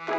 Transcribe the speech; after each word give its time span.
If 0.00 0.14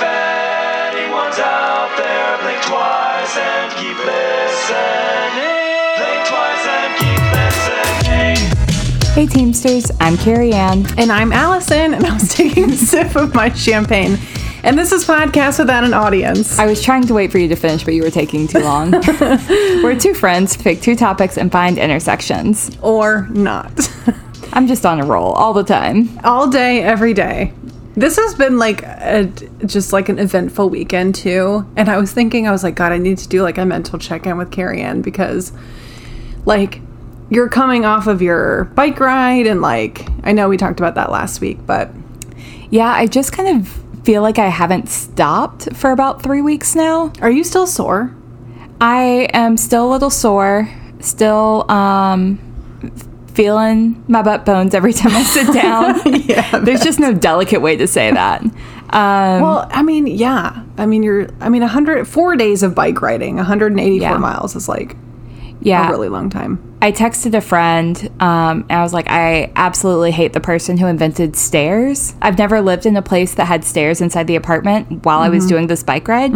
anyone's 0.00 1.38
out 1.40 1.90
there, 1.98 2.38
blink 2.40 2.62
twice 2.62 3.36
and 3.36 3.72
keep 3.72 3.98
listening. 3.98 5.34
Blink 5.98 6.22
twice 6.28 6.66
and 6.68 6.94
keep 7.00 7.18
listening. 7.34 8.38
Hey 9.12 9.26
Teamsters, 9.26 9.90
I'm 10.00 10.16
Carrie 10.16 10.52
Ann. 10.52 10.86
And 10.96 11.10
I'm 11.10 11.32
Allison, 11.32 11.94
and 11.94 12.06
I 12.06 12.14
was 12.14 12.28
taking 12.34 12.70
a 12.70 12.76
sip 12.76 13.16
of 13.16 13.34
my 13.34 13.52
champagne. 13.52 14.18
And 14.62 14.78
this 14.78 14.92
is 14.92 15.04
Podcast 15.04 15.58
Without 15.58 15.82
an 15.82 15.94
Audience. 15.94 16.60
I 16.60 16.66
was 16.66 16.80
trying 16.80 17.08
to 17.08 17.14
wait 17.14 17.32
for 17.32 17.38
you 17.38 17.48
to 17.48 17.56
finish, 17.56 17.82
but 17.82 17.94
you 17.94 18.04
were 18.04 18.10
taking 18.12 18.46
too 18.46 18.60
long. 18.60 18.92
We're 19.82 19.98
two 19.98 20.14
friends, 20.14 20.56
pick 20.56 20.80
two 20.80 20.94
topics, 20.94 21.36
and 21.36 21.50
find 21.50 21.76
intersections. 21.76 22.70
Or 22.80 23.26
not. 23.30 23.72
I'm 24.52 24.66
just 24.66 24.84
on 24.84 25.00
a 25.00 25.04
roll 25.04 25.32
all 25.32 25.52
the 25.52 25.64
time. 25.64 26.18
All 26.24 26.48
day, 26.48 26.82
every 26.82 27.14
day. 27.14 27.52
This 27.94 28.16
has 28.16 28.34
been 28.34 28.58
like 28.58 28.82
a, 28.82 29.30
just 29.66 29.92
like 29.92 30.08
an 30.08 30.18
eventful 30.18 30.70
weekend 30.70 31.14
too. 31.14 31.66
And 31.76 31.88
I 31.88 31.98
was 31.98 32.12
thinking, 32.12 32.48
I 32.48 32.50
was 32.50 32.62
like, 32.62 32.74
God, 32.74 32.92
I 32.92 32.98
need 32.98 33.18
to 33.18 33.28
do 33.28 33.42
like 33.42 33.58
a 33.58 33.64
mental 33.66 33.98
check 33.98 34.26
in 34.26 34.38
with 34.38 34.50
Carrie 34.50 34.80
Ann 34.80 35.02
because 35.02 35.52
like 36.46 36.80
you're 37.30 37.48
coming 37.48 37.84
off 37.84 38.06
of 38.06 38.20
your 38.22 38.64
bike 38.64 38.98
ride 39.00 39.46
and 39.46 39.60
like 39.62 40.06
I 40.24 40.32
know 40.32 40.48
we 40.48 40.56
talked 40.56 40.80
about 40.80 40.94
that 40.96 41.10
last 41.10 41.40
week, 41.40 41.58
but 41.66 41.90
Yeah, 42.70 42.90
I 42.90 43.06
just 43.06 43.32
kind 43.32 43.60
of 43.60 43.68
feel 44.04 44.22
like 44.22 44.38
I 44.38 44.48
haven't 44.48 44.88
stopped 44.88 45.74
for 45.76 45.92
about 45.92 46.22
three 46.22 46.42
weeks 46.42 46.74
now. 46.74 47.12
are 47.20 47.30
you 47.30 47.44
still 47.44 47.66
sore? 47.66 48.14
I 48.80 49.28
am 49.32 49.56
still 49.56 49.88
a 49.88 49.92
little 49.92 50.10
sore, 50.10 50.68
still 51.00 51.70
um, 51.70 52.38
feeling 53.34 54.02
my 54.08 54.22
butt 54.22 54.44
bones 54.44 54.74
every 54.74 54.92
time 54.92 55.12
I 55.12 55.22
sit 55.22 55.52
down. 55.52 56.00
yeah. 56.26 56.58
There's 56.58 56.82
just 56.82 56.98
no 57.00 57.12
delicate 57.12 57.60
way 57.60 57.76
to 57.76 57.86
say 57.86 58.10
that. 58.12 58.42
Um, 58.42 58.52
Well, 59.42 59.66
I 59.70 59.82
mean, 59.82 60.06
yeah. 60.06 60.62
I 60.78 60.86
mean, 60.86 61.02
you're, 61.02 61.28
I 61.40 61.48
mean, 61.48 61.62
100, 61.62 62.06
four 62.06 62.36
days 62.36 62.62
of 62.62 62.74
bike 62.74 63.00
riding, 63.02 63.36
184 63.36 64.00
Yeah. 64.02 64.18
miles 64.18 64.54
is 64.56 64.68
like 64.68 64.96
yeah, 65.64 65.86
a 65.86 65.90
really 65.90 66.08
long 66.08 66.28
time. 66.28 66.58
I 66.82 66.90
texted 66.90 67.34
a 67.34 67.40
friend 67.40 67.96
um, 68.20 68.66
and 68.68 68.72
I 68.72 68.82
was 68.82 68.92
like, 68.92 69.06
I 69.08 69.52
absolutely 69.54 70.10
hate 70.10 70.32
the 70.32 70.40
person 70.40 70.76
who 70.76 70.86
invented 70.88 71.36
stairs. 71.36 72.14
I've 72.20 72.36
never 72.36 72.60
lived 72.60 72.84
in 72.84 72.96
a 72.96 73.02
place 73.02 73.34
that 73.36 73.44
had 73.46 73.64
stairs 73.64 74.00
inside 74.00 74.26
the 74.26 74.34
apartment 74.34 75.04
while 75.04 75.20
I 75.20 75.26
Mm-hmm. 75.26 75.34
was 75.36 75.46
doing 75.46 75.66
this 75.68 75.84
bike 75.84 76.08
ride. 76.08 76.32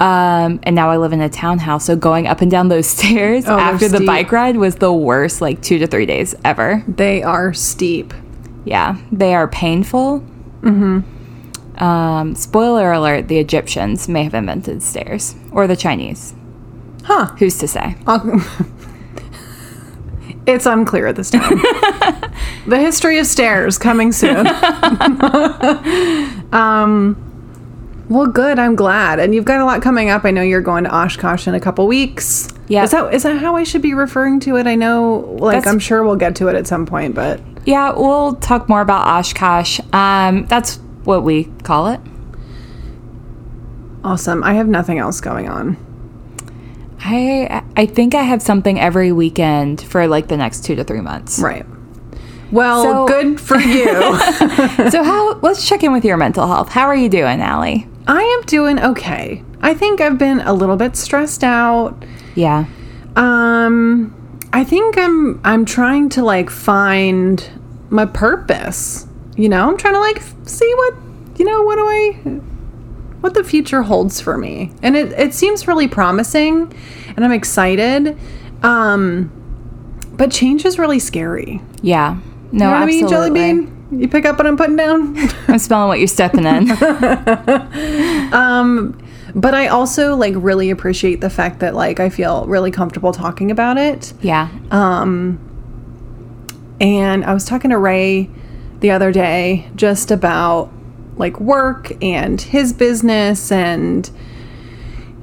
Um, 0.00 0.60
and 0.62 0.76
now 0.76 0.90
I 0.90 0.96
live 0.96 1.12
in 1.12 1.20
a 1.20 1.28
townhouse. 1.28 1.84
So 1.86 1.96
going 1.96 2.26
up 2.26 2.40
and 2.40 2.50
down 2.50 2.68
those 2.68 2.86
stairs 2.96 3.44
Oh, 3.46 3.58
after 3.58 3.88
the 3.88 4.00
bike 4.00 4.30
ride 4.32 4.56
was 4.56 4.76
the 4.76 4.92
worst, 4.92 5.40
like 5.40 5.60
two 5.62 5.78
to 5.78 5.86
three 5.86 6.06
days 6.06 6.34
ever. 6.44 6.84
They 6.86 7.22
are 7.22 7.52
steep. 7.52 8.14
Yeah, 8.64 8.98
they 9.10 9.34
are 9.34 9.48
painful. 9.48 10.20
Mm-hmm. 10.60 11.82
Um, 11.82 12.34
spoiler 12.34 12.92
alert: 12.92 13.28
the 13.28 13.38
Egyptians 13.38 14.08
may 14.08 14.24
have 14.24 14.34
invented 14.34 14.82
stairs, 14.82 15.34
or 15.52 15.66
the 15.66 15.76
Chinese. 15.76 16.34
Huh. 17.04 17.26
Who's 17.38 17.58
to 17.58 17.68
say? 17.68 17.96
It's 20.48 20.64
unclear 20.64 21.06
at 21.08 21.16
this 21.16 21.30
time. 21.30 21.58
the 22.66 22.78
history 22.78 23.18
of 23.18 23.26
stairs 23.26 23.76
coming 23.76 24.12
soon. 24.12 24.46
um, 26.54 27.27
well, 28.08 28.26
good. 28.26 28.58
I'm 28.58 28.74
glad. 28.74 29.18
And 29.20 29.34
you've 29.34 29.44
got 29.44 29.60
a 29.60 29.64
lot 29.64 29.82
coming 29.82 30.08
up. 30.10 30.24
I 30.24 30.30
know 30.30 30.42
you're 30.42 30.60
going 30.60 30.84
to 30.84 30.94
Oshkosh 30.94 31.46
in 31.46 31.54
a 31.54 31.60
couple 31.60 31.86
weeks. 31.86 32.48
Yeah. 32.68 32.84
Is 32.84 32.90
that 32.90 33.14
is 33.14 33.22
that 33.22 33.38
how 33.38 33.56
I 33.56 33.64
should 33.64 33.82
be 33.82 33.94
referring 33.94 34.40
to 34.40 34.56
it? 34.56 34.66
I 34.66 34.74
know, 34.74 35.36
like, 35.40 35.56
That's- 35.58 35.72
I'm 35.72 35.78
sure 35.78 36.04
we'll 36.04 36.16
get 36.16 36.36
to 36.36 36.48
it 36.48 36.54
at 36.54 36.66
some 36.66 36.84
point, 36.86 37.14
but 37.14 37.40
Yeah, 37.64 37.92
we'll 37.96 38.34
talk 38.36 38.68
more 38.68 38.80
about 38.80 39.06
Oshkosh. 39.06 39.80
Um, 39.92 40.46
that's 40.46 40.76
what 41.04 41.22
we 41.22 41.44
call 41.64 41.88
it. 41.88 42.00
awesome. 44.04 44.42
I 44.44 44.54
have 44.54 44.68
nothing 44.68 44.98
else 44.98 45.20
going 45.20 45.48
on. 45.48 45.76
I 47.00 47.62
I 47.76 47.86
think 47.86 48.14
I 48.14 48.22
have 48.22 48.42
something 48.42 48.78
every 48.80 49.12
weekend 49.12 49.80
for 49.82 50.06
like 50.06 50.28
the 50.28 50.36
next 50.36 50.64
two 50.64 50.74
to 50.76 50.84
three 50.84 51.00
months. 51.00 51.38
Right. 51.38 51.64
Well, 52.50 52.82
So- 52.82 53.06
good 53.06 53.40
for 53.40 53.58
you. 53.58 53.84
so 54.90 55.02
how? 55.04 55.34
Let's 55.42 55.66
check 55.68 55.82
in 55.82 55.92
with 55.92 56.04
your 56.04 56.16
mental 56.16 56.46
health. 56.46 56.68
How 56.70 56.86
are 56.86 56.96
you 56.96 57.08
doing, 57.08 57.40
Allie? 57.40 57.86
I 58.08 58.22
am 58.22 58.46
doing 58.46 58.80
okay. 58.80 59.44
I 59.60 59.74
think 59.74 60.00
I've 60.00 60.18
been 60.18 60.40
a 60.40 60.52
little 60.52 60.76
bit 60.76 60.96
stressed 60.96 61.44
out. 61.44 62.02
Yeah. 62.34 62.64
Um, 63.16 64.40
I 64.52 64.64
think 64.64 64.96
I'm 64.96 65.40
I'm 65.44 65.64
trying 65.64 66.08
to 66.10 66.24
like 66.24 66.48
find 66.50 67.48
my 67.90 68.06
purpose. 68.06 69.06
You 69.36 69.48
know, 69.48 69.68
I'm 69.68 69.76
trying 69.76 69.94
to 69.94 70.00
like 70.00 70.22
see 70.44 70.72
what 70.76 70.94
you 71.36 71.44
know. 71.44 71.62
What 71.62 71.76
do 71.76 71.82
I? 71.86 72.40
What 73.20 73.34
the 73.34 73.44
future 73.44 73.82
holds 73.82 74.20
for 74.20 74.38
me, 74.38 74.72
and 74.82 74.96
it 74.96 75.12
it 75.12 75.34
seems 75.34 75.68
really 75.68 75.88
promising, 75.88 76.72
and 77.14 77.24
I'm 77.24 77.32
excited. 77.32 78.16
Um, 78.62 79.30
but 80.12 80.30
change 80.30 80.64
is 80.64 80.78
really 80.78 80.98
scary. 80.98 81.60
Yeah. 81.82 82.18
No, 82.50 82.52
You 82.52 82.58
know 82.58 82.70
what 82.70 82.82
I 82.82 82.86
mean, 82.86 83.04
absolutely. 83.04 83.40
Jelly 83.40 83.52
Bean? 83.66 83.77
You 83.90 84.08
pick 84.08 84.24
up 84.24 84.36
what 84.36 84.46
I'm 84.46 84.56
putting 84.56 84.76
down. 84.76 85.16
I'm 85.48 85.58
smelling 85.58 85.88
what 85.88 85.98
you're 85.98 86.08
stepping 86.08 86.44
in. 86.44 86.70
um, 88.32 89.00
but 89.34 89.54
I 89.54 89.68
also 89.68 90.14
like 90.14 90.34
really 90.36 90.70
appreciate 90.70 91.20
the 91.20 91.30
fact 91.30 91.60
that 91.60 91.74
like 91.74 92.00
I 92.00 92.10
feel 92.10 92.46
really 92.46 92.70
comfortable 92.70 93.12
talking 93.12 93.50
about 93.50 93.78
it. 93.78 94.12
yeah. 94.20 94.48
Um, 94.70 95.40
and 96.80 97.24
I 97.24 97.34
was 97.34 97.44
talking 97.44 97.70
to 97.70 97.78
Ray 97.78 98.30
the 98.80 98.90
other 98.90 99.10
day 99.10 99.68
just 99.74 100.10
about 100.10 100.70
like 101.16 101.40
work 101.40 101.90
and 102.02 102.40
his 102.40 102.72
business 102.72 103.50
and 103.50 104.08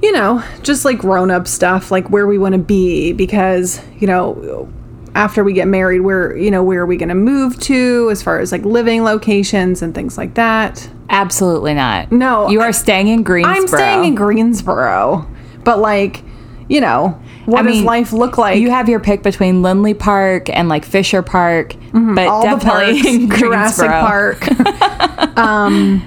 you 0.02 0.12
know, 0.12 0.44
just 0.62 0.84
like 0.84 0.98
grown 0.98 1.30
up 1.30 1.48
stuff, 1.48 1.90
like 1.90 2.10
where 2.10 2.26
we 2.26 2.38
want 2.38 2.52
to 2.52 2.58
be 2.58 3.12
because, 3.12 3.80
you 3.98 4.06
know, 4.06 4.70
after 5.16 5.42
we 5.42 5.52
get 5.54 5.66
married, 5.66 6.00
where, 6.00 6.36
you 6.36 6.50
know, 6.50 6.62
where 6.62 6.82
are 6.82 6.86
we 6.86 6.96
going 6.96 7.08
to 7.08 7.14
move 7.14 7.58
to 7.60 8.08
as 8.10 8.22
far 8.22 8.38
as 8.38 8.52
like 8.52 8.64
living 8.64 9.02
locations 9.02 9.80
and 9.82 9.94
things 9.94 10.16
like 10.18 10.34
that. 10.34 10.88
Absolutely 11.08 11.74
not. 11.74 12.12
No, 12.12 12.48
You 12.50 12.60
I- 12.60 12.66
are 12.68 12.72
staying 12.72 13.08
in 13.08 13.22
Greensboro. 13.22 13.56
I'm 13.62 13.66
staying 13.68 14.04
in 14.04 14.14
Greensboro, 14.14 15.26
but 15.64 15.78
like, 15.78 16.22
you 16.68 16.80
know, 16.80 17.18
what 17.46 17.60
I 17.60 17.62
does 17.62 17.76
mean, 17.76 17.84
life 17.84 18.12
look 18.12 18.38
like? 18.38 18.60
You 18.60 18.70
have 18.70 18.88
your 18.88 18.98
pick 19.00 19.22
between 19.22 19.62
Lindley 19.62 19.94
Park 19.94 20.50
and 20.50 20.68
like 20.68 20.84
Fisher 20.84 21.22
Park, 21.22 21.74
but 21.74 21.78
Mm-hmm. 21.92 22.18
all 22.28 22.42
the 22.42 22.56
definitely 22.56 23.02
parks, 23.02 23.06
in 23.06 23.30
Jurassic 23.30 23.88
Greensboro. 23.88 24.34
Park. 24.34 25.38
um, 25.38 26.06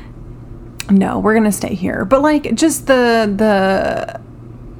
no, 0.92 1.20
we're 1.20 1.34
gonna 1.34 1.52
stay 1.52 1.74
here. 1.76 2.04
But 2.06 2.22
like, 2.22 2.54
just 2.56 2.88
the 2.88 3.32
the 3.36 4.20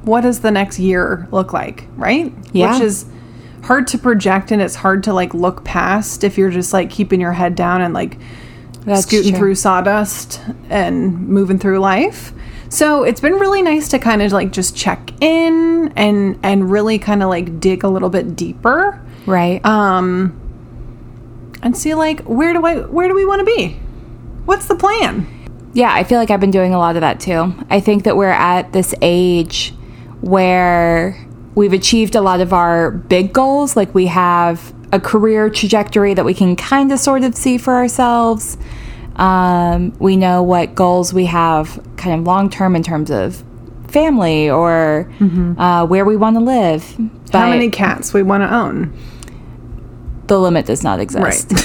what 0.02 0.20
does 0.22 0.40
the 0.40 0.50
next 0.50 0.78
year 0.78 1.26
look 1.30 1.52
like, 1.52 1.86
right? 1.96 2.32
Yeah. 2.52 2.74
Which 2.74 2.82
is 2.82 3.06
hard 3.62 3.86
to 3.88 3.98
project, 3.98 4.50
and 4.50 4.60
it's 4.62 4.74
hard 4.76 5.02
to 5.04 5.12
like 5.14 5.34
look 5.34 5.64
past 5.64 6.24
if 6.24 6.36
you're 6.38 6.50
just 6.50 6.72
like 6.72 6.90
keeping 6.90 7.20
your 7.20 7.32
head 7.32 7.54
down 7.54 7.80
and 7.82 7.92
like 7.94 8.18
That's 8.84 9.02
scooting 9.02 9.32
true. 9.32 9.38
through 9.38 9.54
sawdust 9.56 10.40
and 10.68 11.28
moving 11.28 11.58
through 11.58 11.78
life. 11.78 12.32
So 12.68 13.02
it's 13.02 13.20
been 13.20 13.34
really 13.34 13.62
nice 13.62 13.88
to 13.88 13.98
kind 13.98 14.22
of 14.22 14.30
like 14.32 14.52
just 14.52 14.76
check 14.76 15.10
in 15.20 15.92
and 15.96 16.38
and 16.42 16.70
really 16.70 16.98
kind 16.98 17.22
of 17.22 17.28
like 17.28 17.58
dig 17.60 17.82
a 17.84 17.88
little 17.88 18.10
bit 18.10 18.36
deeper 18.36 19.00
Right. 19.26 19.64
um 19.66 20.36
and 21.62 21.76
see 21.76 21.94
like 21.94 22.20
where 22.22 22.52
do 22.52 22.64
I 22.64 22.76
where 22.82 23.08
do 23.08 23.14
we 23.14 23.24
want 23.26 23.40
to 23.40 23.44
be? 23.44 23.78
What's 24.44 24.66
the 24.66 24.76
plan? 24.76 25.26
Yeah, 25.72 25.92
I 25.92 26.04
feel 26.04 26.18
like 26.18 26.30
I've 26.30 26.40
been 26.40 26.50
doing 26.50 26.72
a 26.74 26.78
lot 26.78 26.96
of 26.96 27.00
that 27.02 27.20
too. 27.20 27.54
I 27.68 27.80
think 27.80 28.04
that 28.04 28.16
we're 28.16 28.28
at 28.30 28.72
this 28.72 28.94
age 29.02 29.74
where 30.20 31.16
we've 31.54 31.72
achieved 31.72 32.14
a 32.14 32.20
lot 32.20 32.40
of 32.40 32.52
our 32.52 32.90
big 32.90 33.32
goals. 33.32 33.76
Like 33.76 33.94
we 33.94 34.06
have 34.06 34.74
a 34.92 35.00
career 35.00 35.50
trajectory 35.50 36.14
that 36.14 36.24
we 36.24 36.34
can 36.34 36.56
kind 36.56 36.92
of 36.92 36.98
sort 36.98 37.22
of 37.24 37.34
see 37.34 37.58
for 37.58 37.74
ourselves. 37.74 38.56
Um, 39.16 39.92
we 39.98 40.16
know 40.16 40.42
what 40.42 40.74
goals 40.74 41.12
we 41.12 41.26
have 41.26 41.80
kind 41.96 42.18
of 42.18 42.26
long 42.26 42.48
term 42.50 42.74
in 42.74 42.82
terms 42.82 43.10
of 43.10 43.44
family 43.88 44.48
or 44.48 45.10
uh, 45.58 45.86
where 45.86 46.04
we 46.04 46.16
want 46.16 46.36
to 46.36 46.40
live. 46.40 46.94
But 46.96 47.04
Mm-hmm. 47.04 47.36
How 47.38 47.50
many 47.50 47.70
cats 47.70 48.12
we 48.12 48.22
want 48.22 48.42
to 48.42 48.52
own? 48.52 48.92
the 50.30 50.38
limit 50.38 50.64
does 50.64 50.84
not 50.84 51.00
exist. 51.00 51.50
Right. 51.50 51.60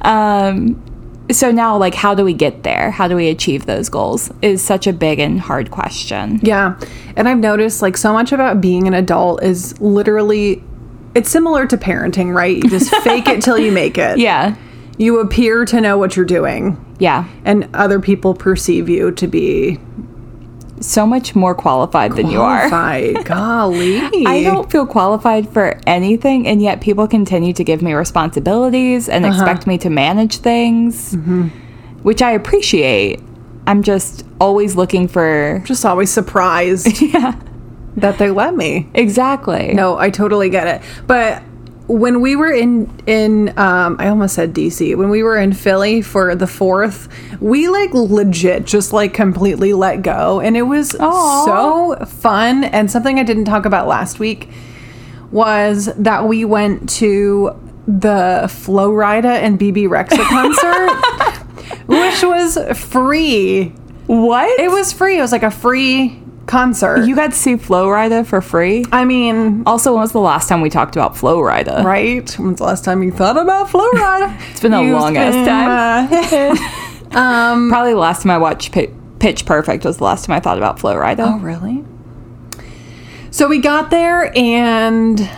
So 1.30 1.50
now, 1.50 1.76
like, 1.76 1.94
how 1.94 2.14
do 2.14 2.24
we 2.24 2.32
get 2.32 2.62
there? 2.62 2.90
How 2.90 3.06
do 3.06 3.14
we 3.14 3.28
achieve 3.28 3.66
those 3.66 3.88
goals? 3.88 4.32
Is 4.40 4.64
such 4.64 4.86
a 4.86 4.92
big 4.92 5.18
and 5.18 5.40
hard 5.40 5.70
question. 5.70 6.40
yeah. 6.42 6.78
And 7.16 7.28
I've 7.28 7.38
noticed 7.38 7.82
like 7.82 7.96
so 7.96 8.12
much 8.12 8.32
about 8.32 8.60
being 8.60 8.86
an 8.86 8.94
adult 8.94 9.42
is 9.42 9.78
literally 9.80 10.62
it's 11.14 11.30
similar 11.30 11.66
to 11.66 11.76
parenting, 11.76 12.34
right? 12.34 12.56
You 12.56 12.70
just 12.70 12.94
fake 13.02 13.28
it 13.28 13.42
till 13.42 13.58
you 13.58 13.72
make 13.72 13.98
it. 13.98 14.18
Yeah, 14.18 14.54
You 14.98 15.18
appear 15.20 15.64
to 15.64 15.80
know 15.80 15.98
what 15.98 16.16
you're 16.16 16.24
doing 16.24 16.84
yeah, 17.00 17.28
and 17.44 17.68
other 17.74 18.00
people 18.00 18.34
perceive 18.34 18.88
you 18.88 19.12
to 19.12 19.26
be 19.28 19.78
so 20.80 21.06
much 21.06 21.34
more 21.34 21.54
qualified 21.54 22.16
than 22.16 22.30
you 22.30 22.40
are. 22.40 22.68
Qualified. 22.68 23.24
Golly. 23.24 23.98
I 24.26 24.42
don't 24.42 24.70
feel 24.70 24.86
qualified 24.86 25.48
for 25.52 25.80
anything, 25.86 26.46
and 26.46 26.62
yet 26.62 26.80
people 26.80 27.06
continue 27.08 27.52
to 27.52 27.64
give 27.64 27.82
me 27.82 27.92
responsibilities 27.92 29.08
and 29.08 29.24
uh-huh. 29.24 29.34
expect 29.34 29.66
me 29.66 29.78
to 29.78 29.90
manage 29.90 30.38
things, 30.38 31.14
mm-hmm. 31.14 31.48
which 32.02 32.22
I 32.22 32.32
appreciate. 32.32 33.20
I'm 33.66 33.82
just 33.82 34.24
always 34.40 34.76
looking 34.76 35.08
for. 35.08 35.62
Just 35.66 35.84
always 35.84 36.10
surprised 36.10 37.00
Yeah, 37.02 37.38
that 37.96 38.18
they 38.18 38.30
let 38.30 38.54
me. 38.54 38.88
exactly. 38.94 39.74
No, 39.74 39.98
I 39.98 40.10
totally 40.10 40.48
get 40.48 40.66
it. 40.66 41.06
But 41.06 41.42
when 41.88 42.20
we 42.20 42.36
were 42.36 42.52
in 42.52 42.88
in 43.06 43.48
um 43.58 43.96
I 43.98 44.08
almost 44.08 44.34
said 44.34 44.54
DC. 44.54 44.94
When 44.96 45.08
we 45.08 45.22
were 45.22 45.38
in 45.38 45.52
Philly 45.52 46.02
for 46.02 46.34
the 46.34 46.44
4th, 46.44 47.08
we 47.40 47.68
like 47.68 47.92
legit 47.94 48.66
just 48.66 48.92
like 48.92 49.14
completely 49.14 49.72
let 49.72 50.02
go 50.02 50.40
and 50.40 50.56
it 50.56 50.62
was 50.62 50.94
Aw. 51.00 51.44
so 51.46 52.04
fun 52.04 52.64
and 52.64 52.90
something 52.90 53.18
I 53.18 53.22
didn't 53.22 53.46
talk 53.46 53.64
about 53.64 53.88
last 53.88 54.18
week 54.18 54.50
was 55.30 55.86
that 55.96 56.24
we 56.26 56.44
went 56.44 56.88
to 56.90 57.58
the 57.86 58.48
Flo 58.52 58.90
Rida 58.90 59.24
and 59.24 59.58
Bebe 59.58 59.84
Rexha 59.84 60.18
concert 60.28 61.44
which 61.86 62.22
was 62.22 62.58
free. 62.78 63.70
What? 64.06 64.60
It 64.60 64.70
was 64.70 64.92
free. 64.92 65.18
It 65.18 65.22
was 65.22 65.32
like 65.32 65.42
a 65.42 65.50
free 65.50 66.22
concert. 66.48 67.04
You 67.06 67.14
got 67.14 67.30
to 67.30 67.36
see 67.36 67.56
Flo 67.56 67.86
Rida 67.86 68.26
for 68.26 68.40
free? 68.40 68.84
I 68.90 69.04
mean, 69.04 69.62
Also, 69.66 69.92
when 69.92 70.00
was 70.02 70.12
the 70.12 70.18
last 70.20 70.48
time 70.48 70.60
we 70.60 70.70
talked 70.70 70.96
about 70.96 71.16
Flo 71.16 71.38
Rida? 71.38 71.84
right? 71.84 72.28
When's 72.38 72.58
the 72.58 72.64
last 72.64 72.84
time 72.84 73.02
you 73.02 73.12
thought 73.12 73.36
about 73.36 73.70
Flo 73.70 73.88
Rida? 73.92 74.36
It's 74.50 74.60
been 74.60 74.72
a 74.74 74.82
You've 74.82 74.98
long 74.98 75.16
ass 75.16 75.34
time. 75.46 76.56
uh, 77.12 77.68
Probably 77.68 77.92
the 77.92 77.98
last 77.98 78.22
time 78.22 78.30
I 78.32 78.38
watched 78.38 78.72
Pi- 78.72 78.90
Pitch 79.20 79.46
Perfect 79.46 79.84
was 79.84 79.98
the 79.98 80.04
last 80.04 80.24
time 80.24 80.34
I 80.36 80.40
thought 80.40 80.58
about 80.58 80.78
Flo 80.80 80.94
Rida. 80.94 81.34
oh, 81.34 81.38
really? 81.38 81.84
So 83.30 83.46
we 83.48 83.60
got 83.60 83.90
there 83.90 84.32
and 84.36 85.30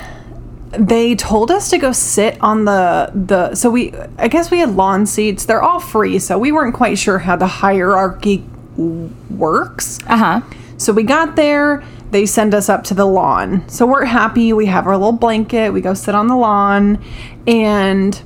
they 0.73 1.17
told 1.17 1.51
us 1.51 1.69
to 1.71 1.79
go 1.79 1.91
sit 1.91 2.39
on 2.41 2.65
the 2.65 3.11
the 3.13 3.55
so 3.57 3.69
we 3.71 3.93
I 4.19 4.29
guess 4.29 4.51
we 4.53 4.61
had 4.61 4.71
lawn 4.77 5.05
seats. 5.07 5.45
They're 5.45 5.61
all 5.63 5.81
free, 5.81 6.19
so 6.21 6.39
we 6.39 6.53
weren't 6.53 6.75
quite 6.75 6.97
sure 6.99 7.19
how 7.19 7.35
the 7.37 7.49
hierarchy 7.49 8.45
works. 8.77 9.99
Uh 10.07 10.17
huh. 10.17 10.41
So 10.81 10.95
we 10.95 11.03
got 11.03 11.37
there, 11.37 11.85
they 12.11 12.25
send 12.25 12.55
us 12.55 12.71
up 12.71 12.85
to 12.85 12.95
the 12.95 13.05
lawn. 13.05 13.69
So 13.69 13.87
we're 13.87 14.07
happy, 14.07 14.55
we 14.55 14.65
have 14.65 14.87
our 14.87 14.97
little 14.97 15.13
blanket, 15.13 15.75
we 15.75 15.83
go 15.83 15.93
sit 15.93 16.15
on 16.15 16.27
the 16.27 16.37
lawn, 16.37 17.05
and 17.47 18.21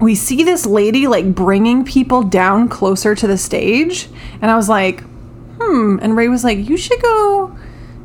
we 0.00 0.14
see 0.14 0.42
this 0.42 0.64
lady 0.64 1.06
like 1.06 1.34
bringing 1.34 1.84
people 1.84 2.22
down 2.22 2.70
closer 2.70 3.14
to 3.14 3.26
the 3.26 3.36
stage. 3.36 4.08
And 4.40 4.50
I 4.50 4.56
was 4.56 4.70
like, 4.70 5.02
hmm. 5.60 5.98
And 6.00 6.16
Ray 6.16 6.28
was 6.28 6.42
like, 6.42 6.56
you 6.56 6.78
should 6.78 7.02
go 7.02 7.54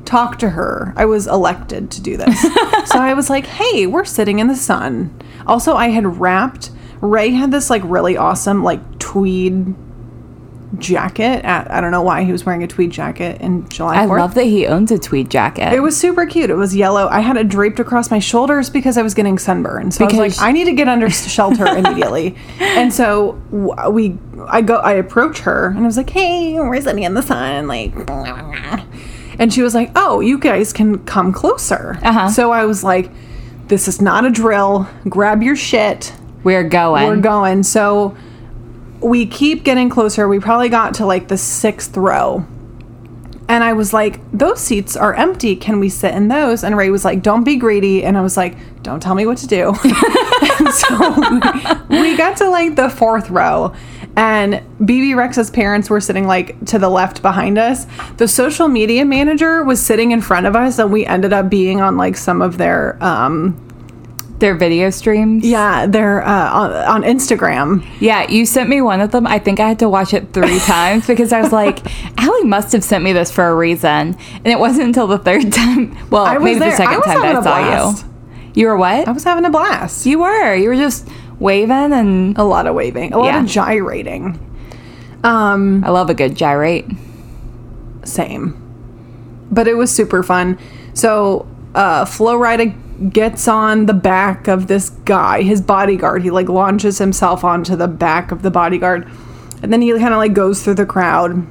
talk 0.04 0.40
to 0.40 0.50
her. 0.50 0.94
I 0.98 1.06
was 1.06 1.26
elected 1.26 1.90
to 1.92 2.02
do 2.02 2.18
this. 2.18 2.42
so 2.92 3.00
I 3.00 3.14
was 3.14 3.30
like, 3.30 3.46
hey, 3.46 3.88
we're 3.88 4.04
sitting 4.04 4.40
in 4.40 4.50
the 4.50 4.58
sun. 4.58 5.18
Also, 5.48 5.76
I 5.76 5.88
had 5.88 6.20
wrapped, 6.20 6.70
Ray 7.00 7.30
had 7.30 7.52
this 7.52 7.70
like 7.70 7.84
really 7.86 8.18
awesome 8.18 8.62
like 8.62 9.00
tweed 9.00 9.74
jacket 10.80 11.46
at 11.46 11.70
I 11.70 11.82
don't 11.82 11.92
know 11.92 12.02
why 12.02 12.24
he 12.24 12.32
was 12.32 12.46
wearing 12.46 12.64
a 12.64 12.68
tweed 12.68 12.92
jacket 12.92 13.40
in 13.42 13.68
July 13.70 13.96
4th. 13.98 14.00
I 14.00 14.06
love 14.06 14.34
that 14.36 14.46
he 14.46 14.66
owns 14.66 14.92
a 14.92 14.98
tweed 14.98 15.30
jacket. 15.30 15.72
It 15.74 15.82
was 15.82 15.96
super 15.96 16.26
cute. 16.26 16.50
It 16.50 16.56
was 16.56 16.76
yellow. 16.76 17.08
I 17.10 17.20
had 17.20 17.38
it 17.38 17.48
draped 17.48 17.80
across 17.80 18.10
my 18.10 18.20
shoulders 18.20 18.70
because 18.70 18.98
I 18.98 19.02
was 19.04 19.14
getting 19.14 19.38
sunburn. 19.38 19.92
So 19.92 20.04
I 20.04 20.08
was 20.08 20.14
Because- 20.14 20.38
like, 20.40 20.48
I 20.48 20.52
need 20.52 20.66
to 20.66 20.74
get 20.74 20.88
under 20.88 21.10
shelter 21.10 21.66
immediately. 21.78 22.36
And 22.60 22.92
so 22.94 23.40
we, 23.52 24.18
I 24.48 24.62
go, 24.62 24.78
I 24.78 24.94
approach 24.94 25.40
her 25.42 25.68
and 25.68 25.80
I 25.80 25.84
was 25.86 25.98
like, 25.98 26.10
Hey, 26.10 26.54
we're 26.56 26.82
sitting 26.82 27.04
in 27.04 27.14
the 27.14 27.22
sun, 27.22 27.68
like, 27.68 27.94
and 29.40 29.54
she 29.54 29.62
was 29.62 29.74
like, 29.76 29.92
Oh, 29.96 30.20
you 30.20 30.38
guys 30.40 30.74
can 30.74 31.04
come 31.06 31.32
closer. 31.32 31.98
Uh-huh. 32.02 32.30
So 32.30 32.52
I 32.52 32.66
was 32.66 32.84
like, 32.84 33.12
This 33.68 33.88
is 33.88 34.02
not 34.02 34.26
a 34.26 34.30
drill. 34.30 34.88
Grab 35.10 35.42
your 35.44 35.56
shit. 35.56 36.14
We're 36.44 36.64
going. 36.68 37.08
We're 37.08 37.16
going. 37.22 37.64
So 37.64 38.16
we 39.04 39.26
keep 39.26 39.64
getting 39.64 39.90
closer. 39.90 40.28
We 40.28 40.40
probably 40.40 40.70
got 40.70 40.96
to 40.96 41.06
like 41.06 41.28
the 41.28 41.38
sixth 41.38 41.96
row. 41.98 42.46
And 43.50 43.64
I 43.64 43.74
was 43.74 43.94
like, 43.94 44.20
those 44.32 44.60
seats 44.60 44.96
are 44.96 45.14
empty. 45.14 45.56
Can 45.56 45.80
we 45.80 45.90
sit 45.90 46.16
in 46.16 46.30
those? 46.30 46.64
And 46.64 46.78
Ray 46.78 46.90
was 46.90 47.04
like, 47.04 47.22
don't 47.22 47.44
be 47.44 47.58
greedy. 47.58 48.04
And 48.04 48.18
I 48.18 48.22
was 48.22 48.38
like, 48.38 48.56
don't 48.84 49.02
tell 49.02 49.16
me 49.16 49.26
what 49.26 49.38
to 49.40 49.48
do. 49.48 49.74
so 50.72 51.14
we 51.90 52.16
got 52.16 52.38
to 52.38 52.50
like 52.50 52.76
the 52.76 52.90
fourth 52.90 53.30
row. 53.30 53.76
And 54.16 54.62
BB 54.80 55.16
Rex's 55.16 55.50
parents 55.50 55.90
were 55.90 56.00
sitting 56.00 56.28
like 56.28 56.64
to 56.68 56.80
the 56.80 56.90
left 56.90 57.22
behind 57.22 57.58
us. 57.58 57.86
The 58.18 58.28
social 58.28 58.68
media 58.68 59.06
manager 59.06 59.64
was 59.64 59.84
sitting 59.84 60.12
in 60.12 60.22
front 60.22 60.46
of 60.46 60.56
us, 60.56 60.78
and 60.78 60.92
we 60.92 61.06
ended 61.06 61.34
up 61.34 61.50
being 61.50 61.82
on 61.82 61.98
like 61.98 62.16
some 62.16 62.42
of 62.42 62.58
their, 62.58 63.04
um, 63.04 63.60
Their 64.44 64.56
video 64.56 64.90
streams. 64.90 65.46
yeah, 65.46 65.86
their 65.88 66.22
uh, 66.22 66.52
on, 66.52 66.72
on 66.74 67.04
Instagram. 67.04 67.82
Yeah, 68.02 68.30
you 68.30 68.46
sent 68.46 68.68
me 68.70 68.82
one 68.82 69.00
of 69.00 69.12
them. 69.12 69.26
I 69.26 69.40
think 69.40 69.62
I 69.62 69.70
had 69.70 69.80
to 69.80 69.88
watch 69.88 70.14
it 70.14 70.34
three 70.34 70.60
times 70.74 71.08
because 71.08 71.32
I 71.32 71.40
was 71.42 71.54
like, 71.54 71.80
Allie 72.20 72.44
must 72.44 72.74
have 72.74 72.84
sent 72.84 73.06
me 73.06 73.14
this 73.14 73.32
for 73.32 73.48
a 73.48 73.56
reason. 73.56 74.18
And 74.36 74.48
it 74.48 74.60
wasn't 74.60 74.88
until 74.88 75.08
the 75.08 75.18
third 75.18 75.54
time. 75.54 75.96
Well, 76.10 76.38
maybe 76.42 76.60
there. 76.60 76.72
the 76.72 76.76
second 76.76 77.02
time 77.04 77.22
that 77.22 77.36
I 77.38 77.42
saw 77.42 77.42
blast. 77.42 78.06
you. 78.54 78.62
You 78.64 78.68
were 78.68 78.76
what? 78.76 79.08
I 79.08 79.12
was 79.14 79.24
having 79.24 79.46
a 79.46 79.50
blast. 79.50 80.06
you 80.06 80.20
were. 80.20 80.54
You 80.56 80.68
were 80.68 80.76
just 80.76 81.08
waving, 81.40 81.94
and 81.94 82.38
A 82.38 82.44
lot 82.44 82.68
of 82.68 82.76
waving, 82.76 83.14
a 83.14 83.20
lot 83.20 83.28
Yeah. 83.28 83.44
of 83.44 83.48
gyrating. 83.48 84.38
Um, 85.24 85.86
I 85.86 85.90
love 85.90 86.10
a 86.10 86.14
good 86.14 86.36
gyrate. 86.36 86.86
same. 88.04 88.60
But 89.52 89.70
it 89.70 89.76
was 89.76 89.90
super 89.90 90.22
fun. 90.22 90.60
So, 90.94 91.48
uh, 91.76 92.04
Flo 92.04 92.38
Rida 92.38 92.76
gets 93.12 93.48
on 93.48 93.86
the 93.86 93.94
back 93.94 94.48
of 94.48 94.68
this 94.68 94.90
guy, 94.90 95.42
his 95.42 95.62
bodyguard. 95.62 96.24
He 96.24 96.32
like 96.32 96.50
launches 96.50 96.98
himself 96.98 97.44
onto 97.44 97.76
the 97.76 97.88
back 97.88 98.32
of 98.32 98.42
the 98.42 98.52
bodyguard, 98.52 99.10
and 99.62 99.72
then 99.74 99.82
he 99.82 99.92
kind 99.92 100.14
of 100.14 100.18
like 100.18 100.34
goes 100.34 100.64
through 100.64 100.76
the 100.76 100.86
crowd. 100.86 101.46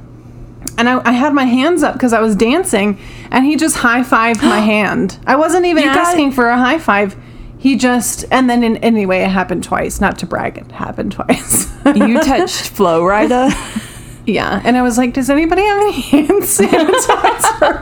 And 0.77 0.89
I, 0.89 1.01
I 1.07 1.11
had 1.11 1.33
my 1.33 1.43
hands 1.45 1.83
up 1.83 1.93
because 1.93 2.13
I 2.13 2.19
was 2.21 2.35
dancing, 2.35 2.97
and 3.31 3.45
he 3.45 3.55
just 3.55 3.77
high 3.77 4.01
fived 4.01 4.41
my 4.41 4.59
hand. 4.73 5.19
I 5.27 5.35
wasn't 5.35 5.65
even 5.65 5.83
You 5.83 5.89
got- 5.89 5.97
asking 6.07 6.31
for 6.31 6.49
a 6.49 6.57
high 6.57 6.79
five. 6.79 7.15
He 7.57 7.77
just, 7.77 8.25
and 8.29 8.49
then 8.49 8.61
in, 8.63 8.75
anyway, 8.77 9.19
it 9.19 9.29
happened 9.29 9.63
twice. 9.63 10.01
Not 10.01 10.17
to 10.19 10.25
brag, 10.25 10.57
it 10.57 10.69
happened 10.71 11.11
twice. 11.13 11.71
You 11.85 12.19
touched 12.21 12.69
Flo 12.69 13.03
Rida. 13.03 13.51
Yeah, 14.25 14.61
and 14.63 14.77
I 14.77 14.83
was 14.83 14.97
like, 14.97 15.13
"Does 15.13 15.29
anybody 15.29 15.63
have 15.63 15.81
any 15.81 15.91
hand 15.99 16.29
sanitizer?" 16.43 17.81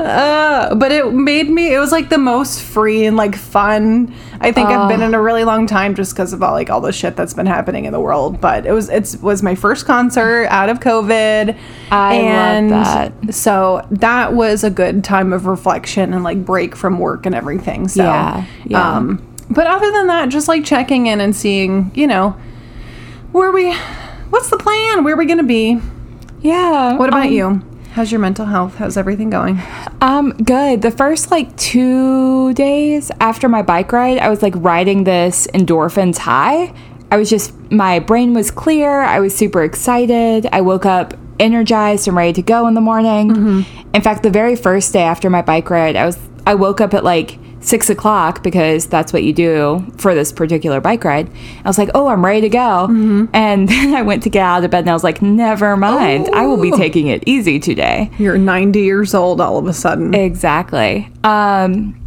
Uh, 0.00 0.74
but 0.74 0.92
it 0.92 1.12
made 1.12 1.48
me. 1.48 1.74
It 1.74 1.78
was 1.78 1.92
like 1.92 2.08
the 2.08 2.18
most 2.18 2.62
free 2.62 3.04
and 3.06 3.16
like 3.16 3.36
fun. 3.36 4.14
I 4.40 4.52
think 4.52 4.68
I've 4.68 4.88
been 4.88 5.02
in 5.02 5.14
a 5.14 5.20
really 5.20 5.44
long 5.44 5.66
time 5.66 5.94
just 5.94 6.12
because 6.14 6.32
of 6.32 6.42
all 6.42 6.52
like 6.52 6.70
all 6.70 6.80
the 6.80 6.92
shit 6.92 7.16
that's 7.16 7.34
been 7.34 7.46
happening 7.46 7.84
in 7.84 7.92
the 7.92 8.00
world. 8.00 8.40
But 8.40 8.66
it 8.66 8.72
was 8.72 8.88
it's 8.88 9.16
was 9.16 9.42
my 9.42 9.54
first 9.54 9.86
concert 9.86 10.46
out 10.50 10.68
of 10.68 10.80
COVID. 10.80 11.56
I 11.90 12.20
love 12.20 12.70
that. 12.70 13.34
So 13.34 13.86
that 13.90 14.34
was 14.34 14.64
a 14.64 14.70
good 14.70 15.04
time 15.04 15.32
of 15.32 15.46
reflection 15.46 16.12
and 16.12 16.22
like 16.24 16.44
break 16.44 16.76
from 16.76 16.98
work 16.98 17.26
and 17.26 17.34
everything. 17.34 17.88
So 17.88 18.02
Yeah, 18.04 18.46
yeah. 18.64 18.96
um, 18.96 19.26
but 19.50 19.66
other 19.66 19.90
than 19.92 20.08
that, 20.08 20.28
just 20.28 20.48
like 20.48 20.64
checking 20.64 21.06
in 21.06 21.20
and 21.20 21.34
seeing, 21.34 21.90
you 21.94 22.06
know, 22.06 22.36
where 23.32 23.52
we, 23.52 23.74
what's 24.30 24.50
the 24.50 24.58
plan? 24.58 25.04
Where 25.04 25.14
are 25.14 25.16
we 25.16 25.26
going 25.26 25.38
to 25.38 25.44
be? 25.44 25.80
Yeah. 26.40 26.96
What 26.96 27.08
about 27.08 27.26
um, 27.26 27.32
you? 27.32 27.62
How's 27.96 28.12
your 28.12 28.20
mental 28.20 28.44
health? 28.44 28.74
How's 28.74 28.98
everything 28.98 29.30
going? 29.30 29.58
Um, 30.02 30.32
good. 30.32 30.82
The 30.82 30.90
first 30.90 31.30
like 31.30 31.56
two 31.56 32.52
days 32.52 33.10
after 33.20 33.48
my 33.48 33.62
bike 33.62 33.90
ride, 33.90 34.18
I 34.18 34.28
was 34.28 34.42
like 34.42 34.52
riding 34.54 35.04
this 35.04 35.46
endorphins 35.54 36.18
high. 36.18 36.74
I 37.10 37.16
was 37.16 37.30
just 37.30 37.58
my 37.70 38.00
brain 38.00 38.34
was 38.34 38.50
clear. 38.50 39.00
I 39.00 39.20
was 39.20 39.34
super 39.34 39.64
excited. 39.64 40.46
I 40.52 40.60
woke 40.60 40.84
up 40.84 41.14
energized 41.40 42.06
and 42.06 42.14
ready 42.14 42.34
to 42.34 42.42
go 42.42 42.66
in 42.66 42.74
the 42.74 42.82
morning. 42.82 43.64
In 43.94 44.02
fact, 44.02 44.22
the 44.22 44.28
very 44.28 44.56
first 44.56 44.92
day 44.92 45.04
after 45.04 45.30
my 45.30 45.40
bike 45.40 45.70
ride, 45.70 45.96
I 45.96 46.04
was 46.04 46.18
I 46.46 46.54
woke 46.54 46.82
up 46.82 46.92
at 46.92 47.02
like 47.02 47.38
six 47.66 47.90
o'clock 47.90 48.42
because 48.44 48.86
that's 48.86 49.12
what 49.12 49.24
you 49.24 49.32
do 49.32 49.84
for 49.98 50.14
this 50.14 50.30
particular 50.30 50.80
bike 50.80 51.02
ride. 51.02 51.28
I 51.64 51.68
was 51.68 51.78
like, 51.78 51.90
oh, 51.96 52.06
I'm 52.06 52.24
ready 52.24 52.40
to 52.42 52.48
go. 52.48 52.86
And 53.32 53.68
then 53.68 53.92
I 53.94 54.02
went 54.02 54.22
to 54.22 54.30
get 54.30 54.42
out 54.42 54.64
of 54.64 54.70
bed 54.70 54.80
and 54.80 54.90
I 54.90 54.92
was 54.92 55.02
like, 55.02 55.20
never 55.20 55.76
mind. 55.76 56.28
I 56.32 56.46
will 56.46 56.60
be 56.62 56.72
Oh. 56.72 56.76
taking 56.76 57.08
it 57.08 57.24
easy 57.26 57.58
today. 57.58 58.10
You're 58.18 58.38
90 58.38 58.80
years 58.80 59.14
old 59.14 59.40
all 59.40 59.58
of 59.58 59.66
a 59.66 59.72
sudden. 59.72 60.14
Exactly. 60.14 61.10
Um, 61.24 62.00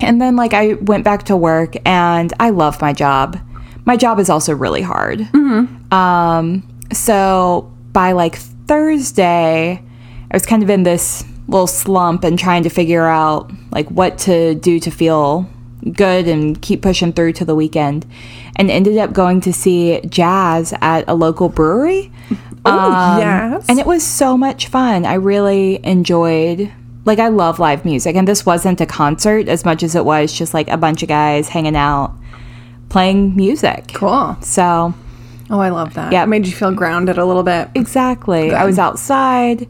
and 0.00 0.20
then 0.20 0.36
like 0.36 0.52
I 0.52 0.74
went 0.74 1.02
back 1.02 1.24
to 1.24 1.36
work 1.36 1.74
and 1.86 2.32
I 2.38 2.50
love 2.50 2.80
my 2.82 2.92
job. 2.92 3.38
My 3.86 3.96
job 3.96 4.18
is 4.20 4.28
also 4.28 4.54
really 4.54 4.82
hard. 4.82 5.22
Um, 5.92 6.62
so 6.92 7.72
by 7.94 8.12
like 8.12 8.36
Thursday, 8.36 9.82
I 10.30 10.36
was 10.36 10.44
kind 10.44 10.62
of 10.62 10.68
in 10.68 10.82
this 10.82 11.24
little 11.48 11.66
slump 11.66 12.22
and 12.24 12.38
trying 12.38 12.62
to 12.62 12.68
figure 12.70 13.06
out 13.06 13.50
like 13.72 13.88
what 13.88 14.18
to 14.18 14.54
do 14.54 14.78
to 14.78 14.90
feel 14.90 15.48
good 15.92 16.28
and 16.28 16.60
keep 16.60 16.82
pushing 16.82 17.12
through 17.12 17.32
to 17.32 17.44
the 17.44 17.54
weekend 17.54 18.04
and 18.56 18.70
ended 18.70 18.98
up 18.98 19.12
going 19.12 19.40
to 19.40 19.52
see 19.52 20.00
jazz 20.02 20.74
at 20.80 21.04
a 21.08 21.14
local 21.14 21.48
brewery 21.48 22.12
Oh, 22.64 23.16
yes. 23.18 23.64
And 23.68 23.78
it 23.78 23.86
was 23.86 24.04
so 24.04 24.36
much 24.36 24.66
fun. 24.66 25.06
I 25.06 25.14
really 25.14 25.80
enjoyed 25.86 26.70
like 27.06 27.18
I 27.18 27.28
love 27.28 27.58
live 27.58 27.84
music 27.86 28.14
and 28.16 28.28
this 28.28 28.44
wasn't 28.44 28.80
a 28.82 28.86
concert 28.86 29.48
as 29.48 29.64
much 29.64 29.82
as 29.82 29.94
it 29.94 30.04
was 30.04 30.32
just 30.32 30.52
like 30.52 30.68
a 30.68 30.76
bunch 30.76 31.02
of 31.02 31.08
guys 31.08 31.48
hanging 31.48 31.76
out 31.76 32.12
playing 32.90 33.34
music. 33.36 33.92
cool. 33.94 34.36
So, 34.42 34.92
Oh, 35.50 35.60
I 35.60 35.70
love 35.70 35.94
that. 35.94 36.12
Yeah. 36.12 36.24
It 36.24 36.26
made 36.26 36.46
you 36.46 36.52
feel 36.52 36.72
grounded 36.74 37.16
a 37.16 37.24
little 37.24 37.42
bit. 37.44 37.70
exactly. 37.74 38.52
I 38.52 38.66
was 38.66 38.78
outside 38.78 39.66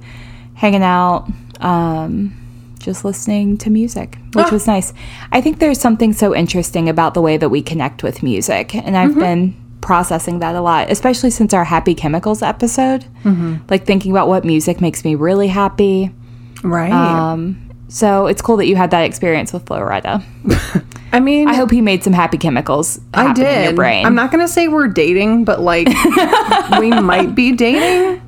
hanging 0.55 0.83
out 0.83 1.29
um 1.61 2.35
just 2.79 3.05
listening 3.05 3.57
to 3.59 3.71
music, 3.71 4.19
which 4.35 4.47
Ah. 4.47 4.51
was 4.53 4.67
nice. 4.69 4.93
I 5.33 5.41
think 5.41 5.59
there's 5.59 5.81
something 5.81 6.13
so 6.13 6.35
interesting 6.35 6.89
about 6.89 7.13
the 7.15 7.21
way 7.21 7.37
that 7.37 7.49
we 7.49 7.61
connect 7.61 8.03
with 8.05 8.23
music 8.23 8.75
and 8.75 8.97
I've 8.97 9.11
Mm-hmm. 9.11 9.21
been 9.21 9.55
processing 9.81 10.39
that 10.41 10.55
a 10.55 10.61
lot, 10.61 10.91
especially 10.91 11.31
since 11.31 11.53
our 11.55 11.65
Happy 11.65 11.95
Chemicals 11.95 12.41
episode. 12.43 13.05
Mm-hmm. 13.25 13.57
Like 13.69 13.85
thinking 13.85 14.13
about 14.13 14.29
what 14.29 14.45
music 14.45 14.81
makes 14.81 15.05
me 15.05 15.15
really 15.17 15.49
happy. 15.49 16.13
Right. 16.63 16.93
Um, 16.93 17.57
so 17.89 18.27
it's 18.27 18.43
cool 18.43 18.57
that 18.59 18.67
you 18.67 18.77
had 18.77 18.91
that 18.93 19.03
experience 19.05 19.53
with 19.53 19.67
Flo 19.67 19.81
Rida. 19.81 20.23
I 21.13 21.21
mean, 21.21 21.49
I 21.49 21.55
hope 21.55 21.71
he 21.71 21.81
made 21.81 22.05
some 22.05 22.13
happy 22.13 22.37
chemicals 22.39 23.01
I 23.15 23.33
did. 23.33 23.47
in 23.59 23.65
your 23.65 23.73
brain. 23.73 24.05
I'm 24.07 24.15
not 24.15 24.31
going 24.31 24.45
to 24.47 24.53
say 24.53 24.69
we're 24.69 24.89
dating, 24.89 25.45
but 25.45 25.61
like 25.61 25.89
we 26.81 26.91
might 26.91 27.35
be 27.35 27.53
dating. 27.53 28.21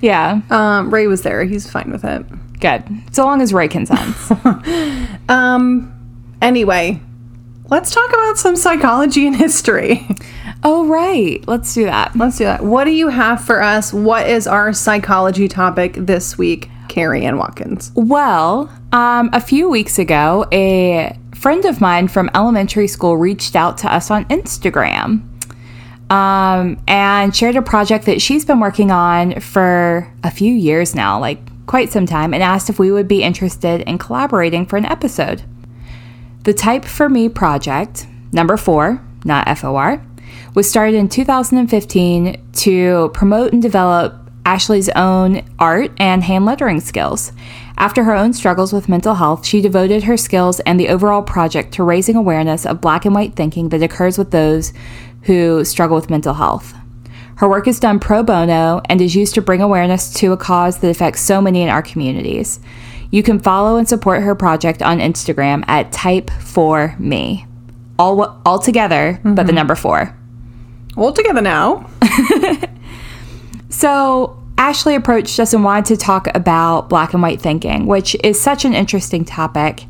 yeah, 0.00 0.42
Um, 0.50 0.92
Ray 0.92 1.06
was 1.06 1.22
there. 1.22 1.44
He's 1.44 1.68
fine 1.70 1.90
with 1.90 2.04
it. 2.04 2.24
Good. 2.60 2.84
So 3.12 3.24
long 3.24 3.40
as 3.42 3.52
Ray 3.52 3.68
consents. 3.68 4.30
Um, 5.28 5.92
anyway, 6.40 7.00
let's 7.68 7.90
talk 7.90 8.08
about 8.10 8.38
some 8.38 8.56
psychology 8.56 9.26
and 9.26 9.34
history. 9.34 10.06
oh, 10.62 10.86
right. 10.86 11.46
Let's 11.48 11.74
do 11.74 11.84
that. 11.84 12.14
Let's 12.16 12.38
do 12.38 12.44
that. 12.44 12.64
What 12.64 12.84
do 12.84 12.92
you 12.92 13.08
have 13.08 13.44
for 13.44 13.62
us? 13.62 13.92
What 13.92 14.28
is 14.28 14.46
our 14.46 14.72
psychology 14.72 15.48
topic 15.48 15.94
this 15.94 16.38
week, 16.38 16.70
Carrie 16.88 17.24
Ann 17.24 17.38
Watkins? 17.38 17.92
Well, 17.94 18.70
um, 18.92 19.30
a 19.32 19.40
few 19.40 19.68
weeks 19.68 19.98
ago, 19.98 20.46
a 20.52 21.18
friend 21.34 21.64
of 21.64 21.80
mine 21.80 22.08
from 22.08 22.30
elementary 22.34 22.88
school 22.88 23.16
reached 23.16 23.56
out 23.56 23.78
to 23.78 23.92
us 23.92 24.10
on 24.10 24.24
Instagram 24.26 25.22
um, 26.10 26.80
and 26.86 27.34
shared 27.34 27.56
a 27.56 27.62
project 27.62 28.06
that 28.06 28.22
she's 28.22 28.44
been 28.44 28.60
working 28.60 28.90
on 28.90 29.40
for 29.40 30.10
a 30.22 30.30
few 30.30 30.52
years 30.52 30.94
now, 30.94 31.18
like 31.18 31.40
quite 31.66 31.92
some 31.92 32.06
time, 32.06 32.32
and 32.32 32.42
asked 32.42 32.70
if 32.70 32.78
we 32.78 32.90
would 32.90 33.08
be 33.08 33.22
interested 33.22 33.82
in 33.82 33.98
collaborating 33.98 34.66
for 34.66 34.76
an 34.76 34.86
episode. 34.86 35.42
The 36.44 36.54
Type 36.54 36.84
for 36.84 37.08
Me 37.08 37.28
project, 37.28 38.06
number 38.32 38.56
four, 38.56 39.02
not 39.24 39.58
FOR, 39.58 40.04
was 40.54 40.70
started 40.70 40.94
in 40.94 41.08
2015 41.08 42.40
to 42.52 43.10
promote 43.12 43.52
and 43.52 43.60
develop 43.60 44.26
Ashley's 44.46 44.88
own 44.90 45.42
art 45.58 45.90
and 45.98 46.22
hand 46.22 46.44
lettering 46.46 46.80
skills. 46.80 47.32
After 47.76 48.04
her 48.04 48.14
own 48.14 48.32
struggles 48.32 48.72
with 48.72 48.88
mental 48.88 49.16
health, 49.16 49.44
she 49.44 49.60
devoted 49.60 50.04
her 50.04 50.16
skills 50.16 50.60
and 50.60 50.78
the 50.78 50.88
overall 50.88 51.20
project 51.20 51.74
to 51.74 51.82
raising 51.82 52.14
awareness 52.14 52.64
of 52.64 52.80
black 52.80 53.04
and 53.04 53.14
white 53.14 53.34
thinking 53.34 53.70
that 53.70 53.82
occurs 53.82 54.16
with 54.16 54.30
those 54.30 54.72
who 55.22 55.64
struggle 55.64 55.96
with 55.96 56.08
mental 56.08 56.34
health. 56.34 56.74
Her 57.36 57.48
work 57.48 57.68
is 57.68 57.80
done 57.80 57.98
pro 57.98 58.22
bono 58.22 58.80
and 58.86 59.00
is 59.00 59.14
used 59.14 59.34
to 59.34 59.42
bring 59.42 59.62
awareness 59.62 60.12
to 60.14 60.32
a 60.32 60.36
cause 60.36 60.78
that 60.78 60.88
affects 60.88 61.20
so 61.20 61.40
many 61.40 61.62
in 61.62 61.68
our 61.68 61.82
communities. 61.82 62.60
You 63.10 63.22
can 63.22 63.38
follow 63.38 63.76
and 63.76 63.88
support 63.88 64.22
her 64.22 64.34
project 64.34 64.82
on 64.82 64.98
Instagram 64.98 65.64
at 65.68 65.92
Type 65.92 66.30
for 66.30 66.96
Me, 66.98 67.46
all 67.98 68.40
all 68.44 68.58
together, 68.58 69.20
but 69.22 69.34
the 69.34 69.42
mm-hmm. 69.42 69.54
number 69.54 69.74
four. 69.74 70.14
All 70.96 71.12
together 71.12 71.42
now. 71.42 71.88
So 73.76 74.42
Ashley 74.56 74.94
approached 74.94 75.38
us 75.38 75.52
and 75.52 75.62
wanted 75.62 75.84
to 75.86 75.96
talk 75.98 76.34
about 76.34 76.88
black 76.88 77.12
and 77.12 77.22
white 77.22 77.42
thinking, 77.42 77.86
which 77.86 78.16
is 78.24 78.40
such 78.40 78.64
an 78.64 78.72
interesting 78.72 79.22
topic. 79.22 79.84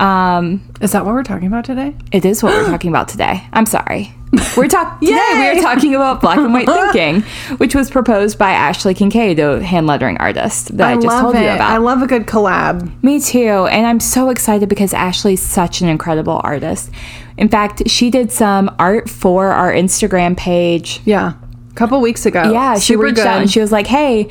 Um, 0.00 0.62
Is 0.80 0.92
that 0.92 1.04
what 1.04 1.14
we're 1.14 1.22
talking 1.22 1.46
about 1.46 1.64
today? 1.64 1.94
it 2.12 2.24
is 2.24 2.42
what 2.42 2.52
we're 2.54 2.66
talking 2.70 2.90
about 2.90 3.08
today. 3.08 3.42
I'm 3.52 3.66
sorry. 3.66 4.12
We're 4.56 4.66
talking 4.66 5.06
today. 5.08 5.52
We 5.54 5.58
are 5.58 5.62
talking 5.62 5.94
about 5.94 6.20
black 6.20 6.38
and 6.38 6.52
white 6.52 6.66
thinking, 6.92 7.22
which 7.58 7.74
was 7.76 7.90
proposed 7.90 8.36
by 8.36 8.50
Ashley 8.50 8.92
Kincaid, 8.94 9.38
a 9.38 9.62
hand 9.62 9.86
lettering 9.86 10.16
artist 10.18 10.76
that 10.76 10.88
I, 10.88 11.00
just 11.00 11.20
told 11.20 11.36
it. 11.36 11.42
you 11.42 11.44
about. 11.48 11.70
I 11.70 11.76
love 11.76 12.02
a 12.02 12.06
good 12.08 12.26
collab. 12.26 12.90
Me 13.04 13.20
too. 13.20 13.38
And 13.66 13.86
I'm 13.86 14.00
so 14.00 14.30
excited 14.30 14.68
because 14.68 14.92
Ashley's 14.92 15.40
such 15.40 15.80
an 15.80 15.88
incredible 15.88 16.40
artist. 16.42 16.90
In 17.36 17.48
fact, 17.48 17.88
she 17.88 18.10
did 18.10 18.32
some 18.32 18.74
art 18.80 19.08
for 19.08 19.52
our 19.52 19.72
Instagram 19.72 20.36
page. 20.36 21.00
Yeah. 21.04 21.34
A 21.70 21.74
couple 21.74 22.00
weeks 22.00 22.26
ago. 22.26 22.50
Yeah, 22.50 22.78
she 22.78 22.96
reached 22.96 23.16
good. 23.16 23.26
out 23.26 23.40
and 23.40 23.50
she 23.50 23.60
was 23.60 23.72
like, 23.72 23.88
"Hey, 23.88 24.28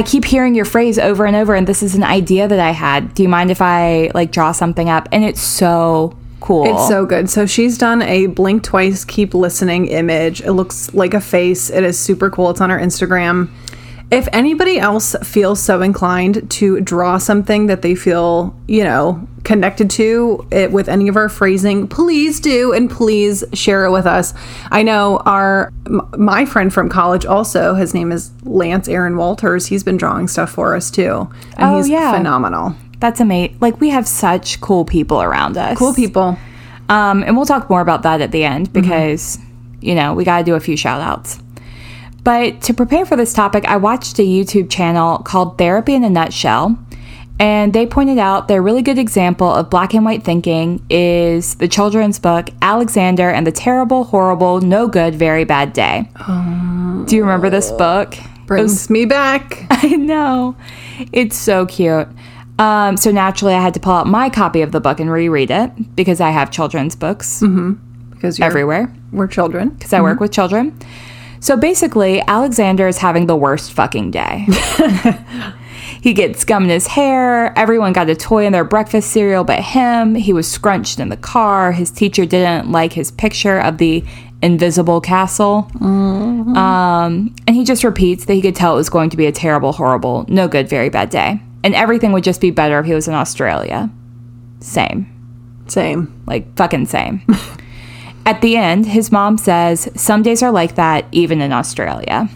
I 0.00 0.02
keep 0.02 0.24
hearing 0.24 0.54
your 0.54 0.64
phrase 0.64 0.98
over 0.98 1.26
and 1.26 1.36
over 1.36 1.54
and 1.54 1.66
this 1.66 1.82
is 1.82 1.94
an 1.94 2.02
idea 2.02 2.48
that 2.48 2.58
I 2.58 2.70
had. 2.70 3.12
Do 3.12 3.22
you 3.22 3.28
mind 3.28 3.50
if 3.50 3.60
I 3.60 4.10
like 4.14 4.32
draw 4.32 4.50
something 4.52 4.88
up?" 4.88 5.10
And 5.12 5.24
it's 5.24 5.42
so 5.42 6.16
cool. 6.40 6.64
It's 6.64 6.88
so 6.88 7.04
good. 7.04 7.28
So 7.28 7.44
she's 7.44 7.76
done 7.76 8.00
a 8.00 8.28
blink 8.28 8.62
twice, 8.62 9.04
keep 9.04 9.34
listening 9.34 9.88
image. 9.88 10.40
It 10.40 10.52
looks 10.52 10.94
like 10.94 11.12
a 11.12 11.20
face. 11.20 11.68
It 11.68 11.84
is 11.84 11.98
super 11.98 12.30
cool. 12.30 12.48
It's 12.48 12.62
on 12.62 12.70
her 12.70 12.78
Instagram. 12.78 13.50
If 14.10 14.28
anybody 14.32 14.78
else 14.78 15.14
feels 15.22 15.60
so 15.62 15.82
inclined 15.82 16.50
to 16.52 16.80
draw 16.80 17.18
something 17.18 17.66
that 17.66 17.82
they 17.82 17.94
feel, 17.94 18.54
you 18.66 18.82
know, 18.82 19.24
connected 19.44 19.88
to 19.90 20.46
it 20.50 20.72
with 20.72 20.88
any 20.88 21.06
of 21.06 21.16
our 21.16 21.28
phrasing, 21.28 21.86
please 21.86 22.40
do 22.40 22.72
and 22.72 22.90
please 22.90 23.44
share 23.52 23.84
it 23.84 23.92
with 23.92 24.06
us. 24.06 24.34
I 24.72 24.82
know 24.82 25.18
our 25.26 25.72
my 26.16 26.44
friend 26.44 26.74
from 26.74 26.88
college 26.88 27.24
also, 27.24 27.74
his 27.74 27.94
name 27.94 28.10
is 28.10 28.32
Lance 28.42 28.88
Aaron 28.88 29.16
Walters. 29.16 29.66
He's 29.66 29.84
been 29.84 29.96
drawing 29.96 30.26
stuff 30.26 30.50
for 30.50 30.74
us 30.74 30.90
too. 30.90 31.30
And 31.56 31.74
Oh, 31.74 31.76
he's 31.76 31.88
yeah. 31.88 32.12
phenomenal. 32.12 32.74
That's 32.98 33.20
amazing. 33.20 33.58
Like 33.60 33.80
we 33.80 33.90
have 33.90 34.08
such 34.08 34.60
cool 34.60 34.84
people 34.84 35.22
around 35.22 35.56
us. 35.56 35.78
Cool 35.78 35.94
people. 35.94 36.36
Um, 36.88 37.22
and 37.22 37.36
we'll 37.36 37.46
talk 37.46 37.70
more 37.70 37.80
about 37.80 38.02
that 38.02 38.20
at 38.20 38.32
the 38.32 38.42
end 38.42 38.70
Mm-hmm. 38.72 38.80
because, 38.82 39.38
you 39.80 39.94
know, 39.94 40.14
we 40.14 40.24
got 40.24 40.38
to 40.38 40.44
do 40.44 40.54
a 40.56 40.60
few 40.60 40.76
shout 40.76 41.00
outs. 41.00 41.38
But 42.24 42.60
to 42.62 42.74
prepare 42.74 43.06
for 43.06 43.16
this 43.16 43.32
topic, 43.32 43.64
I 43.64 43.76
watched 43.76 44.18
a 44.18 44.22
YouTube 44.22 44.70
channel 44.70 45.18
called 45.18 45.58
Therapy 45.58 45.94
in 45.94 46.04
a 46.04 46.10
Nutshell. 46.10 46.78
And 47.38 47.72
they 47.72 47.86
pointed 47.86 48.18
out 48.18 48.48
their 48.48 48.60
really 48.60 48.82
good 48.82 48.98
example 48.98 49.50
of 49.50 49.70
black 49.70 49.94
and 49.94 50.04
white 50.04 50.22
thinking 50.22 50.84
is 50.90 51.54
the 51.54 51.68
children's 51.68 52.18
book 52.18 52.48
Alexander 52.60 53.30
and 53.30 53.46
the 53.46 53.52
Terrible, 53.52 54.04
Horrible, 54.04 54.60
No 54.60 54.86
Good, 54.88 55.14
Very 55.14 55.44
Bad 55.44 55.72
Day. 55.72 56.06
Do 57.06 57.16
you 57.16 57.22
remember 57.22 57.48
this 57.48 57.72
book? 57.72 58.14
Brings 58.44 58.90
me 58.90 59.06
back. 59.06 59.64
I 59.70 59.96
know. 59.96 60.54
It's 61.12 61.36
so 61.36 61.64
cute. 61.64 62.08
Um, 62.58 62.98
so 62.98 63.10
naturally, 63.10 63.54
I 63.54 63.62
had 63.62 63.72
to 63.72 63.80
pull 63.80 63.94
out 63.94 64.06
my 64.06 64.28
copy 64.28 64.60
of 64.60 64.72
the 64.72 64.80
book 64.80 65.00
and 65.00 65.10
reread 65.10 65.50
it 65.50 65.96
because 65.96 66.20
I 66.20 66.28
have 66.30 66.50
children's 66.50 66.94
books 66.94 67.40
Because 68.10 68.38
you're 68.38 68.46
everywhere 68.46 68.94
We're 69.12 69.28
children. 69.28 69.70
because 69.70 69.94
I 69.94 70.02
work 70.02 70.20
with 70.20 70.30
children. 70.30 70.78
So 71.40 71.56
basically, 71.56 72.22
Alexander 72.28 72.86
is 72.86 72.98
having 72.98 73.26
the 73.26 73.36
worst 73.36 73.72
fucking 73.72 74.10
day. 74.10 74.46
he 76.02 76.12
gets 76.12 76.40
scum 76.40 76.64
in 76.64 76.70
his 76.70 76.86
hair. 76.86 77.58
Everyone 77.58 77.94
got 77.94 78.10
a 78.10 78.14
toy 78.14 78.44
in 78.44 78.52
their 78.52 78.64
breakfast 78.64 79.10
cereal 79.10 79.42
but 79.42 79.60
him. 79.60 80.14
He 80.14 80.34
was 80.34 80.50
scrunched 80.50 81.00
in 81.00 81.08
the 81.08 81.16
car. 81.16 81.72
His 81.72 81.90
teacher 81.90 82.26
didn't 82.26 82.70
like 82.70 82.92
his 82.92 83.10
picture 83.10 83.58
of 83.58 83.78
the 83.78 84.04
invisible 84.42 85.00
castle. 85.00 85.70
Um, 86.56 87.34
and 87.46 87.56
he 87.56 87.64
just 87.64 87.84
repeats 87.84 88.26
that 88.26 88.34
he 88.34 88.42
could 88.42 88.56
tell 88.56 88.74
it 88.74 88.76
was 88.76 88.90
going 88.90 89.10
to 89.10 89.16
be 89.16 89.26
a 89.26 89.32
terrible, 89.32 89.72
horrible, 89.72 90.26
no 90.28 90.46
good, 90.46 90.68
very 90.68 90.88
bad 90.90 91.10
day. 91.10 91.40
And 91.64 91.74
everything 91.74 92.12
would 92.12 92.24
just 92.24 92.40
be 92.40 92.50
better 92.50 92.78
if 92.80 92.86
he 92.86 92.94
was 92.94 93.08
in 93.08 93.14
Australia. 93.14 93.90
Same 94.60 95.06
Same. 95.68 96.22
like 96.26 96.54
fucking 96.56 96.86
same. 96.86 97.22
At 98.30 98.42
the 98.42 98.56
end, 98.56 98.86
his 98.86 99.10
mom 99.10 99.38
says, 99.38 99.88
Some 99.96 100.22
days 100.22 100.40
are 100.40 100.52
like 100.52 100.76
that, 100.76 101.04
even 101.10 101.40
in 101.40 101.52
Australia. 101.52 102.28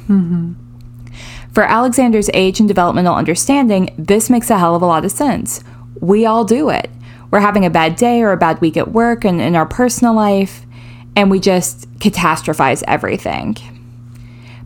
For 1.52 1.62
Alexander's 1.62 2.28
age 2.34 2.58
and 2.58 2.66
developmental 2.66 3.14
understanding, 3.14 3.94
this 3.96 4.28
makes 4.28 4.50
a 4.50 4.58
hell 4.58 4.74
of 4.74 4.82
a 4.82 4.86
lot 4.86 5.04
of 5.04 5.12
sense. 5.12 5.62
We 6.00 6.26
all 6.26 6.44
do 6.44 6.68
it. 6.68 6.90
We're 7.30 7.38
having 7.38 7.64
a 7.64 7.70
bad 7.70 7.94
day 7.94 8.22
or 8.22 8.32
a 8.32 8.36
bad 8.36 8.60
week 8.60 8.76
at 8.76 8.90
work 8.90 9.24
and 9.24 9.40
in 9.40 9.54
our 9.54 9.66
personal 9.66 10.14
life, 10.14 10.66
and 11.14 11.30
we 11.30 11.38
just 11.38 11.88
catastrophize 12.00 12.82
everything. 12.88 13.56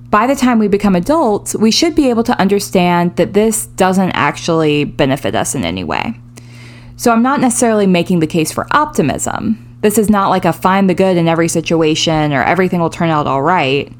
By 0.09 0.27
the 0.27 0.35
time 0.35 0.59
we 0.59 0.67
become 0.67 0.97
adults, 0.97 1.55
we 1.55 1.71
should 1.71 1.95
be 1.95 2.09
able 2.09 2.25
to 2.25 2.41
understand 2.41 3.17
that 3.17 3.35
this 3.35 3.67
doesn't 3.67 4.13
actually 4.13 4.85
benefit 4.85 5.35
us 5.35 5.55
in 5.55 5.67
any 5.67 5.85
way. 5.85 6.19
So 6.97 7.13
I'm 7.13 7.23
not 7.23 7.43
necessarily 7.43 7.87
making 7.87 8.21
the 8.21 8.27
case 8.27 8.51
for 8.51 8.67
optimism. 8.71 9.68
This 9.81 9.99
is 9.99 10.11
not 10.11 10.29
like 10.29 10.45
a 10.45 10.53
find 10.53 10.91
the 10.91 10.95
good 10.95 11.17
in 11.17 11.29
every 11.29 11.49
situation 11.49 12.33
or 12.33 12.43
everything 12.43 12.81
will 12.81 12.91
turn 12.91 13.11
out 13.11 13.27
all 13.27 13.43
right. 13.43 13.93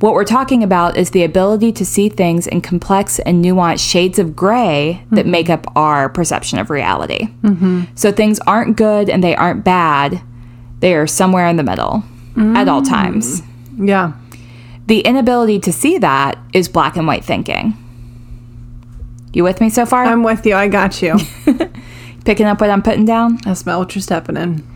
What 0.00 0.14
we're 0.14 0.24
talking 0.24 0.62
about 0.62 0.96
is 0.96 1.10
the 1.10 1.24
ability 1.24 1.72
to 1.72 1.84
see 1.84 2.08
things 2.08 2.46
in 2.46 2.62
complex 2.62 3.18
and 3.18 3.44
nuanced 3.44 3.86
shades 3.88 4.18
of 4.18 4.34
gray 4.34 5.04
that 5.10 5.22
mm-hmm. 5.22 5.30
make 5.30 5.50
up 5.50 5.66
our 5.76 6.08
perception 6.08 6.58
of 6.58 6.70
reality. 6.70 7.28
Mm-hmm. 7.42 7.84
So 7.94 8.10
things 8.10 8.40
aren't 8.40 8.76
good 8.76 9.10
and 9.10 9.22
they 9.22 9.36
aren't 9.36 9.62
bad, 9.62 10.22
they 10.80 10.94
are 10.94 11.06
somewhere 11.06 11.46
in 11.46 11.56
the 11.56 11.62
middle 11.62 12.02
at 12.36 12.68
all 12.68 12.80
mm. 12.80 12.88
times. 12.88 13.42
Yeah. 13.76 14.14
The 14.86 15.00
inability 15.00 15.60
to 15.60 15.72
see 15.72 15.98
that 15.98 16.38
is 16.52 16.68
black 16.68 16.96
and 16.96 17.06
white 17.06 17.24
thinking. 17.24 17.76
You 19.32 19.44
with 19.44 19.60
me 19.60 19.70
so 19.70 19.86
far? 19.86 20.04
I'm 20.04 20.22
with 20.22 20.44
you. 20.46 20.54
I 20.54 20.68
got 20.68 21.02
you. 21.02 21.16
Picking 22.24 22.46
up 22.46 22.60
what 22.60 22.70
I'm 22.70 22.82
putting 22.82 23.04
down? 23.04 23.38
I 23.46 23.54
smell 23.54 23.78
what 23.78 23.94
you're 23.94 24.02
stepping 24.02 24.36
in. 24.36 24.66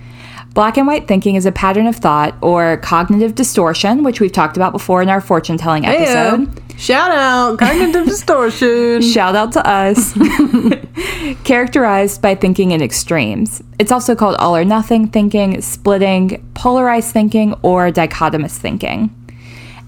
Black 0.55 0.77
and 0.77 0.87
white 0.87 1.09
thinking 1.09 1.35
is 1.35 1.47
a 1.47 1.53
pattern 1.53 1.89
of 1.89 1.97
thought 1.97 2.37
or 2.41 2.77
cognitive 2.77 3.35
distortion, 3.35 4.05
which 4.05 4.21
we've 4.21 4.31
talked 4.31 4.57
about 4.57 4.73
before 4.73 5.03
in 5.03 5.09
our 5.09 5.21
fortune 5.21 5.59
telling 5.59 5.85
episode. 5.85 6.47
Heyo. 6.47 6.79
Shout 6.79 7.11
out 7.11 7.59
cognitive 7.59 8.07
distortion. 8.09 9.03
Shout 9.03 9.35
out 9.35 9.53
to 9.53 9.69
us. 9.69 10.15
Characterized 11.45 12.23
by 12.23 12.37
thinking 12.37 12.71
in 12.71 12.81
extremes. 12.81 13.65
It's 13.81 13.91
also 13.91 14.15
called 14.15 14.37
all 14.37 14.57
or 14.57 14.65
nothing 14.65 15.09
thinking, 15.09 15.61
splitting, 15.61 16.49
polarized 16.55 17.13
thinking, 17.13 17.55
or 17.63 17.91
dichotomous 17.91 18.57
thinking. 18.57 19.11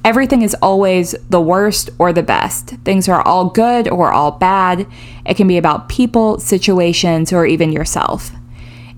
Everything 0.05 0.43
is 0.43 0.57
always 0.63 1.13
the 1.31 1.41
worst 1.41 1.91
or 1.99 2.13
the 2.13 2.23
best. 2.25 2.71
Things 2.85 3.09
are 3.09 3.23
all 3.23 3.51
good 3.51 3.89
or 3.89 4.13
all 4.13 4.33
bad. 4.33 4.87
It 5.25 5.37
can 5.37 5.47
be 5.47 5.59
about 5.59 5.89
people, 5.89 6.41
situations, 6.41 7.33
or 7.33 7.47
even 7.47 7.71
yourself. 7.71 8.33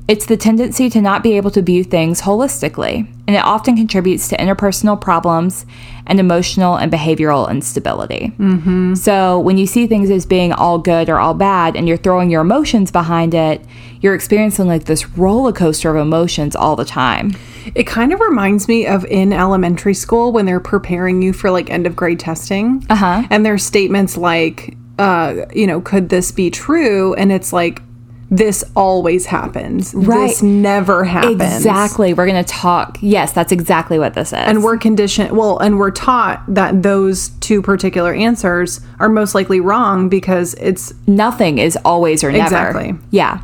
It's 0.09 0.25
the 0.25 0.39
tendency 0.39 0.89
to 0.89 1.03
not 1.03 1.23
be 1.23 1.37
able 1.37 1.51
to 1.51 1.61
view 1.61 1.85
things 1.85 2.23
holistically, 2.23 3.07
and 3.27 3.37
it 3.37 3.45
often 3.45 3.77
contributes 3.77 4.27
to 4.29 4.39
interpersonal 4.39 4.99
problems 4.99 5.67
and 6.07 6.19
emotional 6.19 6.77
and 6.77 6.91
behavioral 6.91 7.51
instability. 7.51 8.33
Mm-hmm. 8.39 8.95
So, 8.95 9.39
when 9.39 9.59
you 9.59 9.67
see 9.67 9.87
things 9.87 10.09
as 10.09 10.25
being 10.25 10.55
all 10.55 10.79
good 10.79 11.11
or 11.11 11.19
all 11.19 11.35
bad 11.35 11.77
and 11.77 11.87
you're 11.87 11.99
throwing 11.99 12.31
your 12.31 12.41
emotions 12.41 12.91
behind 12.91 13.35
it, 13.35 13.63
you're 14.01 14.15
experiencing 14.15 14.67
like 14.67 14.85
this 14.85 15.11
roller 15.11 15.53
coaster 15.53 15.95
of 15.95 16.01
emotions 16.01 16.57
all 16.57 16.75
the 16.75 16.87
time. 16.87 17.33
It 17.75 17.85
kind 17.85 18.11
of 18.15 18.21
reminds 18.21 18.67
me 18.67 18.87
of 18.87 19.05
in 19.05 19.35
elementary 19.35 19.93
school 19.93 20.33
when 20.33 20.47
they're 20.47 20.59
preparing 20.59 21.21
you 21.21 21.35
for 21.35 21.51
like 21.51 21.69
end 21.69 21.87
of 21.87 21.95
grade 21.95 22.19
testing. 22.19 22.83
Uh-huh. 22.89 23.25
And 23.29 23.45
there's 23.45 23.63
statements 23.63 24.17
like, 24.17 24.75
uh, 24.99 25.45
you 25.55 25.67
know, 25.67 25.83
could 25.83 26.09
this 26.09 26.33
be 26.33 26.51
true? 26.51 27.13
And 27.13 27.31
it's 27.31 27.53
like, 27.53 27.83
this 28.31 28.63
always 28.77 29.27
happens. 29.27 29.95
Right. 29.95 30.29
This 30.29 30.43
never 30.43 31.05
happens. 31.05 31.41
Exactly. 31.41 32.13
We're 32.13 32.27
going 32.27 32.45
to 32.45 32.51
talk. 32.51 32.99
Yes, 33.01 33.33
that's 33.33 33.53
exactly 33.53 33.99
what 33.99 34.15
this 34.15 34.29
is. 34.29 34.39
And 34.39 34.63
we're 34.63 34.77
conditioned, 34.77 35.37
well, 35.37 35.59
and 35.59 35.79
we're 35.79 35.91
taught 35.91 36.43
that 36.49 36.83
those 36.83 37.31
two 37.41 37.63
particular 37.63 38.13
answers 38.13 38.81
are 38.99 39.09
most 39.09 39.35
likely 39.35 39.61
wrong 39.61 40.09
because 40.11 40.55
it's 40.55 40.93
nothing 41.07 41.59
is 41.59 41.79
always 41.85 42.23
or 42.23 42.31
never. 42.31 42.45
Exactly. 42.45 42.95
Yeah. 43.11 43.43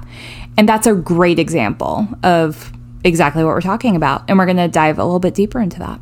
And 0.58 0.68
that's 0.68 0.86
a 0.86 0.94
great 0.94 1.38
example 1.38 2.06
of 2.22 2.70
exactly 3.04 3.42
what 3.42 3.50
we're 3.54 3.60
talking 3.62 3.96
about. 3.96 4.24
And 4.28 4.38
we're 4.38 4.46
going 4.46 4.58
to 4.58 4.68
dive 4.68 4.98
a 4.98 5.04
little 5.04 5.18
bit 5.18 5.34
deeper 5.34 5.60
into 5.60 5.78
that. 5.78 5.98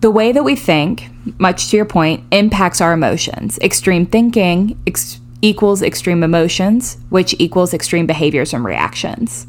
The 0.00 0.10
way 0.10 0.32
that 0.32 0.44
we 0.44 0.56
think, 0.56 1.10
much 1.38 1.70
to 1.70 1.76
your 1.76 1.84
point, 1.84 2.24
impacts 2.30 2.80
our 2.80 2.92
emotions. 2.92 3.58
Extreme 3.58 4.06
thinking 4.06 4.80
ex- 4.86 5.20
equals 5.42 5.82
extreme 5.82 6.22
emotions, 6.22 6.98
which 7.10 7.34
equals 7.38 7.72
extreme 7.74 8.06
behaviors 8.06 8.52
and 8.52 8.64
reactions. 8.64 9.46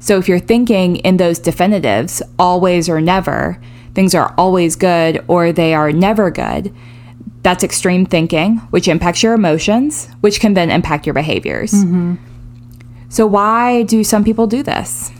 So 0.00 0.18
if 0.18 0.28
you're 0.28 0.38
thinking 0.40 0.96
in 0.96 1.18
those 1.18 1.38
definitives, 1.38 2.22
always 2.38 2.88
or 2.88 3.00
never, 3.00 3.60
things 3.94 4.14
are 4.14 4.34
always 4.38 4.76
good 4.76 5.22
or 5.28 5.52
they 5.52 5.74
are 5.74 5.92
never 5.92 6.30
good, 6.30 6.74
that's 7.42 7.64
extreme 7.64 8.06
thinking, 8.06 8.58
which 8.70 8.88
impacts 8.88 9.22
your 9.22 9.34
emotions, 9.34 10.08
which 10.20 10.40
can 10.40 10.54
then 10.54 10.70
impact 10.70 11.06
your 11.06 11.14
behaviors. 11.14 11.72
Mm-hmm. 11.72 12.14
So, 13.08 13.26
why 13.26 13.82
do 13.82 14.04
some 14.04 14.24
people 14.24 14.46
do 14.46 14.62
this? 14.62 15.10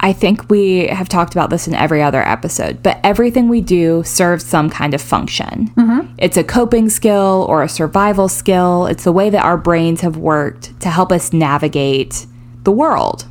I 0.00 0.12
think 0.12 0.50
we 0.50 0.88
have 0.88 1.08
talked 1.08 1.34
about 1.34 1.50
this 1.50 1.66
in 1.66 1.74
every 1.74 2.02
other 2.02 2.20
episode, 2.20 2.82
but 2.82 3.00
everything 3.02 3.48
we 3.48 3.60
do 3.60 4.02
serves 4.04 4.44
some 4.44 4.68
kind 4.68 4.92
of 4.92 5.00
function. 5.00 5.68
Mm-hmm. 5.76 6.14
It's 6.18 6.36
a 6.36 6.44
coping 6.44 6.90
skill 6.90 7.46
or 7.48 7.62
a 7.62 7.68
survival 7.68 8.28
skill. 8.28 8.86
It's 8.86 9.04
the 9.04 9.12
way 9.12 9.30
that 9.30 9.44
our 9.44 9.56
brains 9.56 10.02
have 10.02 10.16
worked 10.16 10.78
to 10.80 10.90
help 10.90 11.10
us 11.10 11.32
navigate 11.32 12.26
the 12.64 12.72
world. 12.72 13.26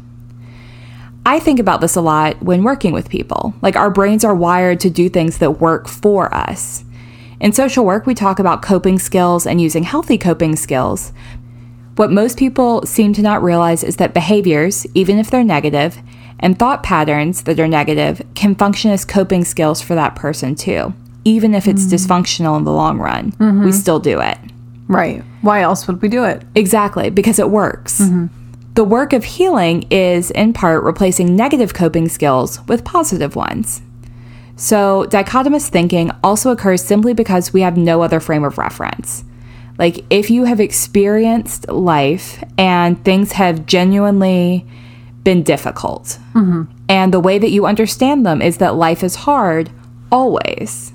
I 1.25 1.39
think 1.39 1.60
about 1.60 1.79
this 1.79 1.96
a 1.96 2.01
lot 2.01 2.41
when 2.41 2.63
working 2.63 2.91
with 2.91 3.10
people. 3.10 3.53
Like, 3.62 3.75
our 3.75 3.89
brains 3.89 4.25
are 4.25 4.36
wired 4.36 4.79
to 4.82 4.89
do 4.89 5.10
things 5.10 5.38
that 5.38 5.62
work 5.62 5.88
for 5.88 6.34
us. 6.34 6.83
In 7.40 7.53
social 7.53 7.85
work, 7.85 8.05
we 8.05 8.14
talk 8.14 8.40
about 8.40 8.61
coping 8.61 9.00
skills 9.00 9.46
and 9.46 9.61
using 9.61 9.83
healthy 9.83 10.18
coping 10.18 10.55
skills. 10.55 11.14
What 11.96 12.11
most 12.11 12.38
people 12.38 12.85
seem 12.85 13.14
to 13.14 13.22
not 13.22 13.44
realize 13.44 13.83
is 13.83 13.98
that 13.98 14.14
behaviors, 14.14 14.85
even 14.94 15.20
if 15.20 15.29
they're 15.29 15.44
negative, 15.44 16.00
and 16.44 16.60
thought 16.60 16.84
patterns 16.84 17.44
that 17.44 17.60
are 17.60 17.70
negative 17.70 18.22
can 18.36 18.53
function 18.53 18.92
as 18.92 19.06
coping 19.06 19.46
skills 19.46 19.82
for 19.82 19.96
that 19.96 20.14
person 20.16 20.53
too. 20.53 20.94
Even 21.24 21.56
if 21.56 21.68
it's 21.70 21.86
mm. 21.86 21.94
dysfunctional 21.94 22.58
in 22.58 22.66
the 22.66 22.72
long 22.72 23.00
run, 23.00 23.27
we 23.40 23.46
mm-hmm. 23.46 23.72
still 23.72 23.98
do 23.98 24.20
it. 24.20 24.38
right. 24.88 25.24
Why 25.42 25.62
else 25.62 25.88
would 25.88 26.01
we 26.01 26.10
do 26.10 26.25
it? 26.25 26.44
Exactly, 26.53 27.10
because 27.10 27.40
it 27.40 27.50
works. 27.50 28.01
Mm-hmm. 28.01 28.27
The 28.74 28.84
work 28.84 29.14
of 29.14 29.24
healing 29.24 29.84
is, 29.90 30.32
in 30.32 30.51
part, 30.51 30.84
replacing 30.84 31.34
negative 31.34 31.74
coping 31.74 32.10
skills 32.10 32.60
with 32.68 32.84
positive 32.84 33.38
ones. 33.38 33.82
So, 34.58 35.06
dichotomous 35.10 35.70
thinking 35.70 36.12
also 36.24 36.51
occurs 36.51 36.84
simply 36.84 37.14
because 37.14 37.53
we 37.53 37.62
have 37.62 37.77
no 37.77 38.01
other 38.01 38.20
frame 38.20 38.44
of 38.44 38.58
reference. 38.58 39.24
Like, 39.77 40.03
if 40.10 40.29
you 40.29 40.44
have 40.44 40.60
experienced 40.60 41.70
life 41.70 42.44
and 42.58 43.03
things 43.06 43.32
have 43.34 43.66
genuinely 43.66 44.66
been 45.24 45.44
difficult, 45.44 46.20
mm-hmm. 46.33 46.64
and 46.90 47.14
the 47.14 47.20
way 47.20 47.40
that 47.40 47.50
you 47.50 47.66
understand 47.66 48.25
them 48.25 48.42
is 48.42 48.57
that 48.57 48.75
life 48.75 49.03
is 49.03 49.16
hard 49.16 49.72
always, 50.12 50.94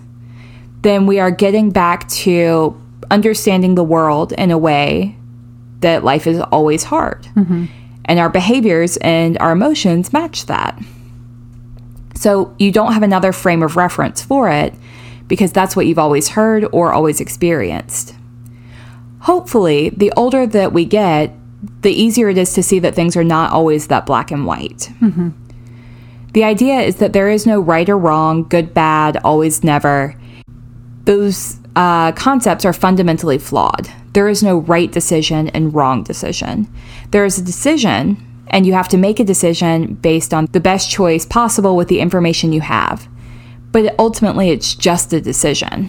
then 0.83 1.07
we 1.07 1.19
are 1.19 1.31
getting 1.31 1.71
back 1.71 2.09
to 2.09 2.81
understanding 3.11 3.75
the 3.75 3.85
world 3.85 4.33
in 4.33 4.51
a 4.51 4.59
way 4.59 5.17
that 5.81 6.05
life 6.05 6.27
is 6.27 6.41
always 6.41 6.85
hard. 6.85 7.25
Mm-hmm. 7.35 7.67
And 8.05 8.19
our 8.19 8.31
behaviors 8.31 8.97
and 8.99 9.37
our 9.39 9.53
emotions 9.53 10.13
match 10.13 10.47
that. 10.47 10.81
So 12.15 12.55
you 12.59 12.73
don't 12.73 12.93
have 12.93 13.03
another 13.03 13.33
frame 13.33 13.63
of 13.63 13.77
reference 13.77 14.23
for 14.23 14.49
it 14.51 14.75
because 15.27 15.53
that's 15.53 15.77
what 15.77 15.87
you've 15.87 15.99
always 15.99 16.29
heard 16.29 16.67
or 16.73 16.93
always 16.93 17.21
experienced. 17.21 18.15
Hopefully, 19.21 19.91
the 19.91 20.13
older 20.17 20.47
that 20.47 20.73
we 20.73 20.85
get, 20.85 21.35
the 21.83 21.93
easier 21.93 22.29
it 22.29 22.39
is 22.39 22.53
to 22.55 22.63
see 22.63 22.79
that 22.81 22.95
things 22.95 23.17
are 23.17 23.25
not 23.25 23.53
always 23.53 23.87
that 23.87 24.07
black 24.07 24.31
and 24.31 24.47
white. 24.47 24.91
The 26.33 26.45
idea 26.45 26.81
is 26.81 26.97
that 26.97 27.13
there 27.13 27.29
is 27.31 27.47
no 27.47 27.61
right 27.61 27.89
or 27.89 27.97
wrong, 27.97 28.45
good, 28.45 28.75
bad, 28.75 29.17
always, 29.25 29.65
never. 29.65 30.15
Those 31.05 31.57
uh, 31.75 32.13
concepts 32.13 32.65
are 32.65 32.73
fundamentally 32.73 33.39
flawed. 33.39 33.89
There 34.13 34.29
is 34.29 34.43
no 34.43 34.59
right 34.59 34.91
decision 34.91 35.49
and 35.51 35.75
wrong 35.75 36.03
decision. 36.03 36.69
There 37.13 37.25
is 37.25 37.39
a 37.39 37.43
decision, 37.43 38.17
and 38.49 38.67
you 38.67 38.73
have 38.73 38.89
to 38.89 38.97
make 38.97 39.21
a 39.21 39.25
decision 39.25 39.95
based 39.95 40.35
on 40.35 40.47
the 40.53 40.61
best 40.61 40.91
choice 40.91 41.25
possible 41.25 41.77
with 41.77 41.89
the 41.89 42.01
information 42.01 42.53
you 42.53 42.61
have. 42.61 43.09
But 43.73 43.95
ultimately, 43.99 44.51
it's 44.51 44.75
just 44.75 45.13
a 45.13 45.21
decision. 45.21 45.89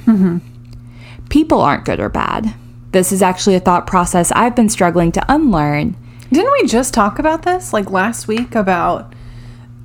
People 1.30 1.62
aren't 1.62 1.86
good 1.86 2.00
or 2.00 2.10
bad. 2.10 2.54
This 2.92 3.12
is 3.12 3.22
actually 3.22 3.56
a 3.56 3.60
thought 3.60 3.86
process 3.86 4.32
I've 4.32 4.56
been 4.56 4.70
struggling 4.70 5.12
to 5.14 5.26
unlearn. 5.32 5.96
Didn't 6.32 6.52
we 6.52 6.68
just 6.68 6.94
talk 6.94 7.20
about 7.20 7.44
this 7.44 7.74
like 7.74 7.92
last 7.92 8.28
week 8.28 8.56
about 8.56 9.14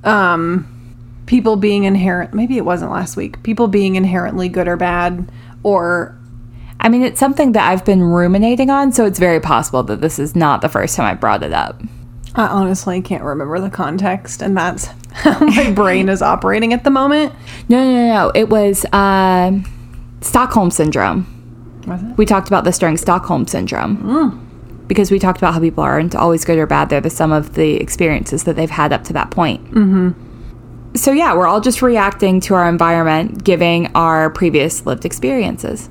um 0.03 0.71
people 1.25 1.55
being 1.55 1.85
inherent 1.85 2.33
maybe 2.33 2.57
it 2.57 2.65
wasn't 2.65 2.91
last 2.91 3.17
week. 3.17 3.41
People 3.43 3.67
being 3.67 3.95
inherently 3.95 4.49
good 4.49 4.67
or 4.67 4.77
bad 4.77 5.31
or 5.63 6.17
I 6.79 6.89
mean, 6.89 7.03
it's 7.03 7.19
something 7.19 7.53
that 7.53 7.71
I've 7.71 7.85
been 7.85 8.03
ruminating 8.03 8.69
on, 8.69 8.91
so 8.91 9.05
it's 9.05 9.17
very 9.17 9.39
possible 9.39 9.81
that 9.83 10.01
this 10.01 10.19
is 10.19 10.35
not 10.35 10.61
the 10.61 10.69
first 10.69 10.95
time 10.95 11.05
I 11.05 11.13
brought 11.13 11.41
it 11.41 11.53
up. 11.53 11.81
I 12.35 12.47
honestly 12.47 13.01
can't 13.01 13.23
remember 13.23 13.59
the 13.59 13.69
context 13.69 14.41
and 14.41 14.57
that's 14.57 14.85
how 15.13 15.39
my 15.39 15.71
brain 15.71 16.09
is 16.09 16.21
operating 16.21 16.73
at 16.73 16.83
the 16.83 16.89
moment. 16.89 17.33
No, 17.69 17.83
no, 17.83 17.91
no, 17.91 18.13
no. 18.13 18.31
It 18.35 18.49
was 18.49 18.85
uh, 18.91 19.51
Stockholm 20.21 20.69
Syndrome. 20.69 21.34
Was 21.87 22.01
it? 22.03 22.17
We 22.17 22.25
talked 22.25 22.47
about 22.47 22.63
this 22.63 22.77
during 22.77 22.97
Stockholm 22.97 23.47
Syndrome. 23.47 24.41
Because 24.87 25.09
we 25.09 25.17
talked 25.17 25.39
about 25.39 25.53
how 25.53 25.59
people 25.59 25.83
aren't 25.83 26.15
always 26.15 26.45
good 26.45 26.59
or 26.59 26.67
bad. 26.67 26.89
They're 26.89 27.01
the 27.01 27.09
sum 27.09 27.31
of 27.31 27.55
the 27.55 27.75
experiences 27.75 28.43
that 28.43 28.55
they've 28.55 28.69
had 28.69 28.93
up 28.93 29.03
to 29.05 29.13
that 29.13 29.31
point. 29.31 29.63
Mm-hmm. 29.71 30.95
So, 30.95 31.11
yeah, 31.11 31.35
we're 31.35 31.47
all 31.47 31.59
just 31.59 31.81
reacting 31.81 32.39
to 32.41 32.53
our 32.53 32.69
environment, 32.69 33.43
giving 33.43 33.87
our 33.95 34.29
previous 34.29 34.85
lived 34.85 35.03
experiences. 35.03 35.89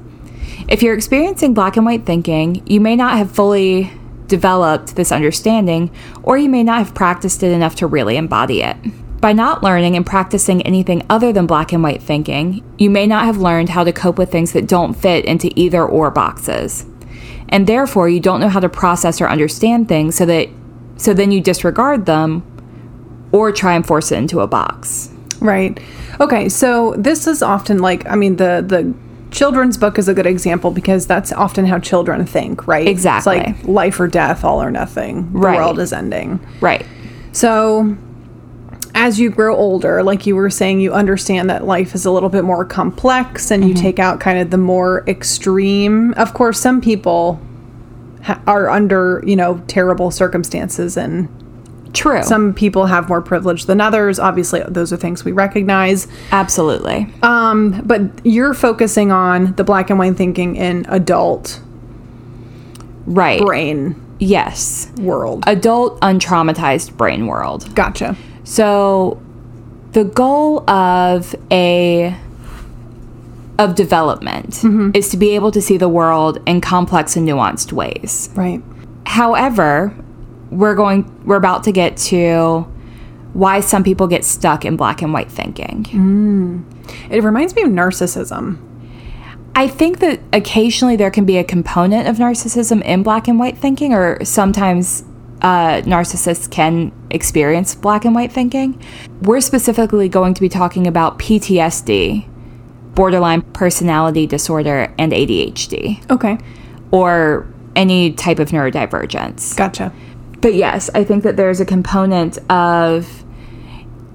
If 0.69 0.83
you're 0.83 0.95
experiencing 0.95 1.55
black 1.55 1.77
and 1.77 1.85
white 1.85 2.07
thinking, 2.07 2.63
you 2.67 2.81
may 2.81 2.97
not 2.97 3.19
have 3.19 3.31
fully 3.31 3.93
developed 4.29 4.97
this 4.97 5.13
understanding, 5.13 5.91
or 6.23 6.39
you 6.39 6.49
may 6.49 6.63
not 6.63 6.79
have 6.79 6.95
practiced 6.95 7.43
it 7.43 7.53
enough 7.53 7.75
to 7.77 7.87
really 7.87 8.17
embody 8.17 8.63
it. 8.63 8.77
By 9.25 9.33
not 9.33 9.63
learning 9.63 9.97
and 9.97 10.05
practicing 10.05 10.61
anything 10.67 11.03
other 11.09 11.33
than 11.33 11.47
black 11.47 11.73
and 11.73 11.83
white 11.83 12.03
thinking, 12.03 12.63
you 12.77 12.91
may 12.91 13.07
not 13.07 13.25
have 13.25 13.39
learned 13.39 13.71
how 13.71 13.83
to 13.83 13.91
cope 13.91 14.19
with 14.19 14.31
things 14.31 14.53
that 14.53 14.67
don't 14.67 14.93
fit 14.93 15.25
into 15.25 15.51
either 15.59 15.83
or 15.83 16.11
boxes. 16.11 16.85
And 17.49 17.67
therefore, 17.67 18.11
you 18.11 18.21
don't 18.21 18.39
know 18.39 18.51
how 18.51 18.61
to 18.61 18.69
process 18.69 19.23
or 19.23 19.27
understand 19.27 19.89
things 19.89 20.15
so 20.15 20.27
that 20.27 20.51
so 20.99 21.15
then 21.15 21.33
you 21.33 21.41
disregard 21.41 22.05
them 22.05 22.43
or 23.33 23.51
try 23.51 23.73
and 23.73 23.87
force 23.87 24.13
it 24.13 24.19
into 24.19 24.41
a 24.41 24.47
box. 24.47 25.11
Right. 25.41 25.81
Okay, 26.21 26.51
so 26.51 26.93
this 26.99 27.27
is 27.27 27.43
often 27.43 27.79
like 27.79 28.07
I 28.07 28.17
mean 28.17 28.37
the 28.37 28.63
the 28.67 28.93
children's 29.31 29.79
book 29.79 29.99
is 29.99 30.07
a 30.07 30.13
good 30.13 30.27
example 30.27 30.71
because 30.71 31.07
that's 31.07 31.33
often 31.33 31.65
how 31.65 31.79
children 31.79 32.27
think, 32.27 32.67
right? 32.67 32.87
Exactly. 32.87 33.39
It's 33.39 33.47
like 33.47 33.67
life 33.67 33.99
or 33.99 34.07
death, 34.07 34.45
all 34.45 34.63
or 34.63 34.71
nothing. 34.71 35.33
The 35.33 35.39
Right. 35.39 35.57
world 35.57 35.79
is 35.79 35.95
ending. 35.95 36.41
Right. 36.61 36.85
So 37.33 37.97
as 38.95 39.19
you 39.19 39.29
grow 39.31 39.57
older, 39.57 40.03
like 40.03 40.27
you 40.27 40.37
were 40.37 40.51
saying, 40.51 40.81
you 40.81 40.93
understand 40.93 41.51
that 41.51 41.65
life 41.67 41.95
is 41.95 42.05
a 42.07 42.11
little 42.11 42.29
bit 42.29 42.45
more 42.45 42.65
complex 42.65 43.51
and 43.51 43.69
you 43.69 43.75
take 43.75 43.99
out 43.99 44.21
kind 44.21 44.39
of 44.39 44.51
the 44.51 44.57
more 44.59 45.05
extreme. 45.09 46.15
Of 46.15 46.33
course, 46.35 46.61
some 46.61 46.81
people 46.81 47.41
ha- 48.23 48.41
are 48.47 48.69
under, 48.71 49.23
you 49.27 49.35
know, 49.37 49.61
terrible 49.67 50.11
circumstances 50.11 50.97
and 50.97 51.29
True. 51.93 52.23
some 52.23 52.55
people 52.55 52.87
have 52.87 53.09
more 53.09 53.21
privilege 53.23 53.67
than 53.67 53.81
others. 53.81 54.19
Obviously, 54.19 54.63
those 54.69 54.93
are 54.93 54.97
things 54.97 55.25
we 55.25 55.33
recognize. 55.33 56.09
Absolutely. 56.33 57.07
Um, 57.23 57.83
but 57.85 58.03
you're 58.25 58.55
focusing 58.55 59.11
on 59.13 59.55
the 59.55 59.65
black 59.65 59.91
and 59.91 59.99
white 59.99 60.17
thinking 60.17 60.57
in 60.57 60.87
adult 60.89 61.61
right. 63.07 63.41
brain 63.41 64.01
Yes. 64.21 64.91
world. 64.99 65.45
Adult 65.47 66.01
untraumatized 66.01 66.97
brain 66.97 67.27
world. 67.27 67.75
Gotcha. 67.75 68.17
So 68.45 69.21
the 69.93 70.05
goal 70.05 70.69
of 70.69 71.35
a 71.51 72.17
of 73.59 73.75
development 73.75 74.51
mm-hmm. 74.51 74.91
is 74.95 75.09
to 75.11 75.17
be 75.17 75.35
able 75.35 75.53
to 75.53 75.63
see 75.63 75.77
the 75.77 75.89
world 75.89 76.41
in 76.45 76.61
complex 76.61 77.17
and 77.17 77.27
nuanced 77.27 77.73
ways. 77.73 78.29
Right. 78.35 78.61
However, 79.07 79.95
we're 80.51 80.75
going 80.75 81.11
we're 81.25 81.37
about 81.37 81.65
to 81.65 81.73
get 81.73 81.97
to 81.97 82.67
why 83.33 83.61
some 83.61 83.83
people 83.83 84.07
get 84.07 84.25
stuck 84.25 84.65
in 84.65 84.77
black 84.77 85.03
and 85.03 85.13
white 85.13 85.31
thinking. 85.31 85.85
Mm. 85.85 87.11
It 87.11 87.23
reminds 87.23 87.55
me 87.57 87.63
of 87.63 87.71
narcissism. 87.71 88.59
I 89.57 89.69
think 89.69 90.01
that 90.01 90.21
occasionally 90.33 90.97
there 90.97 91.11
can 91.11 91.25
be 91.25 91.37
a 91.39 91.45
component 91.45 92.09
of 92.09 92.17
narcissism 92.17 92.83
in 92.83 93.03
black 93.03 93.29
and 93.29 93.39
white 93.39 93.57
thinking, 93.57 93.93
or 93.93 94.25
sometimes 94.25 95.05
uh, 95.45 95.83
narcissists 95.83 96.51
can 96.51 96.91
experience 97.11 97.75
black 97.75 98.05
and 98.07 98.15
white 98.15 98.33
thinking. 98.33 98.83
We're 99.23 99.43
specifically 99.43 100.09
going 100.09 100.33
to 100.35 100.41
be 100.41 100.49
talking 100.49 100.87
about 100.87 101.19
PTSD, 101.19 102.27
borderline 102.95 103.43
personality 103.53 104.27
disorder, 104.27 104.93
and 104.99 105.13
ADHD, 105.13 106.11
Okay. 106.11 106.39
or 106.91 107.47
any 107.77 108.13
type 108.13 108.39
of 108.39 108.49
neurodivergence. 108.51 109.55
Gotcha. 109.55 109.93
But 110.41 110.55
yes, 110.55 110.89
I 110.95 111.05
think 111.05 111.23
that 111.25 111.37
there's 111.37 111.61
a 111.61 111.67
component 111.67 112.39
of 112.51 113.23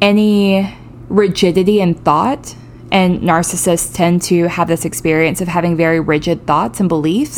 any 0.01 0.75
rigidity 1.09 1.79
in 1.79 1.93
thought. 1.93 2.55
And 2.91 3.21
narcissists 3.21 3.93
tend 3.93 4.23
to 4.23 4.47
have 4.47 4.67
this 4.67 4.83
experience 4.83 5.41
of 5.41 5.47
having 5.47 5.77
very 5.77 5.99
rigid 5.99 6.47
thoughts 6.47 6.79
and 6.79 6.89
beliefs. 6.89 7.37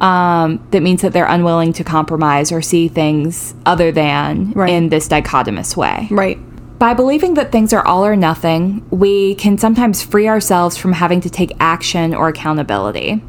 Um, 0.00 0.66
that 0.72 0.82
means 0.82 1.02
that 1.02 1.12
they're 1.12 1.26
unwilling 1.26 1.72
to 1.74 1.84
compromise 1.84 2.50
or 2.50 2.60
see 2.60 2.88
things 2.88 3.54
other 3.66 3.92
than 3.92 4.52
Right. 4.52 4.70
in 4.70 4.88
this 4.88 5.06
dichotomous 5.06 5.76
way. 5.76 6.08
Right. 6.10 6.38
By 6.80 6.94
believing 6.94 7.34
that 7.34 7.52
things 7.52 7.72
are 7.72 7.86
all 7.86 8.04
or 8.04 8.16
nothing, 8.16 8.84
we 8.90 9.36
can 9.36 9.56
sometimes 9.58 10.02
free 10.02 10.26
ourselves 10.26 10.76
from 10.76 10.94
having 10.94 11.20
to 11.20 11.30
take 11.30 11.52
action 11.60 12.12
or 12.14 12.26
accountability. 12.28 13.22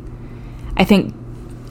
I 0.75 0.83
think 0.83 1.13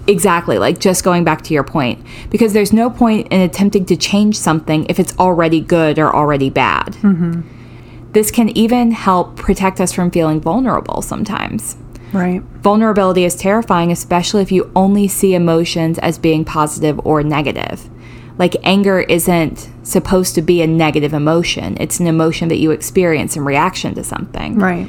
exactly, 0.07 0.59
like 0.59 0.78
just 0.78 1.02
going 1.02 1.24
back 1.24 1.42
to 1.42 1.55
your 1.55 1.64
point, 1.64 1.98
because 2.31 2.52
there's 2.52 2.72
no 2.72 2.88
point 2.88 3.26
in 3.33 3.40
attempting 3.40 3.85
to 3.87 3.96
change 3.96 4.38
something 4.38 4.87
if 4.88 5.00
it's 5.00 5.16
already 5.18 5.61
good 5.61 5.98
or 5.98 6.14
already 6.14 6.50
bad. 6.50 6.96
This 8.12 8.31
can 8.31 8.50
even 8.57 8.92
help 8.92 9.35
protect 9.37 9.81
us 9.81 9.90
from 9.92 10.11
feeling 10.12 10.40
vulnerable 10.40 11.02
sometimes. 11.02 11.76
Right. 12.12 12.42
Vulnerability 12.42 13.25
is 13.25 13.35
terrifying, 13.35 13.90
especially 13.90 14.42
if 14.42 14.53
you 14.53 14.70
only 14.77 15.09
see 15.09 15.35
emotions 15.35 15.98
as 15.98 16.18
being 16.18 16.44
positive 16.44 17.01
or 17.05 17.22
negative. 17.22 17.88
Like 18.38 18.57
anger 18.62 19.01
isn't 19.01 19.70
supposed 19.83 20.35
to 20.35 20.42
be 20.42 20.62
a 20.62 20.66
negative 20.66 21.12
emotion, 21.12 21.77
it's 21.81 22.01
an 22.01 22.07
emotion 22.07 22.48
that 22.48 22.59
you 22.59 22.70
experience 22.70 23.37
in 23.37 23.44
reaction 23.44 23.94
to 23.94 24.05
something. 24.05 24.59
Right. 24.59 24.88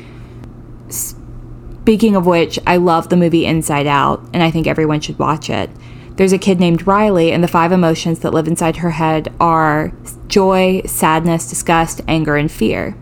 Speaking 0.89 2.15
of 2.15 2.25
which, 2.25 2.59
I 2.65 2.77
love 2.77 3.09
the 3.09 3.17
movie 3.17 3.45
Inside 3.45 3.87
Out, 3.87 4.21
and 4.33 4.41
I 4.41 4.51
think 4.51 4.67
everyone 4.67 5.01
should 5.01 5.19
watch 5.19 5.49
it. 5.49 5.69
There's 6.15 6.31
a 6.31 6.37
kid 6.37 6.59
named 6.59 6.87
Riley, 6.87 7.31
and 7.31 7.43
the 7.43 7.47
five 7.47 7.71
emotions 7.71 8.19
that 8.19 8.33
live 8.33 8.47
inside 8.47 8.77
her 8.77 8.91
head 8.91 9.33
are 9.39 9.91
joy, 10.27 10.81
sadness, 10.85 11.49
disgust, 11.49 12.01
anger, 12.07 12.37
and 12.37 12.51
fear. 12.51 12.95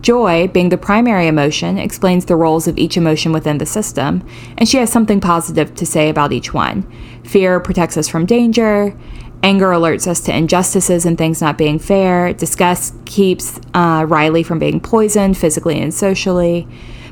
Joy, 0.00 0.48
being 0.48 0.70
the 0.70 0.78
primary 0.78 1.26
emotion, 1.26 1.76
explains 1.78 2.24
the 2.24 2.36
roles 2.36 2.66
of 2.66 2.78
each 2.78 2.96
emotion 2.96 3.32
within 3.32 3.58
the 3.58 3.66
system, 3.66 4.26
and 4.56 4.68
she 4.68 4.78
has 4.78 4.90
something 4.90 5.20
positive 5.20 5.74
to 5.74 5.84
say 5.84 6.08
about 6.08 6.32
each 6.32 6.54
one. 6.54 6.90
Fear 7.24 7.60
protects 7.60 7.96
us 7.96 8.08
from 8.08 8.24
danger. 8.24 8.96
Anger 9.42 9.68
alerts 9.68 10.06
us 10.06 10.20
to 10.20 10.34
injustices 10.34 11.06
and 11.06 11.16
things 11.16 11.40
not 11.40 11.56
being 11.56 11.78
fair. 11.78 12.32
Disgust 12.32 12.94
keeps 13.06 13.58
uh, 13.74 14.04
Riley 14.08 14.42
from 14.42 14.58
being 14.58 14.80
poisoned 14.80 15.36
physically 15.36 15.80
and 15.80 15.92
socially. 15.92 16.66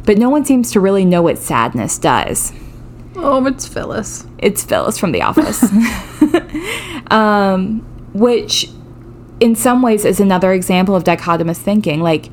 But 0.04 0.18
no 0.18 0.30
one 0.30 0.44
seems 0.44 0.70
to 0.72 0.80
really 0.80 1.04
know 1.04 1.22
what 1.22 1.38
sadness 1.38 1.98
does. 1.98 2.52
Oh, 3.16 3.44
it's 3.46 3.66
Phyllis. 3.66 4.26
It's 4.38 4.62
Phyllis 4.62 4.98
from 4.98 5.12
The 5.12 5.22
Office. 5.22 5.62
um, 7.10 7.80
which, 8.12 8.70
in 9.40 9.54
some 9.54 9.82
ways, 9.82 10.04
is 10.04 10.20
another 10.20 10.52
example 10.52 10.94
of 10.94 11.04
dichotomous 11.04 11.58
thinking. 11.58 12.00
Like, 12.00 12.30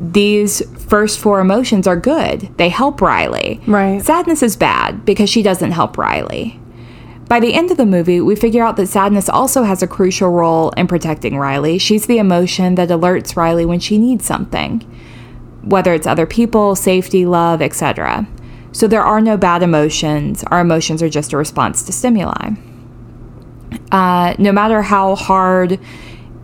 these 0.00 0.62
first 0.84 1.18
four 1.18 1.40
emotions 1.40 1.86
are 1.86 1.96
good, 1.96 2.56
they 2.56 2.68
help 2.68 3.00
Riley. 3.00 3.60
Right. 3.66 4.02
Sadness 4.02 4.42
is 4.42 4.56
bad 4.56 5.04
because 5.04 5.28
she 5.28 5.42
doesn't 5.42 5.72
help 5.72 5.98
Riley. 5.98 6.60
By 7.28 7.40
the 7.40 7.52
end 7.52 7.70
of 7.70 7.76
the 7.76 7.84
movie, 7.84 8.20
we 8.22 8.36
figure 8.36 8.64
out 8.64 8.76
that 8.76 8.86
sadness 8.86 9.28
also 9.28 9.64
has 9.64 9.82
a 9.82 9.86
crucial 9.86 10.30
role 10.30 10.70
in 10.70 10.86
protecting 10.86 11.36
Riley. 11.36 11.76
She's 11.78 12.06
the 12.06 12.18
emotion 12.18 12.76
that 12.76 12.88
alerts 12.88 13.36
Riley 13.36 13.66
when 13.66 13.80
she 13.80 13.98
needs 13.98 14.24
something, 14.24 14.80
whether 15.62 15.92
it's 15.92 16.06
other 16.06 16.24
people, 16.24 16.74
safety, 16.74 17.26
love, 17.26 17.60
etc. 17.60 18.26
So 18.72 18.86
there 18.88 19.02
are 19.02 19.20
no 19.20 19.36
bad 19.36 19.62
emotions. 19.62 20.42
Our 20.44 20.60
emotions 20.60 21.02
are 21.02 21.10
just 21.10 21.34
a 21.34 21.36
response 21.36 21.82
to 21.82 21.92
stimuli. 21.92 22.52
Uh, 23.92 24.34
no 24.38 24.52
matter 24.52 24.80
how 24.80 25.14
hard 25.14 25.78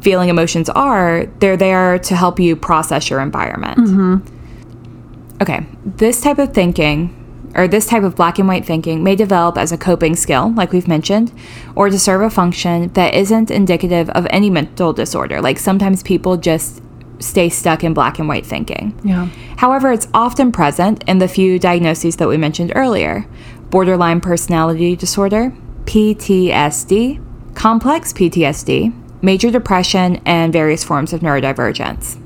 feeling 0.05 0.29
emotions 0.29 0.69
are, 0.69 1.27
they're 1.41 1.57
there 1.57 1.99
to 1.99 2.15
help 2.15 2.39
you 2.39 2.55
process 2.55 3.09
your 3.09 3.21
environment. 3.21 3.79
Mm-hmm. 3.79 5.43
Okay, 5.43 5.67
this 5.85 6.21
type 6.21 6.39
of 6.39 6.53
thinking, 6.53 7.11
or 7.57 7.67
this 7.67 7.87
type 7.87 8.03
of 8.03 8.15
black 8.15 8.39
and 8.39 8.47
white 8.47 8.67
thinking, 8.67 9.03
may 9.03 9.17
develop 9.17 9.57
as 9.57 9.73
a 9.73 9.79
coping 9.79 10.15
skill, 10.15 10.53
like 10.53 10.73
we've 10.73 10.87
mentioned, 10.87 11.33
or 11.75 11.89
to 11.89 11.99
serve 11.99 12.21
a 12.21 12.31
function 12.31 12.93
that 12.93 13.15
isn't 13.15 13.51
indicative 13.51 14.11
of 14.11 14.27
any 14.29 14.51
mental 14.51 14.93
disorder. 14.93 15.41
Like 15.41 15.59
sometimes 15.59 16.03
people 16.03 16.37
just 16.37 16.83
stay 17.19 17.49
stuck 17.49 17.83
in 17.83 17.95
black 17.95 18.19
and 18.19 18.29
white 18.29 18.45
thinking. 18.45 18.99
Yeah. 19.03 19.27
However, 19.57 19.91
it's 19.91 20.09
often 20.13 20.53
present 20.53 21.03
in 21.09 21.19
the 21.19 21.29
few 21.29 21.59
diagnoses 21.59 22.17
that 22.17 22.29
we 22.29 22.37
mentioned 22.37 22.73
earlier 22.77 23.27
borderline 23.71 24.21
personality 24.21 24.95
disorder, 24.95 25.53
PTSD, 25.85 27.21
complex 27.57 28.13
PTSD, 28.13 28.93
major 29.25 29.51
depression, 29.51 30.21
and 30.25 30.53
various 30.53 30.85
forms 30.85 31.13
of 31.13 31.21
neurodivergence. 31.21 32.21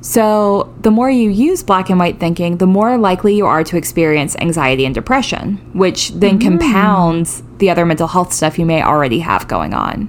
So, 0.00 0.74
the 0.80 0.90
more 0.90 1.08
you 1.10 1.30
use 1.30 1.62
black 1.62 1.88
and 1.88 1.98
white 1.98 2.18
thinking, 2.18 2.58
the 2.58 2.66
more 2.66 2.98
likely 2.98 3.36
you 3.36 3.46
are 3.46 3.62
to 3.62 3.76
experience 3.76 4.34
anxiety 4.40 4.84
and 4.84 4.92
depression, 4.94 5.58
which 5.74 6.10
then 6.10 6.38
compounds 6.40 7.42
the 7.58 7.70
other 7.70 7.86
mental 7.86 8.08
health 8.08 8.32
stuff 8.32 8.58
you 8.58 8.66
may 8.66 8.82
already 8.82 9.20
have 9.20 9.46
going 9.46 9.74
on. 9.74 10.08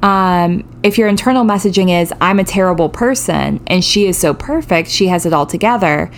Um, 0.00 0.62
if 0.84 0.96
your 0.96 1.08
internal 1.08 1.44
messaging 1.44 2.00
is, 2.00 2.12
I'm 2.20 2.38
a 2.38 2.44
terrible 2.44 2.88
person 2.88 3.60
and 3.66 3.84
she 3.84 4.06
is 4.06 4.16
so 4.16 4.32
perfect, 4.32 4.88
she 4.90 5.08
has 5.08 5.26
it 5.26 5.32
all 5.32 5.44
together, 5.46 6.08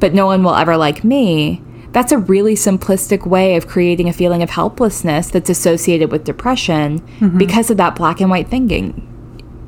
but 0.00 0.14
no 0.14 0.24
one 0.24 0.42
will 0.42 0.54
ever 0.54 0.78
like 0.78 1.04
me, 1.04 1.62
that's 1.92 2.10
a 2.12 2.18
really 2.18 2.54
simplistic 2.54 3.26
way 3.26 3.56
of 3.56 3.66
creating 3.68 4.08
a 4.08 4.12
feeling 4.12 4.42
of 4.42 4.50
helplessness 4.50 5.28
that's 5.30 5.50
associated 5.50 6.10
with 6.10 6.24
depression 6.24 6.98
because 7.36 7.70
of 7.70 7.76
that 7.76 7.94
black 7.94 8.20
and 8.20 8.30
white 8.30 8.48
thinking. 8.48 9.08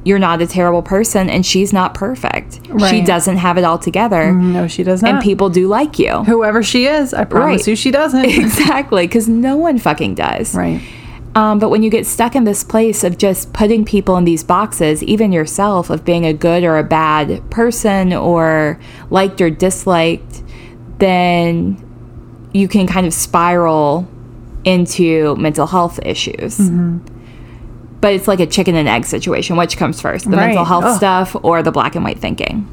You're 0.07 0.19
not 0.19 0.43
a 0.43 0.47
terrible 0.47 0.83
person 0.83 1.31
and 1.31 1.47
she's 1.47 1.73
not 1.73 1.95
perfect. 1.95 2.61
She 2.91 3.01
doesn't 3.03 3.39
have 3.39 3.57
it 3.57 3.65
all 3.65 3.79
together. 3.79 4.33
No, 4.33 4.67
she 4.69 4.83
does 4.83 5.03
not. 5.03 5.15
And 5.15 5.23
people 5.23 5.49
do 5.49 5.67
like 5.67 5.99
you. 5.99 6.25
Whoever 6.25 6.63
she 6.63 6.87
is, 6.87 7.15
I 7.15 7.25
promise 7.25 7.61
Right. 7.63 7.69
you 7.69 7.77
she 7.77 7.91
doesn't. 7.91 8.25
exactly, 8.27 9.07
because 9.07 9.29
no 9.29 9.57
one 9.57 9.79
fucking 9.79 10.15
does. 10.15 10.55
right. 10.55 10.81
Um, 11.37 11.59
but 11.59 11.69
when 11.71 11.83
you 11.83 11.91
get 11.91 12.07
stuck 12.07 12.37
in 12.37 12.45
this 12.45 12.63
place 12.63 13.03
of 13.03 13.19
just 13.19 13.53
putting 13.53 13.85
people 13.85 14.17
in 14.17 14.25
these 14.25 14.45
boxes, 14.45 15.03
even 15.03 15.33
yourself, 15.33 15.91
of 15.91 16.05
being 16.05 16.25
a 16.25 16.33
good 16.33 16.63
or 16.63 16.79
a 16.79 16.85
bad 16.85 17.51
person 17.51 18.13
or 18.13 18.79
liked 19.11 19.41
or 19.41 19.51
disliked, 19.51 20.45
then 20.99 21.77
you 22.55 22.67
can 22.69 22.87
kind 22.87 23.07
of 23.07 23.13
spiral 23.13 24.09
into 24.65 25.37
mental 25.37 25.67
health 25.67 26.01
issues. 26.07 26.59
but 28.01 28.13
it's 28.15 28.27
like 28.29 28.41
a 28.41 28.47
chicken 28.47 28.75
and 28.75 28.89
egg 28.89 29.05
situation. 29.05 29.57
Which 29.57 29.77
comes 29.77 30.01
first, 30.01 30.25
the 30.31 30.37
mental 30.37 30.65
health 30.65 30.85
Ugh. 30.85 30.97
stuff 30.97 31.37
or 31.43 31.63
the 31.63 31.71
black 31.73 31.95
and 31.95 32.05
white 32.05 32.19
thinking? 32.19 32.67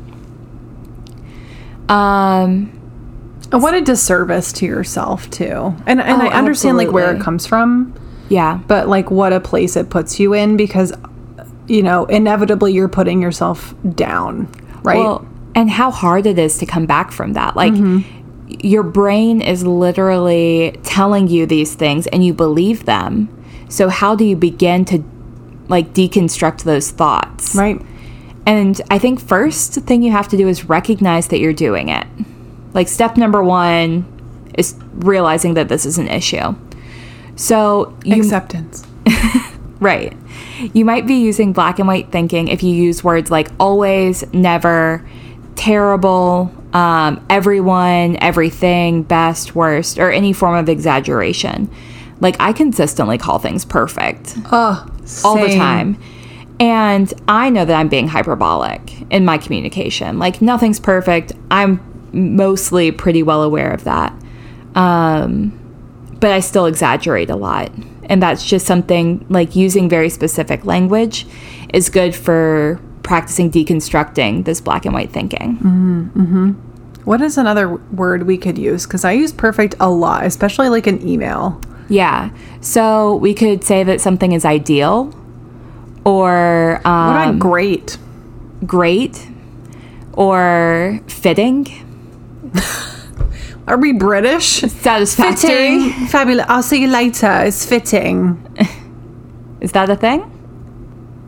Um, 1.89 2.71
And 3.51 3.61
what 3.61 3.73
a 3.73 3.81
disservice 3.81 4.53
to 4.53 4.65
yourself 4.65 5.29
too. 5.29 5.75
And 5.85 5.99
and 6.01 6.21
Oh, 6.21 6.25
I 6.25 6.33
understand 6.33 6.77
like 6.77 6.91
where 6.91 7.13
it 7.13 7.21
comes 7.21 7.45
from, 7.45 7.93
yeah, 8.29 8.59
but 8.67 8.87
like 8.87 9.11
what 9.11 9.33
a 9.33 9.39
place 9.41 9.75
it 9.75 9.89
puts 9.89 10.19
you 10.19 10.33
in 10.33 10.55
because 10.57 10.93
you 11.67 11.81
know, 11.83 12.05
inevitably 12.05 12.73
you're 12.73 12.89
putting 12.89 13.21
yourself 13.21 13.73
down, 13.95 14.47
right? 14.83 14.97
Well, 14.99 15.25
and 15.55 15.69
how 15.69 15.91
hard 15.91 16.25
it 16.25 16.37
is 16.39 16.57
to 16.59 16.65
come 16.65 16.85
back 16.85 17.11
from 17.11 17.33
that. 17.33 17.55
Like, 17.55 17.73
Mm-hmm. 17.73 18.20
Your 18.59 18.83
brain 18.83 19.41
is 19.41 19.65
literally 19.65 20.77
telling 20.83 21.27
you 21.27 21.45
these 21.45 21.75
things 21.75 22.07
and 22.07 22.23
you 22.25 22.33
believe 22.33 22.85
them. 22.85 23.29
So, 23.69 23.89
how 23.89 24.15
do 24.15 24.25
you 24.25 24.35
begin 24.35 24.85
to 24.85 25.03
like 25.67 25.93
deconstruct 25.93 26.63
those 26.63 26.91
thoughts? 26.91 27.55
right. 27.55 27.81
And 28.45 28.81
I 28.89 28.97
think 28.97 29.19
first 29.19 29.73
thing 29.73 30.01
you 30.01 30.11
have 30.11 30.27
to 30.29 30.37
do 30.37 30.47
is 30.47 30.67
recognize 30.67 31.27
that 31.27 31.39
you're 31.39 31.53
doing 31.53 31.89
it. 31.89 32.07
Like, 32.73 32.87
step 32.87 33.15
number 33.15 33.43
one 33.43 34.05
is 34.57 34.75
realizing 34.93 35.53
that 35.53 35.69
this 35.69 35.85
is 35.85 35.99
an 35.99 36.07
issue. 36.07 36.55
So, 37.35 37.95
you 38.03 38.17
Acceptance. 38.17 38.85
Right. 39.81 40.15
You 40.73 40.85
might 40.85 41.07
be 41.07 41.15
using 41.15 41.53
black 41.53 41.79
and 41.79 41.87
white 41.87 42.11
thinking 42.11 42.49
if 42.49 42.61
you 42.61 42.71
use 42.71 43.03
words 43.03 43.31
like 43.31 43.49
always, 43.59 44.23
never, 44.31 45.03
terrible, 45.55 46.53
um, 46.73 47.25
everyone, 47.29 48.17
everything, 48.21 49.03
best, 49.03 49.55
worst, 49.55 49.99
or 49.99 50.11
any 50.11 50.33
form 50.33 50.55
of 50.55 50.69
exaggeration. 50.69 51.69
Like 52.19 52.35
I 52.39 52.53
consistently 52.53 53.17
call 53.17 53.39
things 53.39 53.65
perfect 53.65 54.35
Oh, 54.51 54.85
all 55.23 55.37
the 55.37 55.55
time. 55.55 55.97
And 56.59 57.11
I 57.27 57.49
know 57.49 57.65
that 57.65 57.73
I'm 57.73 57.89
being 57.89 58.07
hyperbolic 58.07 59.01
in 59.09 59.25
my 59.25 59.39
communication. 59.39 60.19
Like 60.19 60.41
nothing's 60.41 60.79
perfect. 60.79 61.33
I'm 61.49 61.81
mostly 62.13 62.91
pretty 62.91 63.23
well 63.23 63.41
aware 63.41 63.71
of 63.71 63.83
that. 63.85 64.13
Um, 64.75 65.57
but 66.19 66.31
I 66.31 66.39
still 66.39 66.67
exaggerate 66.67 67.31
a 67.31 67.35
lot. 67.35 67.71
And 68.03 68.21
that's 68.21 68.45
just 68.45 68.67
something 68.67 69.25
like 69.29 69.55
using 69.55 69.89
very 69.89 70.09
specific 70.09 70.65
language 70.65 71.25
is 71.73 71.89
good 71.89 72.13
for 72.13 72.79
practicing 73.03 73.49
deconstructing 73.51 74.45
this 74.45 74.61
black 74.61 74.85
and 74.85 74.93
white 74.93 75.11
thinking. 75.11 75.57
What 77.03 77.21
is 77.21 77.37
another 77.37 77.67
word 77.91 78.23
we 78.23 78.37
could 78.37 78.57
use? 78.57 78.85
Because 78.85 79.03
I 79.03 79.13
use 79.13 79.31
perfect 79.33 79.75
a 79.79 79.89
lot, 79.89 80.25
especially 80.25 80.69
like 80.69 80.85
an 80.87 81.05
email. 81.07 81.59
Yeah. 81.89 82.29
So 82.61 83.15
we 83.15 83.33
could 83.33 83.63
say 83.63 83.83
that 83.83 83.99
something 84.01 84.31
is 84.33 84.45
ideal 84.45 85.13
or 86.05 86.79
What 86.83 86.85
um, 86.85 87.09
about 87.15 87.39
great? 87.39 87.97
great 88.65 89.27
or 90.13 90.99
fitting, 91.07 91.67
Are 93.67 93.77
we 93.77 93.93
British? 93.93 94.59
satisfactory. 94.61 95.91
Fitting. 95.91 96.07
Fabulous. 96.07 96.45
I'll 96.49 96.63
see 96.63 96.81
you 96.81 96.87
later. 96.87 97.43
It's 97.45 97.65
fitting. 97.65 98.45
Is 99.61 99.71
that 99.73 99.89
a 99.89 99.95
thing? 99.95 100.29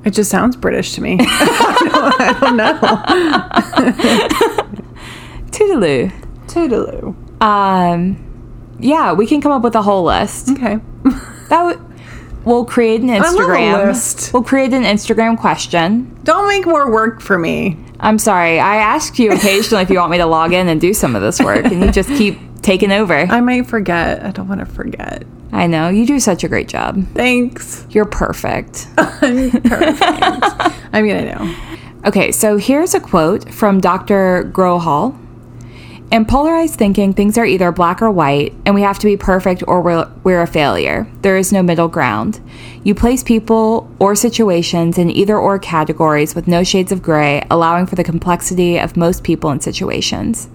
It 0.06 0.12
just 0.12 0.30
sounds 0.30 0.56
British 0.56 0.94
to 0.96 1.02
me. 1.02 1.18
I 1.22 2.38
don't 2.42 2.58
know. 2.58 2.74
Toodaloo. 5.52 6.12
Toodaloo. 6.48 7.42
Um, 7.42 8.18
yeah, 8.80 9.14
we 9.14 9.28
can 9.28 9.42
come 9.42 9.52
up 9.52 9.62
with 9.62 9.76
a 9.76 9.82
whole 9.82 10.04
list. 10.04 10.50
Okay. 10.50 10.78
That 11.50 11.64
would. 11.64 11.80
We'll 12.46 12.66
create 12.66 13.02
an 13.02 13.10
Instagram. 13.10 13.86
list. 13.86 14.34
We'll 14.34 14.44
create 14.44 14.74
an 14.74 14.84
Instagram 14.84 15.38
question. 15.38 16.18
Don't 16.24 16.48
make 16.48 16.66
more 16.66 16.90
work 16.92 17.22
for 17.22 17.38
me. 17.38 17.78
I'm 18.00 18.18
sorry. 18.18 18.60
I 18.60 18.78
asked 18.78 19.20
you 19.20 19.32
occasionally 19.32 19.84
if 19.84 19.90
you 19.92 20.00
want 20.00 20.12
me 20.12 20.18
to 20.18 20.26
log 20.26 20.52
in 20.54 20.68
and 20.68 20.82
do 20.82 20.94
some 20.94 21.16
of 21.16 21.22
this 21.22 21.40
work, 21.40 21.66
and 21.66 21.82
you 21.84 21.92
just 21.92 22.10
keep 22.10 22.40
taking 22.62 22.92
over. 22.92 23.14
I 23.14 23.40
might 23.42 23.68
forget. 23.68 24.24
I 24.26 24.32
don't 24.32 24.48
want 24.48 24.62
to 24.62 24.66
forget. 24.66 25.26
I 25.54 25.68
know 25.68 25.90
you 25.90 26.06
do 26.08 26.20
such 26.20 26.44
a 26.44 26.48
great 26.48 26.68
job. 26.68 27.06
Thanks. 27.14 27.86
You're 27.92 28.06
perfect. 28.06 28.88
I'm 28.98 29.52
perfect. 29.52 30.02
I 30.92 31.02
mean, 31.02 31.16
I 31.16 31.22
know. 31.22 31.56
Okay, 32.06 32.32
so 32.32 32.58
here's 32.58 32.96
a 32.96 33.00
quote 33.00 33.54
from 33.54 33.80
Dr. 33.80 34.50
Grohol. 34.52 35.18
In 36.12 36.26
polarized 36.26 36.76
thinking, 36.76 37.14
things 37.14 37.38
are 37.38 37.46
either 37.46 37.72
black 37.72 38.02
or 38.02 38.12
white, 38.12 38.54
and 38.66 38.76
we 38.76 38.82
have 38.82 39.00
to 39.00 39.06
be 39.08 39.16
perfect 39.16 39.64
or 39.68 39.82
we're, 39.82 40.08
we're 40.24 40.42
a 40.42 40.48
failure. 40.48 41.08
There 41.22 41.38
is 41.38 41.52
no 41.52 41.64
middle 41.64 41.88
ground. 41.88 42.40
You 42.84 42.94
place 42.94 43.24
people 43.24 43.90
or 44.00 44.16
situations 44.16 44.98
in 44.98 45.10
either 45.10 45.38
or 45.38 45.58
categories 45.58 46.36
with 46.36 46.48
no 46.48 46.64
shades 46.64 46.92
of 46.92 47.02
gray, 47.02 47.46
allowing 47.50 47.86
for 47.86 47.96
the 47.96 48.04
complexity 48.04 48.78
of 48.78 48.98
most 48.98 49.24
people 49.24 49.50
and 49.50 49.64
situations. 49.64 50.50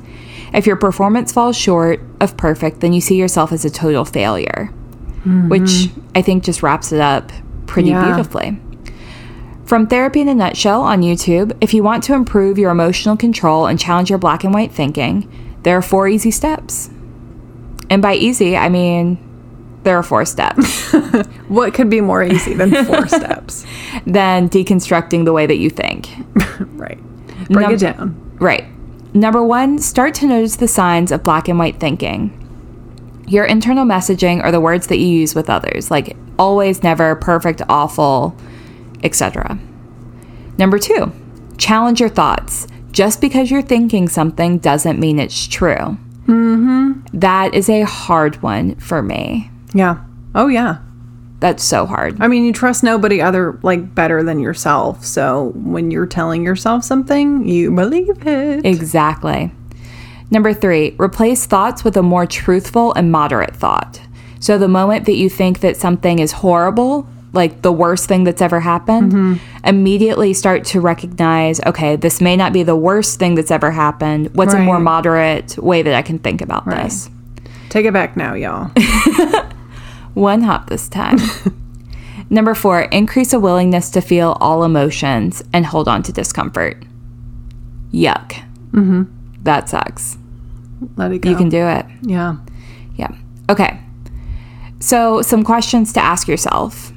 If 0.53 0.67
your 0.67 0.77
performance 0.77 1.33
falls 1.33 1.57
short 1.57 2.01
of 2.21 2.37
perfect, 2.37 2.81
then 2.81 2.93
you 2.93 3.01
see 3.01 3.17
yourself 3.17 3.53
as 3.53 3.65
a 3.65 3.71
total 3.71 4.05
failure, 4.05 4.73
which 5.25 5.63
mm-hmm. 5.63 6.01
I 6.15 6.23
think 6.23 6.45
just 6.45 6.63
wraps 6.63 6.93
it 6.93 7.01
up 7.01 7.31
pretty 7.67 7.91
Yeah. 7.91 8.05
beautifully. 8.05 8.61
From 9.65 9.87
Therapy 9.87 10.23
in 10.23 10.29
a 10.29 10.35
Nutshell 10.35 10.81
on 10.81 11.03
YouTube, 11.03 11.55
if 11.61 11.75
you 11.75 11.83
want 11.83 12.03
to 12.05 12.15
improve 12.15 12.59
your 12.59 12.71
emotional 12.71 13.17
control 13.17 13.67
and 13.67 13.79
challenge 13.79 14.09
your 14.09 14.19
black 14.19 14.43
and 14.43 14.55
white 14.55 14.73
thinking, 14.73 15.31
there 15.63 15.77
are 15.77 15.83
four 15.83 16.09
easy 16.09 16.31
steps. 16.31 16.89
And 17.91 18.01
by 18.01 18.15
easy, 18.15 18.57
I 18.57 18.69
mean 18.71 19.19
there 19.83 19.97
are 19.99 20.03
four 20.03 20.25
steps. 20.25 20.93
What 21.49 21.73
could 21.73 21.89
be 21.89 22.03
more 22.03 22.23
easy 22.23 22.53
than 22.53 22.85
four 22.85 23.09
steps? 23.09 23.65
Than 24.07 24.51
deconstructing 24.51 25.25
the 25.25 25.33
way 25.33 25.47
that 25.47 25.57
you 25.57 25.71
think. 25.71 26.09
Right. 26.61 26.99
Break 27.49 27.67
Num- 27.67 27.73
it 27.75 27.81
down. 27.81 28.37
Right. 28.41 28.65
Number 29.15 29.43
one, 29.43 29.79
start 29.79 30.15
to 30.17 30.27
notice 30.27 30.57
the 30.57 30.69
signs 30.69 31.11
of 31.13 31.23
black 31.23 31.49
and 31.49 31.59
white 31.59 31.81
thinking. 31.81 32.33
Your 33.29 33.45
internal 33.45 33.85
messaging 33.85 34.45
or 34.45 34.51
the 34.51 34.61
words 34.61 34.87
that 34.89 34.99
you 34.99 35.07
use 35.07 35.35
with 35.35 35.51
others, 35.51 35.91
like 35.91 36.17
always, 36.39 36.83
never, 36.83 37.15
perfect, 37.17 37.63
awful, 37.69 38.37
etc. 39.03 39.59
Number 40.57 40.79
two, 40.79 41.13
challenge 41.57 42.01
your 42.01 42.09
thoughts. 42.09 42.67
Just 42.91 43.21
because 43.21 43.51
you're 43.51 43.63
thinking 43.63 44.09
something 44.09 44.59
doesn't 44.59 44.99
mean 44.99 45.19
it's 45.19 45.47
true. 45.47 45.99
Mm-hmm. 46.27 47.55
is 47.55 47.69
a 47.69 47.83
hard 47.83 48.43
one 48.43 48.75
for 48.77 49.03
me. 49.03 49.51
Yeah. 49.73 50.05
Oh, 50.35 50.49
yeah. 50.49 50.79
That's 51.41 51.63
so 51.63 51.87
hard. 51.87 52.21
I 52.21 52.27
mean, 52.27 52.45
you 52.45 52.53
trust 52.53 52.83
nobody 52.83 53.23
other 53.23 53.61
like 53.63 53.95
better 53.95 54.25
than 54.25 54.41
yourself. 54.41 55.05
So 55.05 55.53
when 55.55 55.91
you're 55.91 56.07
telling 56.07 56.45
yourself 56.45 56.83
something, 56.83 57.47
you 57.47 57.71
believe 57.71 58.27
it. 58.27 58.67
Exactly. 58.67 59.53
Number 60.31 60.53
three, 60.53 60.95
replace 60.99 61.47
thoughts 61.47 61.85
with 61.85 61.97
a 61.97 62.03
more 62.03 62.27
truthful 62.27 62.93
and 62.95 63.11
moderate 63.11 63.57
thought. 63.57 64.01
So 64.41 64.59
the 64.59 64.69
moment 64.69 65.07
that 65.07 65.15
you 65.17 65.29
think 65.31 65.61
that 65.61 65.77
something 65.77 66.19
is 66.19 66.33
horrible, 66.33 67.09
like 67.33 67.63
the 67.63 67.73
worst 67.73 68.07
thing 68.09 68.25
that's 68.25 68.41
ever 68.43 68.61
happened, 68.61 69.41
immediately 69.65 70.33
start 70.35 70.65
to 70.67 70.81
recognize 70.81 71.61
okay, 71.67 71.97
this 71.97 72.21
may 72.21 72.37
not 72.37 72.53
be 72.53 72.63
the 72.63 72.77
worst 72.77 73.19
thing 73.19 73.35
that's 73.35 73.51
ever 73.51 73.71
happened. 73.71 74.35
What's 74.35 74.55
a 74.55 74.59
more 74.61 74.79
moderate 74.81 75.57
way 75.59 75.83
that 75.83 75.95
I 75.95 76.03
can 76.03 76.19
think 76.19 76.41
about 76.41 76.67
Right. 76.67 76.85
this? 76.85 77.11
Take 77.71 77.85
it 77.87 77.93
back 77.93 78.17
now, 78.17 78.35
y'all. 78.35 78.71
One 80.15 80.43
hop 80.43 80.69
this 80.69 80.89
time. 80.89 81.19
Number 82.31 82.55
four, 82.55 82.83
increase 82.83 83.33
a 83.33 83.41
willingness 83.41 83.91
to 83.91 84.01
feel 84.01 84.37
all 84.41 84.65
emotions 84.65 85.43
and 85.53 85.65
hold 85.67 85.89
on 85.89 86.03
to 86.05 86.13
discomfort. 86.13 86.83
Yuck. 87.93 88.43
Mm-hmm. 88.73 89.03
That 89.43 89.69
sucks. 89.69 90.19
Let 90.97 91.13
it 91.13 91.21
go. 91.21 91.31
You 91.31 91.37
can 91.37 91.49
do 91.49 91.67
it. 91.67 91.87
Yeah. 92.03 92.37
Yeah. 92.97 93.11
Okay. 93.49 93.81
So, 94.81 95.23
some 95.23 95.43
questions 95.43 95.93
to 95.95 96.01
ask 96.01 96.29
yourself 96.29 96.93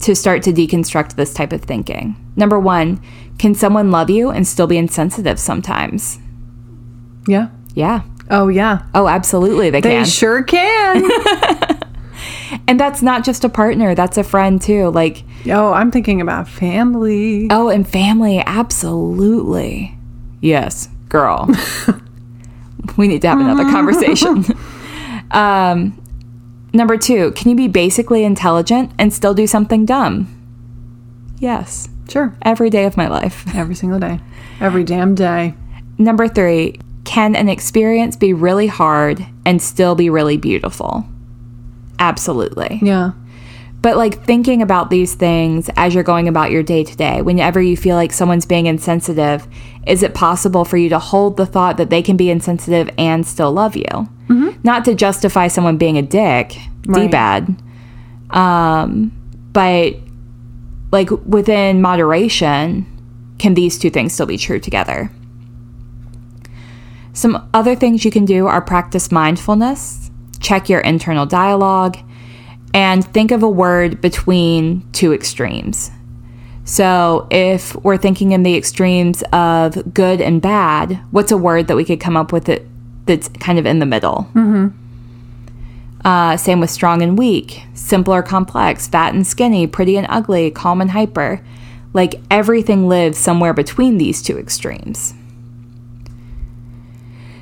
to 0.00 0.14
start 0.14 0.42
to 0.42 0.52
deconstruct 0.52 1.14
this 1.14 1.32
type 1.32 1.52
of 1.52 1.62
thinking. 1.62 2.16
Number 2.36 2.58
one, 2.58 3.00
can 3.38 3.54
someone 3.54 3.90
love 3.90 4.10
you 4.10 4.30
and 4.30 4.46
still 4.46 4.66
be 4.66 4.76
insensitive 4.76 5.38
sometimes? 5.38 6.18
Yeah. 7.26 7.48
Yeah. 7.74 8.02
Oh, 8.30 8.48
yeah. 8.48 8.82
Oh, 8.94 9.08
absolutely, 9.08 9.70
they, 9.70 9.80
They 9.80 9.90
can. 9.90 10.04
They 10.04 10.08
sure 10.10 10.42
can. 10.42 11.10
and 12.66 12.78
that's 12.78 13.02
not 13.02 13.24
just 13.24 13.44
a 13.44 13.48
partner, 13.48 13.94
that's 13.94 14.18
a 14.18 14.24
friend 14.24 14.60
too. 14.60 14.90
Like, 14.90 15.24
oh, 15.48 15.72
I'm 15.72 15.90
thinking 15.90 16.20
about 16.20 16.48
family. 16.48 17.48
oh, 17.50 17.68
and 17.68 17.88
family, 17.88 18.42
absolutely. 18.44 19.96
Yes, 20.40 20.88
girl. 21.12 21.48
we 22.96 23.06
need 23.06 23.22
to 23.22 23.28
have 23.28 23.38
another 23.38 23.64
conversation. 23.70 24.44
um, 25.30 25.96
number 26.72 26.96
two, 26.96 27.30
can 27.32 27.50
you 27.50 27.56
be 27.56 27.68
basically 27.68 28.24
intelligent 28.24 28.90
and 28.98 29.12
still 29.12 29.34
do 29.34 29.46
something 29.46 29.84
dumb? 29.86 30.26
Yes. 31.38 31.88
Sure. 32.08 32.36
every 32.42 32.68
day 32.68 32.84
of 32.84 32.96
my 32.96 33.08
life. 33.08 33.44
Every 33.54 33.74
single 33.74 33.98
day. 33.98 34.20
Every 34.60 34.84
damn 34.84 35.14
day. 35.14 35.54
Number 35.98 36.28
three, 36.28 36.78
can 37.04 37.36
an 37.36 37.48
experience 37.48 38.16
be 38.16 38.32
really 38.32 38.66
hard 38.66 39.24
and 39.46 39.62
still 39.62 39.94
be 39.94 40.10
really 40.10 40.36
beautiful? 40.36 41.06
Absolutely. 41.98 42.80
Yeah. 42.82 43.12
But 43.82 43.96
like 43.96 44.24
thinking 44.24 44.62
about 44.62 44.90
these 44.90 45.14
things 45.16 45.68
as 45.76 45.92
you're 45.92 46.04
going 46.04 46.28
about 46.28 46.52
your 46.52 46.62
day 46.62 46.84
to 46.84 46.96
day, 46.96 47.20
whenever 47.20 47.60
you 47.60 47.76
feel 47.76 47.96
like 47.96 48.12
someone's 48.12 48.46
being 48.46 48.66
insensitive, 48.66 49.46
is 49.88 50.04
it 50.04 50.14
possible 50.14 50.64
for 50.64 50.76
you 50.76 50.88
to 50.90 51.00
hold 51.00 51.36
the 51.36 51.46
thought 51.46 51.76
that 51.78 51.90
they 51.90 52.00
can 52.00 52.16
be 52.16 52.30
insensitive 52.30 52.88
and 52.96 53.26
still 53.26 53.52
love 53.52 53.74
you? 53.76 54.08
Not 54.64 54.84
to 54.86 54.94
justify 54.94 55.48
someone 55.48 55.76
being 55.76 55.98
a 55.98 56.02
dick, 56.02 56.56
Right. 56.86 57.02
d-bad, 57.02 57.60
um, 58.30 59.10
but 59.52 59.96
like 60.92 61.10
within 61.26 61.82
moderation, 61.82 62.86
can 63.38 63.54
these 63.54 63.78
two 63.78 63.90
things 63.90 64.12
still 64.14 64.26
be 64.26 64.38
true 64.38 64.60
together? 64.60 65.10
Some 67.12 67.46
other 67.52 67.74
things 67.74 68.04
you 68.04 68.10
can 68.10 68.24
do 68.24 68.46
are 68.46 68.60
practice 68.62 69.12
mindfulness, 69.12 70.10
check 70.40 70.68
your 70.68 70.80
internal 70.80 71.26
dialogue, 71.26 71.98
and 72.74 73.04
think 73.04 73.30
of 73.30 73.42
a 73.42 73.48
word 73.48 74.00
between 74.00 74.88
two 74.92 75.12
extremes. 75.12 75.90
So, 76.64 77.26
if 77.30 77.74
we're 77.76 77.96
thinking 77.96 78.32
in 78.32 78.44
the 78.44 78.56
extremes 78.56 79.22
of 79.32 79.92
good 79.92 80.20
and 80.20 80.40
bad, 80.40 81.00
what's 81.10 81.32
a 81.32 81.36
word 81.36 81.66
that 81.66 81.76
we 81.76 81.84
could 81.84 82.00
come 82.00 82.16
up 82.16 82.32
with 82.32 82.48
it 82.48 82.66
that's 83.06 83.28
kind 83.28 83.58
of 83.58 83.66
in 83.66 83.80
the 83.80 83.86
middle? 83.86 84.28
Mm-hmm. 84.34 84.68
Uh, 86.06 86.36
same 86.36 86.60
with 86.60 86.70
strong 86.70 87.02
and 87.02 87.18
weak, 87.18 87.62
simple 87.74 88.14
or 88.14 88.22
complex, 88.22 88.86
fat 88.86 89.12
and 89.12 89.26
skinny, 89.26 89.66
pretty 89.66 89.96
and 89.96 90.06
ugly, 90.08 90.50
calm 90.50 90.80
and 90.80 90.92
hyper. 90.92 91.44
Like 91.92 92.20
everything 92.30 92.88
lives 92.88 93.18
somewhere 93.18 93.52
between 93.52 93.98
these 93.98 94.22
two 94.22 94.38
extremes. 94.38 95.14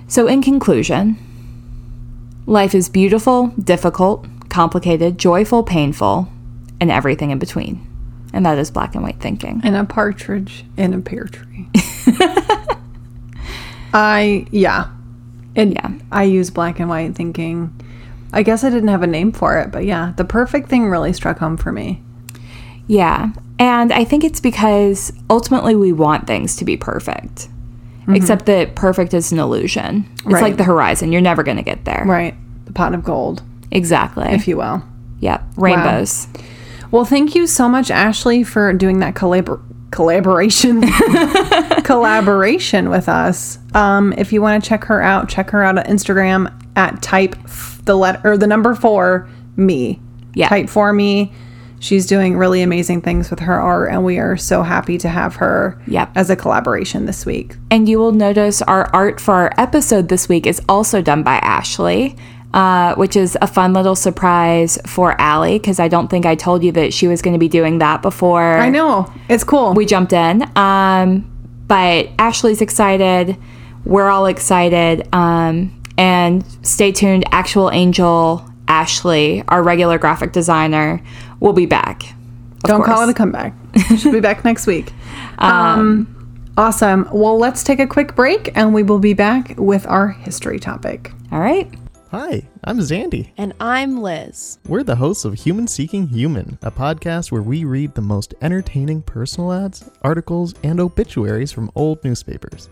So, 0.08 0.26
in 0.26 0.42
conclusion, 0.42 1.18
life 2.46 2.74
is 2.74 2.88
beautiful, 2.88 3.48
difficult, 3.62 4.26
complicated, 4.50 5.18
joyful, 5.18 5.62
painful, 5.62 6.28
and 6.80 6.90
everything 6.90 7.30
in 7.30 7.38
between. 7.38 7.86
And 8.32 8.44
that 8.46 8.58
is 8.58 8.70
black 8.70 8.94
and 8.94 9.02
white 9.02 9.20
thinking. 9.20 9.60
And 9.64 9.76
a 9.76 9.84
partridge 9.84 10.64
in 10.76 10.94
a 10.94 11.00
pear 11.00 11.24
tree. 11.24 11.68
I 13.92 14.46
yeah. 14.50 14.88
And 15.56 15.74
Yeah. 15.74 15.90
I 16.12 16.24
use 16.24 16.50
black 16.50 16.78
and 16.80 16.88
white 16.88 17.14
thinking. 17.14 17.74
I 18.32 18.42
guess 18.44 18.62
I 18.62 18.70
didn't 18.70 18.88
have 18.88 19.02
a 19.02 19.08
name 19.08 19.32
for 19.32 19.58
it, 19.58 19.72
but 19.72 19.84
yeah, 19.84 20.12
the 20.16 20.24
perfect 20.24 20.68
thing 20.68 20.88
really 20.88 21.12
struck 21.12 21.38
home 21.38 21.56
for 21.56 21.72
me. 21.72 22.00
Yeah. 22.86 23.30
And 23.58 23.92
I 23.92 24.04
think 24.04 24.22
it's 24.22 24.40
because 24.40 25.12
ultimately 25.28 25.74
we 25.74 25.92
want 25.92 26.26
things 26.28 26.54
to 26.56 26.64
be 26.64 26.76
perfect. 26.76 27.48
Mm-hmm. 28.02 28.14
Except 28.14 28.46
that 28.46 28.76
perfect 28.76 29.12
is 29.14 29.32
an 29.32 29.40
illusion. 29.40 30.08
It's 30.14 30.24
Right. 30.26 30.42
like 30.42 30.56
the 30.56 30.64
horizon. 30.64 31.10
You're 31.12 31.20
never 31.20 31.42
going 31.42 31.56
to 31.56 31.62
get 31.64 31.84
there. 31.84 32.04
Right. 32.06 32.34
The 32.66 32.72
pot 32.72 32.94
of 32.94 33.02
gold, 33.02 33.42
Exactly. 33.72 34.26
if 34.30 34.46
you 34.48 34.56
will. 34.56 34.82
yep. 35.20 35.42
Rainbows. 35.56 36.26
Well, 36.90 37.04
thank 37.04 37.34
you 37.34 37.46
so 37.46 37.68
much, 37.68 37.90
Ashley, 37.90 38.42
for 38.42 38.72
doing 38.72 38.98
that 38.98 39.14
collabor- 39.14 39.60
collaboration 39.92 40.82
collaboration 41.84 42.90
with 42.90 43.08
us. 43.08 43.58
Um, 43.74 44.12
if 44.16 44.32
you 44.32 44.42
want 44.42 44.62
to 44.62 44.68
check 44.68 44.84
her 44.84 45.00
out, 45.02 45.28
check 45.28 45.50
her 45.50 45.62
out 45.62 45.78
on 45.78 45.84
Instagram 45.84 46.52
at 46.76 47.02
type 47.02 47.36
f- 47.44 47.80
the 47.84 47.96
letter 47.96 48.20
or 48.24 48.36
the 48.38 48.46
number 48.46 48.74
four 48.74 49.28
me. 49.56 50.00
Yeah. 50.34 50.48
Type 50.48 50.68
for 50.68 50.92
me. 50.92 51.32
She's 51.80 52.06
doing 52.06 52.36
really 52.36 52.60
amazing 52.60 53.00
things 53.00 53.30
with 53.30 53.40
her 53.40 53.58
art, 53.58 53.90
and 53.90 54.04
we 54.04 54.18
are 54.18 54.36
so 54.36 54.62
happy 54.62 54.98
to 54.98 55.08
have 55.08 55.36
her 55.36 55.80
Yep. 55.86 56.10
as 56.14 56.28
a 56.28 56.36
collaboration 56.36 57.06
this 57.06 57.24
week. 57.24 57.56
And 57.70 57.88
you 57.88 57.98
will 57.98 58.12
notice 58.12 58.60
our 58.62 58.90
art 58.94 59.18
for 59.18 59.32
our 59.34 59.52
episode 59.56 60.08
this 60.08 60.28
week 60.28 60.46
is 60.46 60.60
also 60.68 61.00
done 61.00 61.22
by 61.22 61.36
Ashley, 61.36 62.16
uh, 62.52 62.94
which 62.96 63.16
is 63.16 63.38
a 63.40 63.46
fun 63.46 63.72
little 63.72 63.94
surprise 63.94 64.78
for 64.86 65.20
Allie 65.20 65.58
because 65.58 65.78
I 65.78 65.88
don't 65.88 66.08
think 66.08 66.26
I 66.26 66.34
told 66.34 66.64
you 66.64 66.72
that 66.72 66.92
she 66.92 67.06
was 67.06 67.22
going 67.22 67.34
to 67.34 67.38
be 67.38 67.48
doing 67.48 67.78
that 67.78 68.02
before 68.02 68.58
I 68.58 68.68
know 68.70 69.12
it's 69.28 69.44
cool. 69.44 69.74
we 69.74 69.86
jumped 69.86 70.12
in. 70.12 70.42
Um, 70.56 71.26
but 71.66 72.08
Ashley's 72.18 72.60
excited. 72.60 73.36
We're 73.84 74.08
all 74.08 74.26
excited. 74.26 75.08
Um, 75.14 75.80
and 75.96 76.44
stay 76.66 76.92
tuned. 76.92 77.24
Actual 77.30 77.70
Angel 77.70 78.44
Ashley, 78.66 79.44
our 79.48 79.62
regular 79.62 79.98
graphic 79.98 80.32
designer, 80.32 81.02
will 81.38 81.52
be 81.52 81.66
back. 81.66 82.02
of 82.10 82.62
Don't 82.62 82.82
call 82.82 83.02
it 83.06 83.10
a 83.10 83.14
comeback. 83.14 83.54
She'll 83.98 84.12
be 84.12 84.20
back 84.20 84.44
next 84.46 84.66
week. 84.66 84.92
Um, 85.38 86.52
awesome. 86.56 87.08
Well, 87.12 87.38
let's 87.38 87.62
take 87.62 87.78
a 87.80 87.86
quick 87.86 88.16
break, 88.16 88.50
and 88.56 88.74
we 88.74 88.82
will 88.82 88.98
be 88.98 89.14
back 89.14 89.54
with 89.56 89.86
our 89.86 90.08
history 90.08 90.58
topic. 90.58 91.12
All 91.30 91.40
right. 91.40 91.72
Hi, 92.10 92.42
I'm 92.64 92.80
Zandy. 92.80 93.30
And 93.38 93.52
I'm 93.60 94.02
Liz. 94.02 94.58
We're 94.66 94.82
the 94.82 94.96
hosts 94.96 95.24
of 95.24 95.34
Human 95.34 95.68
Seeking 95.68 96.08
Human, 96.08 96.58
a 96.62 96.70
podcast 96.72 97.30
where 97.30 97.40
we 97.40 97.62
read 97.62 97.94
the 97.94 98.02
most 98.02 98.34
entertaining 98.42 99.02
personal 99.02 99.52
ads, 99.52 99.88
articles, 100.02 100.52
and 100.64 100.80
obituaries 100.80 101.52
from 101.52 101.70
old 101.76 102.02
newspapers. 102.02 102.68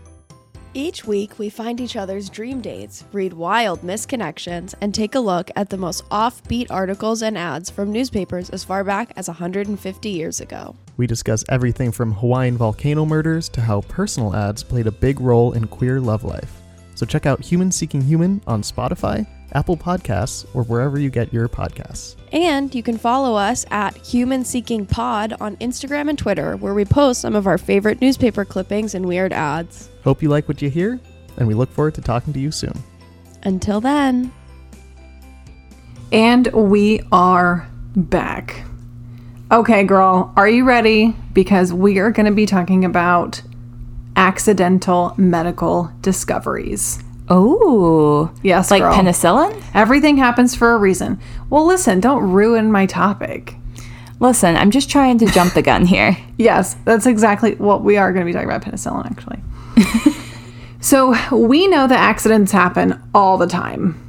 Each 0.73 1.05
week, 1.05 1.39
we 1.39 1.49
find 1.49 1.79
each 1.79 1.95
other's 1.95 2.29
dream 2.29 2.59
dates, 2.59 3.05
read 3.13 3.31
wild 3.31 3.79
misconnections, 3.81 4.75
and 4.81 4.93
take 4.93 5.15
a 5.15 5.21
look 5.21 5.49
at 5.55 5.69
the 5.69 5.77
most 5.77 6.03
offbeat 6.09 6.67
articles 6.69 7.21
and 7.21 7.37
ads 7.37 7.69
from 7.69 7.93
newspapers 7.93 8.49
as 8.49 8.65
far 8.65 8.83
back 8.83 9.13
as 9.15 9.29
150 9.29 10.09
years 10.09 10.41
ago. 10.41 10.75
We 10.97 11.07
discuss 11.07 11.45
everything 11.47 11.93
from 11.93 12.11
Hawaiian 12.11 12.57
volcano 12.57 13.05
murders 13.05 13.47
to 13.49 13.61
how 13.61 13.81
personal 13.83 14.35
ads 14.35 14.63
played 14.63 14.87
a 14.87 14.91
big 14.91 15.21
role 15.21 15.53
in 15.53 15.67
queer 15.67 16.01
love 16.01 16.25
life. 16.25 16.58
So 16.99 17.05
check 17.05 17.25
out 17.25 17.39
Human 17.39 17.71
Seeking 17.71 18.01
Human 18.01 18.41
on 18.45 18.61
Spotify, 18.61 19.25
Apple 19.53 19.77
Podcasts, 19.77 20.45
or 20.53 20.63
wherever 20.63 20.99
you 20.99 21.09
get 21.09 21.31
your 21.31 21.47
podcasts. 21.47 22.17
And 22.33 22.75
you 22.75 22.83
can 22.83 22.97
follow 22.97 23.35
us 23.35 23.65
at 23.71 23.95
Human 24.05 24.43
Seeking 24.43 24.85
Pod 24.85 25.33
on 25.39 25.55
Instagram 25.57 26.09
and 26.09 26.19
Twitter, 26.19 26.57
where 26.57 26.73
we 26.73 26.83
post 26.83 27.21
some 27.21 27.37
of 27.37 27.47
our 27.47 27.57
favorite 27.57 28.01
newspaper 28.01 28.43
clippings 28.43 28.95
and 28.95 29.05
weird 29.05 29.31
ads. 29.31 29.87
Hope 30.03 30.21
you 30.21 30.27
like 30.27 30.49
what 30.49 30.61
you 30.61 30.69
hear, 30.69 30.99
and 31.37 31.47
we 31.47 31.53
look 31.53 31.71
forward 31.71 31.95
to 31.95 32.01
talking 32.01 32.33
to 32.33 32.39
you 32.41 32.51
soon. 32.51 32.77
Until 33.43 33.79
then. 33.79 34.33
And 36.11 36.47
we 36.47 36.99
are 37.13 37.65
back. 37.95 38.65
Okay, 39.53 39.85
girl, 39.85 40.33
are 40.35 40.49
you 40.49 40.65
ready? 40.65 41.15
Because 41.31 41.71
we 41.71 41.99
are 41.99 42.11
going 42.11 42.25
to 42.25 42.33
be 42.33 42.45
talking 42.45 42.83
about 42.83 43.41
accidental 44.19 45.13
medical 45.17 45.89
discoveries. 46.01 47.01
Oh, 47.29 48.29
Yes, 48.43 48.69
like 48.69 48.81
girl. 48.81 48.93
penicillin? 48.93 49.63
Everything 49.73 50.17
happens 50.17 50.53
for 50.55 50.73
a 50.73 50.77
reason. 50.77 51.19
Well, 51.49 51.65
listen, 51.65 52.01
don't 52.01 52.29
ruin 52.31 52.69
my 52.71 52.85
topic. 52.85 53.55
Listen, 54.19 54.57
I'm 54.57 54.71
just 54.71 54.89
trying 54.89 55.19
to 55.19 55.25
jump 55.27 55.53
the 55.53 55.61
gun 55.61 55.85
here. 55.85 56.17
Yes, 56.37 56.75
that's 56.85 57.05
exactly 57.05 57.55
what 57.55 57.83
we 57.83 57.97
are 57.97 58.13
going 58.13 58.25
to 58.25 58.29
be 58.29 58.31
talking 58.33 58.47
about 58.49 58.61
penicillin, 58.63 59.05
actually. 59.05 59.39
so, 60.79 61.13
we 61.35 61.67
know 61.67 61.85
that 61.85 61.99
accidents 61.99 62.53
happen 62.53 62.97
all 63.13 63.37
the 63.37 63.45
time, 63.47 63.99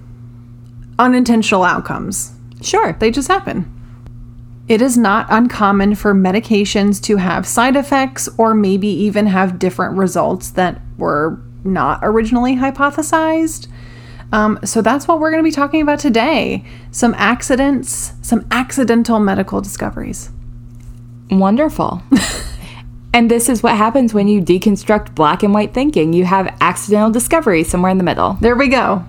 unintentional 0.99 1.65
outcomes. 1.65 2.33
Sure. 2.63 2.93
They 3.01 3.11
just 3.11 3.27
happen. 3.27 3.67
It 4.71 4.81
is 4.81 4.97
not 4.97 5.27
uncommon 5.31 5.97
for 5.97 6.15
medications 6.15 7.03
to 7.03 7.17
have 7.17 7.45
side 7.45 7.75
effects 7.75 8.29
or 8.39 8.55
maybe 8.55 8.87
even 8.87 9.27
have 9.27 9.59
different 9.59 9.99
results 9.99 10.51
that 10.51 10.81
were 10.97 11.41
not 11.65 11.99
originally 12.05 12.55
hypothesized. 12.55 13.67
Um, 14.31 14.61
so 14.65 14.81
that's 14.81 15.09
what 15.09 15.19
we're 15.19 15.33
going 15.33 15.43
to 15.43 15.49
be 15.49 15.51
talking 15.51 15.83
about 15.83 15.99
today. 15.99 16.65
Some 16.93 17.17
accidents, 17.19 18.13
some 18.23 18.47
accidental 18.53 19.19
medical 19.19 19.61
discoveries. 19.61 20.31
Wonderful. 21.33 22.01
and 23.13 23.29
this 23.29 23.49
is 23.49 23.65
what 23.65 23.77
happens 23.77 24.15
when 24.15 24.29
you 24.29 24.41
deconstruct 24.41 25.17
black 25.17 25.43
and 25.43 25.53
white 25.53 25.75
thinking. 25.75 26.13
You 26.13 26.27
have 26.27 26.57
accidental 26.61 27.11
discovery 27.11 27.65
somewhere 27.65 27.91
in 27.91 27.99
the 27.99 28.05
middle. 28.05 28.35
There 28.35 28.55
we 28.55 28.69
go. 28.69 29.05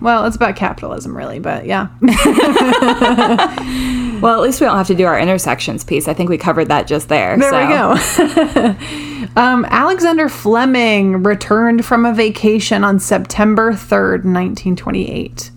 Well, 0.00 0.24
it's 0.24 0.36
about 0.36 0.56
capitalism, 0.56 1.14
really, 1.14 1.40
but 1.40 1.66
yeah. 1.66 1.88
Well, 4.22 4.34
at 4.34 4.40
least 4.40 4.60
we 4.60 4.66
don't 4.66 4.76
have 4.76 4.86
to 4.88 4.94
do 4.94 5.06
our 5.06 5.18
intersections 5.18 5.84
piece. 5.84 6.08
I 6.08 6.14
think 6.14 6.30
we 6.30 6.38
covered 6.38 6.68
that 6.68 6.86
just 6.86 7.08
there. 7.08 7.36
There 7.36 7.50
so. 7.50 7.60
we 7.60 8.74
go. 8.74 9.40
um, 9.40 9.64
Alexander 9.66 10.28
Fleming 10.28 11.22
returned 11.22 11.84
from 11.84 12.04
a 12.04 12.14
vacation 12.14 12.82
on 12.82 12.98
September 12.98 13.72
3rd, 13.72 14.24
1928. 14.24 15.50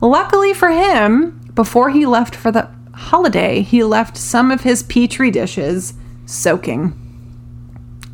Luckily 0.00 0.52
for 0.52 0.70
him, 0.70 1.40
before 1.54 1.90
he 1.90 2.04
left 2.06 2.34
for 2.34 2.50
the 2.50 2.68
holiday, 2.94 3.62
he 3.62 3.84
left 3.84 4.16
some 4.16 4.50
of 4.50 4.62
his 4.62 4.82
petri 4.82 5.30
dishes 5.30 5.94
soaking 6.26 6.94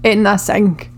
in 0.02 0.22
the 0.22 0.36
sink. 0.36 0.90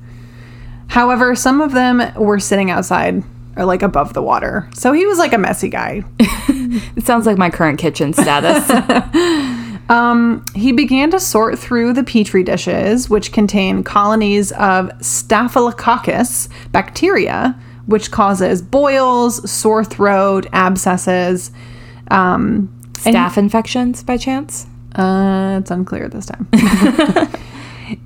However, 0.88 1.34
some 1.34 1.60
of 1.60 1.72
them 1.72 2.02
were 2.16 2.38
sitting 2.38 2.70
outside 2.70 3.22
or 3.58 3.66
like 3.66 3.82
above 3.82 4.14
the 4.14 4.22
water. 4.22 4.70
So 4.72 4.92
he 4.92 5.04
was 5.04 5.18
like 5.18 5.34
a 5.34 5.38
messy 5.38 5.68
guy. 5.68 6.04
It 6.96 7.06
sounds 7.06 7.24
like 7.24 7.38
my 7.38 7.48
current 7.48 7.78
kitchen 7.78 8.12
status. 8.12 8.68
He 10.54 10.72
began 10.72 11.10
to 11.12 11.20
sort 11.20 11.58
through 11.58 11.94
the 11.94 12.04
petri 12.04 12.42
dishes, 12.42 13.08
which 13.08 13.32
contain 13.32 13.82
colonies 13.84 14.52
of 14.52 14.90
Staphylococcus 15.00 16.48
bacteria, 16.72 17.58
which 17.86 18.10
causes 18.10 18.60
boils, 18.60 19.50
sore 19.50 19.84
throat, 19.84 20.46
abscesses. 20.52 21.52
Um, 22.10 22.68
Staph 22.94 23.38
infections 23.38 24.02
by 24.02 24.16
chance? 24.18 24.66
Uh, 24.94 25.58
it's 25.60 25.70
unclear 25.70 26.08
this 26.08 26.26
time. 26.26 26.48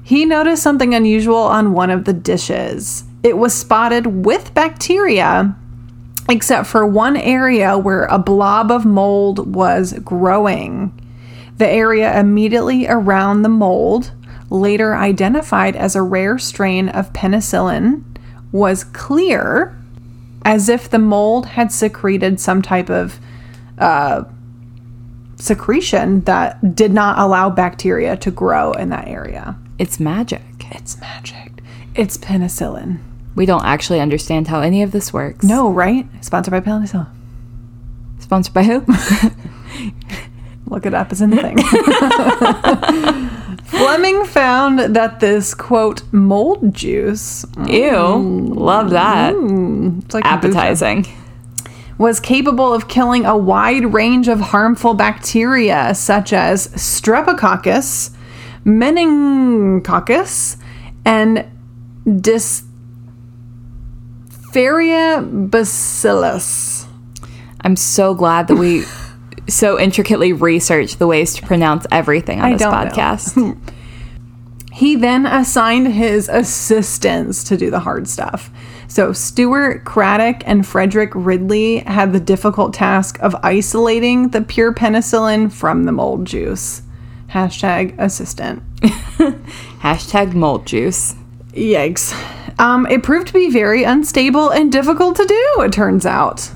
he 0.05 0.25
noticed 0.25 0.63
something 0.63 0.95
unusual 0.95 1.37
on 1.37 1.73
one 1.73 1.91
of 1.91 2.05
the 2.05 2.13
dishes. 2.13 3.05
It 3.23 3.39
was 3.39 3.55
spotted 3.55 4.25
with 4.25 4.53
bacteria, 4.55 5.57
except 6.29 6.67
for 6.67 6.85
one 6.85 7.17
area 7.17 7.79
where 7.79 8.05
a 8.05 8.19
blob 8.19 8.71
of 8.71 8.85
mold 8.85 9.55
was 9.55 9.93
growing. 10.01 10.99
The 11.59 11.69
area 11.69 12.19
immediately 12.19 12.89
around 12.89 13.43
the 13.43 13.49
mold, 13.49 14.13
later 14.51 14.95
identified 14.95 15.77
as 15.77 15.95
a 15.95 16.03
rare 16.03 16.39
strain 16.39 16.89
of 16.89 17.13
penicillin, 17.13 18.03
was 18.51 18.85
clear, 18.85 19.77
as 20.45 20.69
if 20.69 20.91
the 20.91 20.99
mold 20.99 21.47
had 21.47 21.71
secreted 21.71 22.41
some 22.41 22.61
type 22.61 22.91
of 22.91 23.21
uh, 23.79 24.25
secretion 25.37 26.23
that 26.23 26.75
did 26.75 26.93
not 26.93 27.19
allow 27.19 27.49
bacteria 27.51 28.17
to 28.17 28.31
grow 28.31 28.73
in 28.73 28.89
that 28.91 29.07
area. 29.07 29.57
It's 29.79 30.01
magic. 30.01 30.43
It's 30.71 31.01
magic. 31.01 31.63
It's 31.95 32.19
penicillin. 32.19 32.99
We 33.35 33.47
don't 33.47 33.65
actually 33.65 34.01
understand 34.01 34.49
how 34.49 34.61
any 34.61 34.83
of 34.83 34.93
this 34.93 35.13
works. 35.13 35.45
No, 35.45 35.71
right? 35.71 36.07
Sponsored 36.21 36.53
by 36.53 36.61
penicillin. 36.61 37.09
Sponsored 38.19 38.55
by 38.55 38.63
who? 38.65 38.81
Look 40.67 40.87
it 40.87 40.95
up, 40.95 41.13
it's 41.13 41.21
in 41.21 41.31
the 41.31 41.37
thing. 41.37 41.59
Fleming 43.65 44.25
found 44.27 44.79
that 44.79 45.21
this 45.21 45.55
quote 45.55 46.03
mold 46.13 46.75
juice 46.75 47.45
Ew. 47.67 48.53
Love 48.55 48.91
that. 48.91 49.35
Mm, 49.35 50.05
it's 50.05 50.15
like 50.15 50.25
Appetizing. 50.25 51.07
was 51.99 52.21
capable 52.21 52.73
of 52.73 52.89
killing 52.89 53.25
a 53.25 53.37
wide 53.37 53.93
range 53.93 54.29
of 54.29 54.41
harmful 54.41 54.95
bacteria 54.95 55.95
such 55.95 56.33
as 56.33 56.69
streptococcus, 56.69 58.11
meningococcus, 58.65 60.57
and 61.05 61.45
diphtheria 64.53 65.23
bacillus. 65.23 66.87
I'm 67.63 67.75
so 67.75 68.15
glad 68.15 68.49
that 68.49 68.57
we 68.57 68.85
so 69.49 69.81
intricately 69.81 70.35
researched 70.35 70.99
the 70.99 71.07
ways 71.07 71.35
to 71.37 71.47
pronounce 71.47 71.87
everything 71.91 72.41
on 72.41 72.53
I 72.53 72.57
this 72.57 72.63
podcast. 72.63 73.59
He 74.75 74.97
then 74.97 75.27
assigned 75.27 75.93
his 75.93 76.31
assistants 76.31 77.45
to 77.45 77.59
do 77.59 77.71
the 77.71 77.81
hard 77.81 78.09
stuff. 78.09 78.51
So 78.89 79.13
Stuart 79.13 79.85
Craddock 79.85 80.43
and 80.49 80.67
Frederick 80.67 81.11
Ridley 81.15 81.81
had 81.81 82.15
the 82.15 82.19
difficult 82.19 82.73
task 82.73 83.21
of 83.21 83.37
isolating 83.43 84.31
the 84.31 84.41
pure 84.41 84.73
penicillin 84.73 85.53
from 85.53 85.85
the 85.85 85.93
mold 85.93 86.25
juice. 86.25 86.81
Hashtag 87.29 87.95
assistant. 87.99 88.63
Hashtag 89.83 90.33
mold 90.33 90.67
juice. 90.67 91.17
Yikes. 91.53 92.15
Um, 92.59 92.87
it 92.87 93.03
proved 93.03 93.29
to 93.29 93.33
be 93.33 93.51
very 93.51 93.85
unstable 93.85 94.51
and 94.51 94.71
difficult 94.71 95.17
to 95.17 95.25
do, 95.27 95.63
it 95.63 95.73
turns 95.73 96.07
out. 96.07 96.51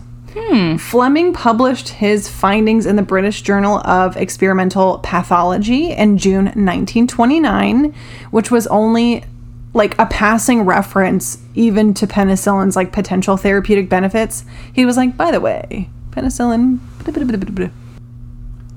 Fleming 0.78 1.32
published 1.32 1.88
his 1.88 2.28
findings 2.28 2.84
in 2.84 2.97
the 2.97 3.03
British 3.03 3.40
Journal 3.40 3.78
of 3.78 4.16
Experimental 4.16 4.99
Pathology 4.99 5.92
in 5.92 6.18
June 6.18 6.44
1929, 6.44 7.94
which 8.30 8.51
was 8.51 8.66
only 8.66 9.24
like 9.72 9.99
a 9.99 10.07
passing 10.07 10.62
reference 10.62 11.38
even 11.55 11.94
to 11.94 12.07
penicillin's 12.07 12.76
like 12.76 12.92
potential 12.92 13.36
therapeutic 13.36 13.88
benefits. 13.88 14.44
He 14.72 14.84
was 14.84 14.97
like, 14.97 15.16
by 15.16 15.30
the 15.30 15.40
way, 15.40 15.88
penicillin. 16.11 16.80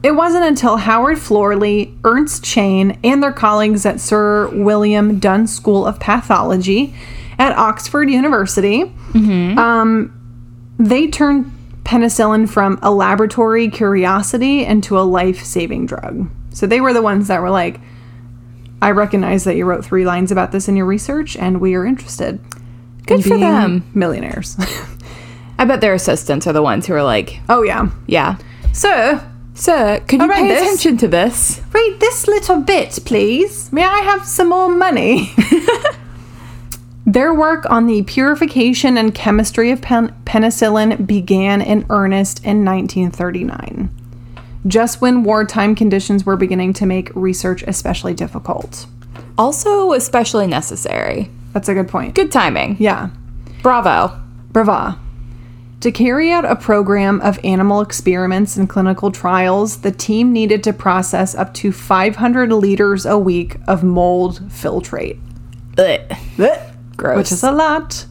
It 0.02 0.12
wasn't 0.12 0.46
until 0.46 0.78
Howard 0.78 1.18
Florey, 1.18 1.98
Ernst 2.06 2.44
Chain, 2.44 2.98
and 3.04 3.22
their 3.22 3.34
colleagues 3.34 3.86
at 3.86 4.00
Sir 4.00 4.50
William 4.50 5.20
Dunn 5.20 5.46
School 5.46 5.86
of 5.86 6.00
Pathology 6.00 6.96
at 7.38 7.58
Oxford 7.58 8.10
University, 8.10 8.84
um, 9.58 10.14
they 10.78 11.08
turned 11.08 11.52
penicillin 11.84 12.48
from 12.48 12.78
a 12.82 12.92
laboratory 12.92 13.70
curiosity 13.70 14.64
into 14.64 15.00
a 15.00 15.02
life 15.02 15.44
saving 15.44 15.86
drug. 15.86 16.30
So 16.52 16.68
they 16.68 16.82
were 16.82 16.94
the 16.94 17.02
ones 17.02 17.28
that 17.30 17.42
were 17.42 17.50
like, 17.50 17.80
I 18.82 18.92
recognize 18.92 19.44
that 19.46 19.56
you 19.56 19.66
wrote 19.66 19.84
three 19.84 20.06
lines 20.06 20.32
about 20.32 20.52
this 20.52 20.68
in 20.68 20.76
your 20.76 20.86
research, 20.86 21.36
and 21.36 21.60
we 21.60 21.76
are 21.76 21.86
interested. 21.86 22.40
Good 23.06 23.18
in 23.18 23.24
for 23.24 23.38
them. 23.38 23.90
Millionaires. 23.94 24.56
I 25.58 25.66
bet 25.66 25.82
their 25.82 25.94
assistants 25.94 26.48
are 26.48 26.54
the 26.54 26.62
ones 26.62 26.88
who 26.88 26.94
are 26.94 27.04
like, 27.04 27.40
oh, 27.50 27.64
yeah. 27.64 27.90
yeah. 28.08 28.38
Sir, 28.72 29.26
Sir, 29.60 30.02
could 30.08 30.22
you 30.22 30.28
right, 30.28 30.40
pay 30.42 30.48
this- 30.48 30.62
attention 30.64 30.98
to 30.98 31.08
this? 31.10 31.62
Read 31.74 32.00
this 32.00 32.28
little 32.28 32.62
bit, 32.62 32.98
please. 33.06 33.72
May 33.74 33.84
I 33.86 34.00
have 34.00 34.26
some 34.26 34.50
more 34.50 34.70
money? 34.70 35.34
Their 37.06 37.34
work 37.34 37.70
on 37.70 37.86
the 37.88 38.04
purification 38.04 38.98
and 38.98 39.14
chemistry 39.14 39.72
of 39.72 39.82
pen- 39.82 40.16
penicillin 40.26 41.06
began 41.06 41.62
in 41.62 41.86
earnest 41.90 42.40
in 42.46 42.64
1939, 42.64 43.90
just 44.68 45.02
when 45.02 45.24
wartime 45.24 45.76
conditions 45.76 46.26
were 46.26 46.38
beginning 46.38 46.72
to 46.74 46.86
make 46.86 47.12
research 47.16 47.64
especially 47.68 48.14
difficult. 48.14 48.86
Also, 49.38 49.92
especially 49.94 50.48
necessary. 50.48 51.30
That's 51.54 51.68
a 51.68 51.74
good 51.74 51.88
point. 51.90 52.14
Good 52.16 52.32
timing. 52.32 52.78
Yeah. 52.80 53.10
Bravo. 53.64 54.18
Brava. 54.52 54.98
To 55.82 55.92
carry 55.94 56.30
out 56.30 56.44
a 56.44 56.58
program 56.58 57.22
of 57.22 57.40
animal 57.44 57.80
experiments 57.80 58.58
and 58.58 58.68
clinical 58.68 59.12
trials, 59.12 59.78
the 59.78 59.92
team 59.92 60.34
needed 60.34 60.62
to 60.66 60.74
process 60.74 61.34
up 61.36 61.54
to 61.56 61.72
500 61.72 62.52
liters 62.52 63.06
a 63.06 63.18
week 63.18 63.56
of 63.66 63.82
mold 63.82 64.42
filtrate. 64.50 65.20
Ugh. 66.38 66.60
Gross. 66.98 67.18
Which 67.18 67.32
is 67.32 67.44
a 67.44 67.52
lot. 67.54 68.06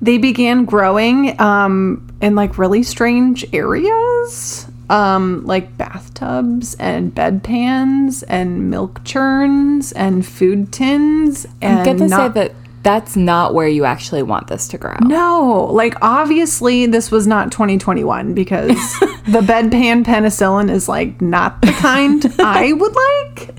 They 0.00 0.16
began 0.16 0.64
growing 0.64 1.38
um, 1.40 2.06
in 2.22 2.34
like 2.34 2.56
really 2.56 2.82
strange 2.82 3.44
areas, 3.52 4.66
um, 4.88 5.44
like 5.44 5.76
bathtubs 5.76 6.74
and 6.76 7.14
bedpans 7.14 8.24
and 8.28 8.70
milk 8.70 9.04
churns 9.04 9.92
and 9.92 10.24
food 10.24 10.72
tins. 10.72 11.46
And 11.60 11.80
I'm 11.80 11.84
gonna 11.84 12.08
say 12.08 12.16
not- 12.16 12.34
that 12.34 12.52
that's 12.84 13.16
not 13.16 13.54
where 13.54 13.66
you 13.66 13.84
actually 13.86 14.22
want 14.22 14.46
this 14.46 14.68
to 14.68 14.78
grow. 14.78 14.94
no, 15.00 15.68
like 15.72 15.96
obviously 16.02 16.86
this 16.86 17.10
was 17.10 17.26
not 17.26 17.50
2021 17.50 18.34
because 18.34 18.68
the 19.26 19.40
bedpan 19.40 20.04
penicillin 20.04 20.70
is 20.70 20.88
like 20.88 21.20
not 21.20 21.60
the 21.62 21.72
kind 21.72 22.24
I 22.38 22.72
would 22.72 22.94
like. 22.94 23.54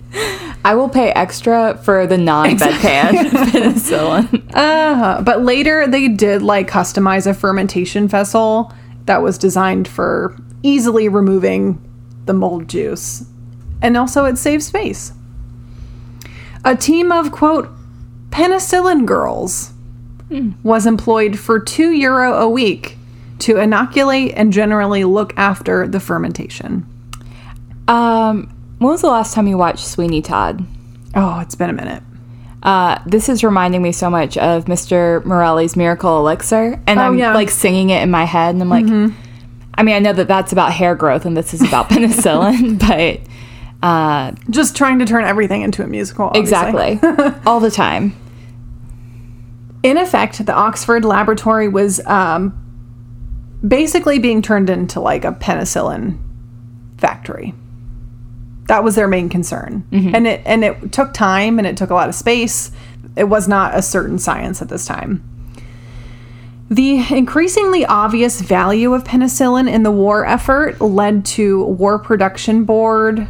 I 0.63 0.75
will 0.75 0.87
pay 0.87 1.09
extra 1.11 1.77
for 1.83 2.07
the 2.07 2.17
non-bedpan 2.17 3.11
penicillin. 3.51 4.51
Uh, 4.53 5.21
but 5.21 5.41
later 5.41 5.87
they 5.87 6.07
did 6.07 6.41
like 6.41 6.69
customize 6.69 7.27
a 7.27 7.33
fermentation 7.33 8.07
vessel 8.07 8.71
that 9.05 9.21
was 9.21 9.37
designed 9.37 9.87
for 9.87 10.37
easily 10.63 11.09
removing 11.09 11.81
the 12.25 12.33
mold 12.33 12.69
juice. 12.69 13.25
And 13.81 13.97
also 13.97 14.25
it 14.25 14.37
saves 14.37 14.67
space. 14.67 15.11
A 16.63 16.75
team 16.75 17.11
of 17.11 17.31
quote 17.31 17.69
penicillin 18.35 19.05
girls 19.05 19.71
was 20.61 20.85
employed 20.85 21.39
for 21.39 21.57
2 21.57 21.91
euro 21.91 22.33
a 22.33 22.49
week 22.49 22.97
to 23.39 23.57
inoculate 23.57 24.33
and 24.35 24.51
generally 24.51 25.05
look 25.05 25.33
after 25.37 25.87
the 25.87 26.01
fermentation. 26.01 26.85
Um, 27.87 28.53
when 28.79 28.91
was 28.91 28.99
the 29.01 29.07
last 29.07 29.33
time 29.33 29.47
you 29.47 29.57
watched 29.57 29.85
Sweeney 29.87 30.21
Todd? 30.21 30.65
Oh, 31.15 31.39
it's 31.39 31.55
been 31.55 31.69
a 31.69 31.73
minute. 31.73 32.03
Uh, 32.61 32.99
this 33.05 33.29
is 33.29 33.41
reminding 33.41 33.81
me 33.81 33.93
so 33.93 34.09
much 34.09 34.37
of 34.37 34.65
Mr. 34.65 35.23
Morelli's 35.23 35.77
Miracle 35.77 36.17
Elixir, 36.19 36.77
and 36.87 36.99
Oh, 36.99 37.03
I'm 37.03 37.17
yeah. 37.17 37.27
Mm-hmm. 37.27 37.35
like 37.35 37.49
singing 37.49 37.89
it 37.91 38.01
in 38.03 38.11
my 38.11 38.25
head, 38.25 38.53
and 38.53 38.61
I'm 38.61 38.69
like, 38.69 38.85
I 39.75 39.83
mean, 39.83 39.95
I 39.95 39.99
know 39.99 40.11
that 40.11 40.27
that's 40.27 40.51
about 40.51 40.73
hair 40.73 40.93
growth, 40.95 41.25
and 41.25 41.37
this 41.37 41.53
is 41.53 41.61
about 41.61 41.87
penicillin, 41.89 42.79
but 43.81 43.87
uh, 43.87 44.33
Just 44.49 44.75
trying 44.75 44.99
to 44.99 45.05
turn 45.05 45.23
everything 45.23 45.61
into 45.61 45.83
a 45.83 45.87
musical. 45.87 46.25
obviously. 46.33 46.41
exactly, 46.99 47.41
all 47.45 47.61
the 47.61 47.71
time. 47.71 48.13
In 49.85 49.97
effect, 49.97 50.43
the 50.43 50.51
Oxford 50.53 51.05
laboratory 51.05 51.67
was 51.67 52.03
um, 52.07 52.57
basically 53.65 54.17
being 54.17 54.41
turned 54.41 54.67
into 54.67 54.99
like 54.99 55.23
a 55.23 55.31
penicillin 55.31 56.17
factory. 56.97 57.53
That 58.67 58.83
was 58.83 58.95
their 58.95 59.07
main 59.07 59.29
concern, 59.29 59.87
and 60.15 60.25
it 60.25 60.41
and 60.43 60.63
it 60.63 60.91
took 60.91 61.13
time 61.13 61.59
and 61.59 61.67
it 61.67 61.77
took 61.77 61.91
a 61.91 61.93
lot 61.93 62.09
of 62.09 62.15
space. 62.15 62.71
It 63.15 63.25
was 63.25 63.47
not 63.47 63.77
a 63.77 63.83
certain 63.83 64.17
science 64.17 64.59
at 64.59 64.69
this 64.69 64.87
time. 64.87 65.23
The 66.67 67.05
increasingly 67.15 67.85
obvious 67.85 68.41
value 68.41 68.91
of 68.95 69.03
penicillin 69.03 69.71
in 69.71 69.83
the 69.83 69.91
war 69.91 70.25
effort 70.25 70.81
led 70.81 71.25
to 71.25 71.63
War 71.63 71.99
Production 71.99 72.63
Board 72.63 73.27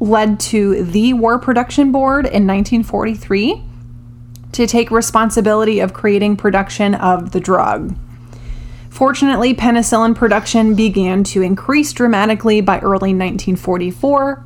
led 0.00 0.40
to 0.40 0.82
the 0.82 1.12
War 1.12 1.38
Production 1.38 1.92
Board 1.92 2.26
in 2.26 2.44
1943 2.44 3.62
to 4.52 4.66
take 4.66 4.90
responsibility 4.90 5.80
of 5.80 5.92
creating 5.92 6.36
production 6.36 6.94
of 6.94 7.32
the 7.32 7.40
drug. 7.40 7.96
Fortunately, 8.90 9.54
penicillin 9.54 10.14
production 10.14 10.74
began 10.74 11.24
to 11.24 11.40
increase 11.42 11.92
dramatically 11.92 12.60
by 12.60 12.78
early 12.80 13.14
1944. 13.14 14.44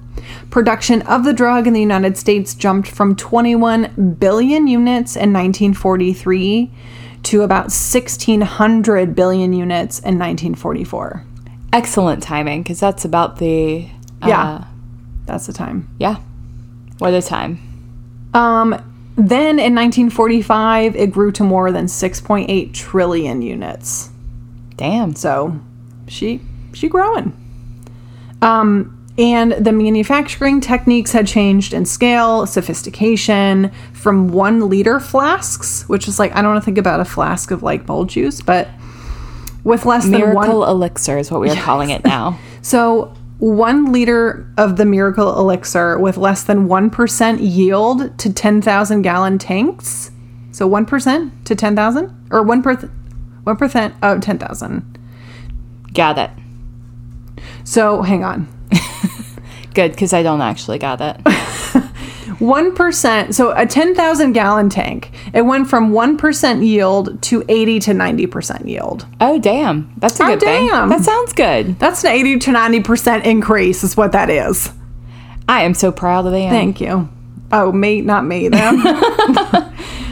Production 0.51 1.03
of 1.03 1.25
the 1.25 1.33
drug 1.33 1.67
in 1.67 1.73
the 1.73 1.81
United 1.81 2.17
States 2.17 2.55
jumped 2.55 2.89
from 2.89 3.17
21 3.17 4.17
billion 4.19 4.67
units 4.67 5.17
in 5.17 5.33
1943 5.33 6.71
to 7.25 7.43
about 7.43 7.65
1600 7.65 9.15
billion 9.17 9.53
units 9.53 9.99
in 9.99 10.19
1944. 10.19 11.25
Excellent 11.73 12.23
timing, 12.23 12.63
because 12.63 12.79
that's 12.79 13.05
about 13.05 13.39
the. 13.39 13.89
Uh, 14.23 14.29
Yeah. 14.29 14.65
That's 15.27 15.47
the 15.47 15.53
time. 15.53 15.89
Yeah. 15.99 16.19
What 16.99 17.13
a 17.13 17.21
time. 17.21 17.59
Um, 18.33 18.96
then 19.17 19.59
in 19.59 19.75
1945, 19.75 20.95
it 20.95 21.11
grew 21.11 21.33
to 21.33 21.43
more 21.43 21.73
than 21.73 21.87
6.8 21.87 22.73
trillion 22.75 23.43
units. 23.43 24.11
Damn. 24.77 25.15
So 25.15 25.59
she 26.07 26.41
she 26.75 26.89
growing. 26.89 27.33
Um, 28.43 28.93
and 29.19 29.53
the 29.53 29.73
manufacturing 29.73 30.61
techniques 30.61 31.13
had 31.13 31.27
changed 31.27 31.73
in 31.73 31.87
scale, 31.87 32.47
sophistication 32.47 33.71
from 33.95 34.29
one 34.29 34.69
liter 34.69 35.01
flasks, 35.01 35.89
which 35.89 36.07
is 36.07 36.19
like 36.19 36.33
I 36.37 36.43
don't 36.43 36.53
want 36.53 36.63
to 36.63 36.65
think 36.65 36.77
about 36.77 37.01
a 37.01 37.05
flask 37.07 37.51
of 37.51 37.63
like 37.63 37.87
bowl 37.87 38.05
juice, 38.05 38.43
but 38.43 38.69
with 39.65 39.87
less 39.87 40.05
than 40.05 40.13
Miracle 40.13 40.61
one. 40.61 40.69
elixir 40.69 41.17
is 41.17 41.31
what 41.31 41.41
we 41.41 41.49
are 41.51 41.57
calling 41.57 41.91
it 41.91 42.05
now. 42.05 42.39
So 42.63 43.15
one 43.39 43.93
liter 43.93 44.51
of 44.57 44.77
the 44.77 44.85
miracle 44.85 45.39
elixir 45.39 45.99
with 45.99 46.17
less 46.17 46.43
than 46.43 46.69
one 46.69 46.91
percent 46.91 47.41
yield 47.41 48.19
to 48.19 48.33
ten 48.33 48.63
thousand 48.63 49.03
gallon 49.03 49.39
tanks. 49.39 50.11
So 50.53 50.67
one 50.67 50.87
percent 50.87 51.45
to 51.47 51.55
ten 51.55 51.77
thousand, 51.77 52.29
or 52.31 52.43
one 52.43 52.63
one 52.63 53.57
percent 53.57 53.95
of 54.03 54.21
ten 54.21 54.39
thousand. 54.39 54.99
Got 55.93 56.19
it. 56.19 56.31
So 57.65 58.03
hang 58.03 58.25
on. 58.25 58.49
Good, 59.75 59.93
because 59.93 60.13
I 60.13 60.23
don't 60.23 60.41
actually 60.41 60.79
got 60.79 61.01
it. 61.01 61.21
1%, 62.39 63.35
so 63.35 63.53
a 63.57 63.67
10,000 63.67 64.33
gallon 64.33 64.69
tank, 64.69 65.11
it 65.33 65.43
went 65.43 65.69
from 65.69 65.93
1% 65.93 66.67
yield 66.67 67.21
to 67.23 67.45
80 67.49 67.81
to 67.81 67.91
90% 67.93 68.69
yield. 68.69 69.07
Oh, 69.21 69.39
damn. 69.39 69.93
That's 69.99 70.21
a 70.21 70.25
Oh, 70.25 70.27
good 70.29 70.41
thing. 70.41 70.69
damn. 70.69 70.89
That 70.89 71.03
sounds 71.03 71.33
good. 71.33 71.79
That's 71.79 72.05
an 72.05 72.11
80 72.11 72.39
to 72.41 72.51
90% 72.53 73.25
increase, 73.25 73.83
is 73.85 73.97
what 73.97 74.13
that 74.13 74.31
is. 74.31 74.71
I 75.49 75.63
am 75.63 75.75
so 75.75 75.91
proud 75.93 76.27
of 76.27 76.33
them. 76.33 76.51
Thank 76.51 76.81
you. 76.81 77.09
Oh, 77.53 77.71
me, 77.73 78.01
not 78.01 78.25
me, 78.25 78.49
them. 78.49 78.83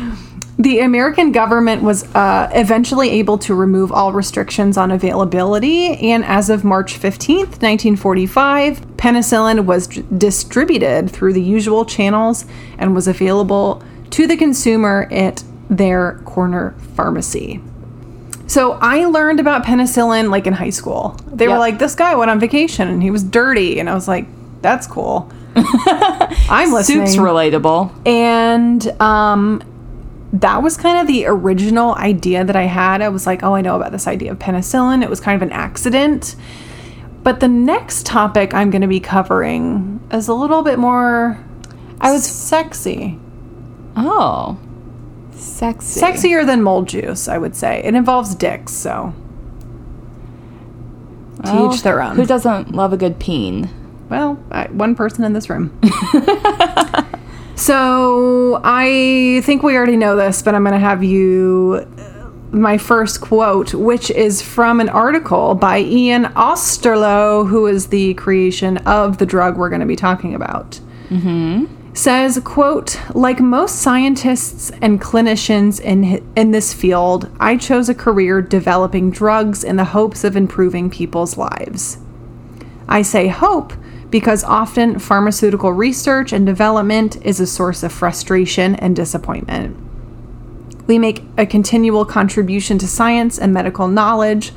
the 0.58 0.80
American 0.80 1.32
government 1.32 1.82
was 1.82 2.04
uh, 2.14 2.48
eventually 2.52 3.10
able 3.10 3.38
to 3.38 3.54
remove 3.54 3.90
all 3.90 4.12
restrictions 4.12 4.76
on 4.76 4.90
availability, 4.92 5.96
and 5.96 6.24
as 6.24 6.48
of 6.48 6.64
March 6.64 6.94
15th, 6.98 7.60
1945, 7.60 8.80
penicillin 8.96 9.64
was 9.64 9.88
d- 9.88 10.04
distributed 10.16 11.10
through 11.10 11.32
the 11.32 11.42
usual 11.42 11.84
channels 11.84 12.44
and 12.78 12.94
was 12.94 13.08
available 13.08 13.82
to 14.10 14.28
the 14.28 14.36
consumer 14.36 15.08
at 15.10 15.42
their 15.68 16.20
corner 16.24 16.76
pharmacy. 16.94 17.60
So 18.46 18.78
I 18.80 19.06
learned 19.06 19.40
about 19.40 19.64
penicillin 19.64 20.30
like 20.30 20.46
in 20.46 20.52
high 20.52 20.70
school. 20.70 21.16
They 21.26 21.48
were 21.48 21.58
like, 21.58 21.78
this 21.78 21.96
guy 21.96 22.14
went 22.14 22.30
on 22.30 22.38
vacation 22.38 22.86
and 22.88 23.02
he 23.02 23.10
was 23.10 23.24
dirty, 23.24 23.80
and 23.80 23.90
I 23.90 23.94
was 23.94 24.06
like, 24.06 24.26
that's 24.62 24.86
cool. 24.86 25.32
I'm 25.56 26.72
listening. 26.72 27.06
Soup's 27.06 27.16
relatable. 27.16 28.06
And 28.06 28.86
um, 29.00 29.62
that 30.34 30.62
was 30.64 30.76
kind 30.76 30.98
of 30.98 31.06
the 31.06 31.26
original 31.26 31.94
idea 31.94 32.44
that 32.44 32.56
I 32.56 32.64
had. 32.64 33.00
I 33.00 33.08
was 33.08 33.24
like, 33.24 33.44
oh, 33.44 33.54
I 33.54 33.60
know 33.60 33.76
about 33.76 33.92
this 33.92 34.08
idea 34.08 34.32
of 34.32 34.38
penicillin. 34.40 35.02
It 35.02 35.08
was 35.08 35.20
kind 35.20 35.40
of 35.40 35.46
an 35.46 35.52
accident. 35.52 36.34
But 37.22 37.38
the 37.38 37.46
next 37.46 38.04
topic 38.04 38.52
I'm 38.52 38.70
going 38.70 38.82
to 38.82 38.88
be 38.88 38.98
covering 38.98 40.00
is 40.10 40.26
a 40.26 40.34
little 40.34 40.62
bit 40.62 40.78
more. 40.78 41.38
I 42.00 42.12
was 42.12 42.26
sexy. 42.26 43.18
Oh. 43.96 44.58
Sexy. 45.30 46.00
Sexier 46.00 46.44
than 46.44 46.62
mold 46.62 46.88
juice, 46.88 47.28
I 47.28 47.38
would 47.38 47.54
say. 47.54 47.80
It 47.84 47.94
involves 47.94 48.34
dicks, 48.34 48.72
so. 48.72 49.14
To 51.44 51.70
each 51.70 51.82
their 51.82 52.02
own. 52.02 52.16
Who 52.16 52.26
doesn't 52.26 52.74
love 52.74 52.92
a 52.92 52.96
good 52.96 53.20
peen? 53.20 53.70
Well, 54.08 54.42
I, 54.50 54.66
one 54.66 54.96
person 54.96 55.22
in 55.22 55.32
this 55.32 55.48
room. 55.48 55.78
so 57.56 58.60
I 58.64 59.40
think 59.44 59.62
we 59.62 59.76
already 59.76 59.96
know 59.96 60.16
this, 60.16 60.42
but 60.42 60.54
I'm 60.54 60.62
going 60.64 60.72
to 60.72 60.78
have 60.78 61.04
you 61.04 61.86
uh, 61.98 62.30
my 62.50 62.78
first 62.78 63.20
quote, 63.20 63.74
which 63.74 64.10
is 64.10 64.42
from 64.42 64.80
an 64.80 64.88
article 64.88 65.54
by 65.54 65.78
Ian 65.80 66.24
Osterloh, 66.24 67.48
who 67.48 67.66
is 67.66 67.88
the 67.88 68.14
creation 68.14 68.78
of 68.78 69.18
the 69.18 69.26
drug 69.26 69.56
we're 69.56 69.68
going 69.68 69.80
to 69.80 69.86
be 69.86 69.96
talking 69.96 70.34
about. 70.34 70.80
Says, 71.94 72.40
quote, 72.44 72.98
like 73.14 73.38
most 73.38 73.76
scientists 73.76 74.72
and 74.82 75.00
clinicians 75.00 75.80
in, 75.80 76.28
in 76.34 76.50
this 76.50 76.74
field, 76.74 77.30
I 77.38 77.56
chose 77.56 77.88
a 77.88 77.94
career 77.94 78.42
developing 78.42 79.12
drugs 79.12 79.62
in 79.62 79.76
the 79.76 79.84
hopes 79.84 80.24
of 80.24 80.36
improving 80.36 80.90
people's 80.90 81.38
lives. 81.38 81.98
I 82.88 83.02
say 83.02 83.28
hope 83.28 83.72
because 84.14 84.44
often 84.44 84.96
pharmaceutical 85.00 85.72
research 85.72 86.32
and 86.32 86.46
development 86.46 87.16
is 87.26 87.40
a 87.40 87.46
source 87.48 87.82
of 87.82 87.90
frustration 87.90 88.76
and 88.76 88.94
disappointment. 88.94 89.76
We 90.86 91.00
make 91.00 91.24
a 91.36 91.44
continual 91.44 92.04
contribution 92.04 92.78
to 92.78 92.86
science 92.86 93.40
and 93.40 93.52
medical 93.52 93.88
knowledge, 93.88 94.52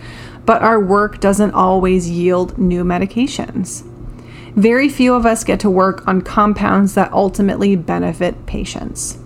but 0.45 0.61
our 0.61 0.79
work 0.79 1.19
doesn't 1.19 1.55
always 1.55 2.07
yield 2.07 2.59
new 2.59 2.83
medications. 2.83 3.81
Very 4.53 4.89
few 4.89 5.15
of 5.15 5.25
us 5.25 5.43
get 5.43 5.59
to 5.61 5.71
work 5.71 6.07
on 6.07 6.21
compounds 6.21 6.93
that 6.93 7.11
ultimately 7.11 7.75
benefit 7.75 8.45
patients. 8.45 9.17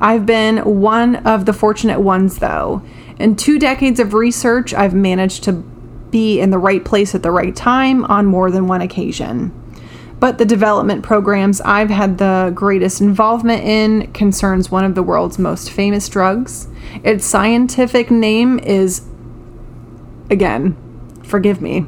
I've 0.00 0.26
been 0.26 0.80
one 0.80 1.14
of 1.24 1.46
the 1.46 1.52
fortunate 1.52 2.00
ones, 2.00 2.40
though. 2.40 2.82
In 3.20 3.36
two 3.36 3.56
decades 3.56 4.00
of 4.00 4.14
research, 4.14 4.74
I've 4.74 4.94
managed 4.94 5.44
to 5.44 5.52
be 6.10 6.40
in 6.40 6.50
the 6.50 6.58
right 6.58 6.84
place 6.84 7.14
at 7.14 7.22
the 7.22 7.30
right 7.30 7.54
time 7.54 8.04
on 8.06 8.26
more 8.26 8.50
than 8.50 8.66
one 8.66 8.80
occasion. 8.80 9.52
But 10.20 10.36
the 10.36 10.44
development 10.44 11.02
programs 11.02 11.62
I've 11.62 11.88
had 11.88 12.18
the 12.18 12.52
greatest 12.54 13.00
involvement 13.00 13.64
in 13.64 14.12
concerns 14.12 14.70
one 14.70 14.84
of 14.84 14.94
the 14.94 15.02
world's 15.02 15.38
most 15.38 15.70
famous 15.70 16.08
drugs. 16.10 16.68
Its 17.02 17.24
scientific 17.24 18.10
name 18.10 18.58
is, 18.58 19.02
again, 20.28 20.76
forgive 21.24 21.62
me, 21.62 21.86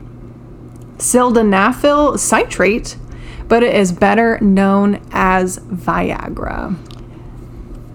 sildenafil 0.96 2.18
citrate, 2.18 2.96
but 3.48 3.62
it 3.62 3.74
is 3.74 3.92
better 3.92 4.38
known 4.40 5.02
as 5.12 5.58
Viagra. 5.58 6.74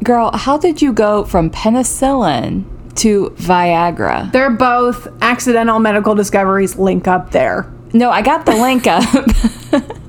Girl, 0.04 0.30
how 0.36 0.60
did 0.60 0.84
you 0.84 0.94
go 0.94 1.24
from 1.24 1.50
penicillin 1.50 2.64
to 2.98 3.32
Viagra? 3.32 4.32
They're 4.32 4.52
both 4.52 5.08
accidental 5.22 5.80
medical 5.80 6.14
discoveries 6.14 6.78
link 6.78 7.08
up 7.08 7.32
there. 7.32 7.72
No, 7.94 8.12
I 8.12 8.22
got 8.22 8.46
the 8.46 8.56
link 8.56 8.86
up. 8.86 9.98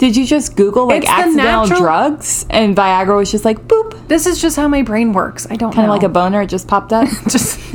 did 0.00 0.16
you 0.16 0.24
just 0.26 0.56
Google 0.56 0.86
like 0.88 1.02
It's 1.02 1.10
accidental 1.10 1.60
natural- 1.66 1.80
drugs 1.80 2.46
and 2.48 2.74
Viagra 2.74 3.16
was 3.18 3.30
just 3.30 3.44
like 3.44 3.68
boop? 3.68 4.08
This 4.08 4.26
is 4.26 4.40
just 4.40 4.56
how 4.56 4.66
my 4.66 4.80
brain 4.82 5.12
works. 5.12 5.46
I 5.50 5.56
don't 5.56 5.70
know. 5.70 5.74
Kind 5.74 5.86
of 5.86 5.90
like 5.90 6.02
a 6.02 6.08
boner 6.08 6.40
It 6.40 6.46
just 6.48 6.66
popped 6.66 6.92
up? 6.92 7.06
just 7.28 7.60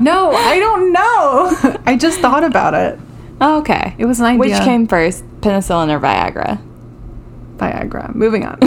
No, 0.00 0.30
I 0.32 0.58
don't 0.60 0.92
know. 0.92 1.80
I 1.86 1.96
just 1.96 2.20
thought 2.20 2.44
about 2.44 2.74
it. 2.74 2.98
Oh, 3.40 3.58
okay. 3.58 3.94
It 3.98 4.04
was 4.06 4.20
an 4.20 4.26
idea. 4.26 4.38
Which 4.38 4.52
came 4.64 4.86
first, 4.86 5.24
penicillin 5.40 5.90
or 5.90 5.98
Viagra? 5.98 6.60
Viagra. 7.56 8.14
Moving 8.14 8.44
on. 8.46 8.58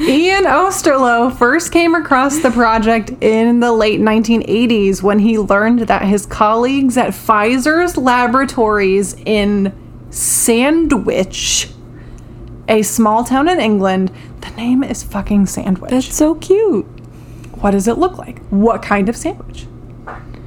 Ian 0.00 0.44
Osterloh 0.44 1.36
first 1.36 1.72
came 1.72 1.94
across 1.94 2.38
the 2.38 2.50
project 2.50 3.10
in 3.20 3.58
the 3.58 3.72
late 3.72 4.00
1980s 4.00 5.02
when 5.02 5.18
he 5.18 5.38
learned 5.38 5.80
that 5.80 6.02
his 6.02 6.24
colleagues 6.24 6.96
at 6.96 7.10
Pfizer's 7.10 7.96
laboratories 7.96 9.14
in 9.26 9.72
Sandwich, 10.10 11.68
a 12.68 12.82
small 12.82 13.24
town 13.24 13.48
in 13.48 13.58
England, 13.58 14.12
the 14.40 14.50
name 14.50 14.84
is 14.84 15.02
fucking 15.02 15.46
Sandwich. 15.46 15.90
That's 15.90 16.14
so 16.14 16.36
cute. 16.36 16.86
what 17.60 17.72
does 17.72 17.88
it 17.88 17.98
look 17.98 18.18
like? 18.18 18.38
What 18.50 18.82
kind 18.82 19.08
of 19.08 19.16
sandwich? 19.16 19.66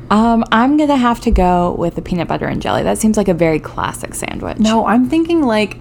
Um, 0.10 0.46
I'm 0.52 0.78
gonna 0.78 0.98
have 0.98 1.20
to 1.22 1.32
go 1.32 1.74
with 1.76 1.96
the 1.96 2.02
peanut 2.02 2.28
butter 2.28 2.46
and 2.46 2.62
jelly. 2.62 2.84
That 2.84 2.98
seems 2.98 3.18
like 3.18 3.28
a 3.28 3.34
very 3.34 3.60
classic 3.60 4.14
sandwich. 4.14 4.60
No, 4.60 4.86
I'm 4.86 5.10
thinking 5.10 5.42
like 5.42 5.78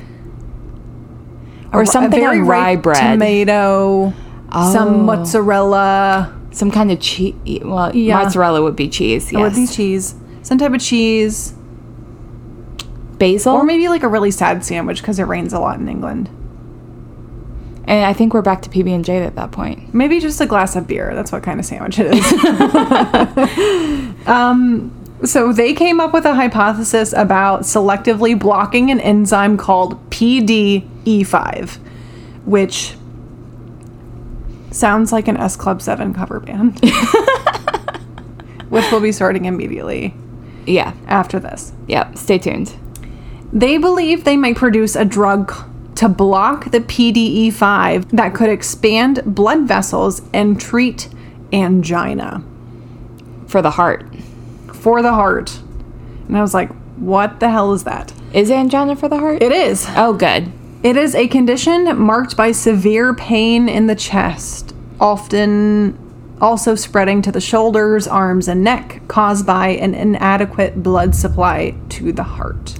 or 1.73 1.83
a 1.83 1.87
something 1.87 2.21
very 2.21 2.41
on 2.41 2.47
rye 2.47 2.77
bread. 2.77 3.13
tomato, 3.15 4.13
Oh. 4.53 4.73
some 4.73 5.05
mozzarella. 5.05 6.35
Some 6.53 6.71
kind 6.73 6.91
of 6.91 6.99
cheese. 6.99 7.35
Well, 7.65 7.95
Yeah. 7.95 8.23
mozzarella 8.23 8.61
would 8.63 8.75
be 8.77 8.89
cheese. 8.89 9.33
It 9.33 9.37
would 9.37 9.55
be 9.55 9.67
cheese. 9.69 10.15
Some 10.43 10.59
type 10.59 10.73
of 10.75 10.81
cheese. 10.81 11.55
Basil. 13.19 13.55
Or 13.55 13.63
maybe 13.65 13.87
like 13.89 14.03
a 14.03 14.09
really 14.09 14.31
sad 14.33 14.65
sandwich 14.65 15.01
because 15.01 15.19
it 15.21 15.25
rains 15.25 15.53
a 15.53 15.61
lot 15.61 15.79
in 15.79 15.89
England. 15.89 16.29
And 17.85 18.05
I 18.07 18.13
think 18.13 18.35
we're 18.35 18.43
back 18.43 18.63
to 18.63 18.71
PB 18.71 18.93
and 18.95 19.05
J 19.05 19.19
at 19.19 19.37
that 19.37 19.53
point. 19.53 19.95
Maybe 19.95 20.19
just 20.21 20.41
a 20.41 20.47
glass 20.47 20.75
of 20.77 20.87
beer. 20.87 21.13
That's 21.15 21.31
what 21.33 21.43
kind 21.43 21.61
of 21.61 21.67
sandwich 21.67 21.99
it 22.01 22.15
is. 22.15 22.33
um, 24.27 24.91
so 25.25 25.53
they 25.53 25.75
came 25.75 26.01
up 26.01 26.13
with 26.13 26.25
a 26.25 26.35
hypothesis 26.35 27.13
about 27.13 27.63
selectively 27.63 28.39
blocking 28.39 28.91
an 28.91 29.01
enzyme 29.01 29.57
called 29.57 29.99
PDE5, 30.11 31.77
which 32.45 32.95
sounds 34.71 35.13
like 35.13 35.29
an 35.29 35.37
S 35.37 35.57
Club 35.57 35.83
7 35.83 36.15
cover 36.15 36.41
band. 36.41 36.81
which 38.71 38.91
will 38.93 39.01
be 39.01 39.11
starting 39.13 39.47
immediately 39.47 40.15
Yeah. 40.65 40.93
after 41.09 41.41
this. 41.41 41.73
Yep. 41.89 42.17
Stay 42.17 42.39
tuned. 42.39 42.75
They 43.53 43.79
believe 43.79 44.23
they 44.25 44.37
might 44.37 44.57
produce 44.57 44.95
a 44.95 45.05
drug 45.05 45.53
to 45.97 46.09
block 46.09 46.71
the 46.71 46.79
PDE5 46.81 48.11
that 48.11 48.33
could 48.33 48.49
expand 48.49 49.23
blood 49.27 49.67
vessels 49.67 50.23
and 50.33 50.59
treat 50.61 51.09
angina 51.53 52.45
For 53.49 53.61
the 53.61 53.73
heart. 53.73 54.07
For 54.81 55.03
the 55.03 55.13
heart. 55.13 55.59
And 56.29 56.37
I 56.37 56.41
was 56.41 56.55
like, 56.55 56.71
what 56.97 57.41
the 57.41 57.51
hell 57.51 57.73
is 57.73 57.85
that? 57.85 58.13
Is 58.33 58.51
angina 58.51 58.97
for 58.97 59.09
the 59.09 59.19
heart? 59.19 59.43
It 59.43 59.53
is. 59.53 59.87
oh, 59.97 60.13
good. 60.13 60.51
It 60.83 60.97
is 60.97 61.15
a 61.15 61.29
condition 61.29 61.99
marked 61.99 62.37
by 62.37 62.53
severe 62.53 63.15
pain 63.15 63.69
in 63.69 63.87
the 63.87 63.95
chest, 63.95 64.75
often 64.99 65.97
also 66.41 66.75
spreading 66.75 67.21
to 67.23 67.33
the 67.33 67.41
shoulders, 67.41 68.07
arms, 68.09 68.49
and 68.49 68.65
neck, 68.65 69.03
caused 69.09 69.47
by 69.47 69.69
an 69.69 69.95
inadequate 69.95 70.83
blood 70.83 71.15
supply 71.15 71.75
to 71.91 72.13
the 72.13 72.23
heart. 72.23 72.77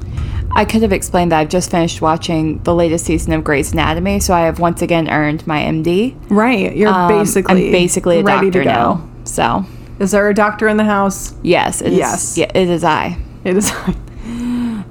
I 0.57 0.65
could 0.65 0.83
have 0.83 0.93
explained 0.93 1.31
that 1.33 1.41
I've 1.41 1.49
just 1.49 1.71
finished 1.71 2.01
watching 2.01 2.63
the 2.63 2.75
latest 2.75 3.05
season 3.05 3.33
of 3.35 3.45
Grey's 3.45 3.73
Anatomy, 3.73 4.19
so 4.19 4.35
I 4.35 4.41
have 4.41 4.59
once 4.59 4.83
again 4.83 5.09
earned 5.09 5.47
my 5.47 5.61
MD. 5.63 6.17
Right. 6.31 6.75
You're 6.75 6.89
Um, 6.93 7.09
basically 7.09 7.67
I'm 7.67 7.73
basically 7.73 8.21
a 8.21 8.23
ready 8.23 8.47
doctor 8.51 8.61
to 8.61 8.65
go. 8.65 8.71
now. 8.71 9.09
So 9.25 9.65
Is 10.01 10.11
there 10.13 10.29
a 10.29 10.35
doctor 10.35 10.67
in 10.67 10.77
the 10.79 10.85
house? 10.85 11.35
yes, 11.43 11.81
it 11.81 11.93
is- 11.93 11.99
Yes. 11.99 12.39
yeah, 12.39 12.51
it 12.55 12.69
is 12.69 12.83
I. 12.83 13.19
It 13.45 13.57
is. 13.57 13.71
I. 13.73 13.95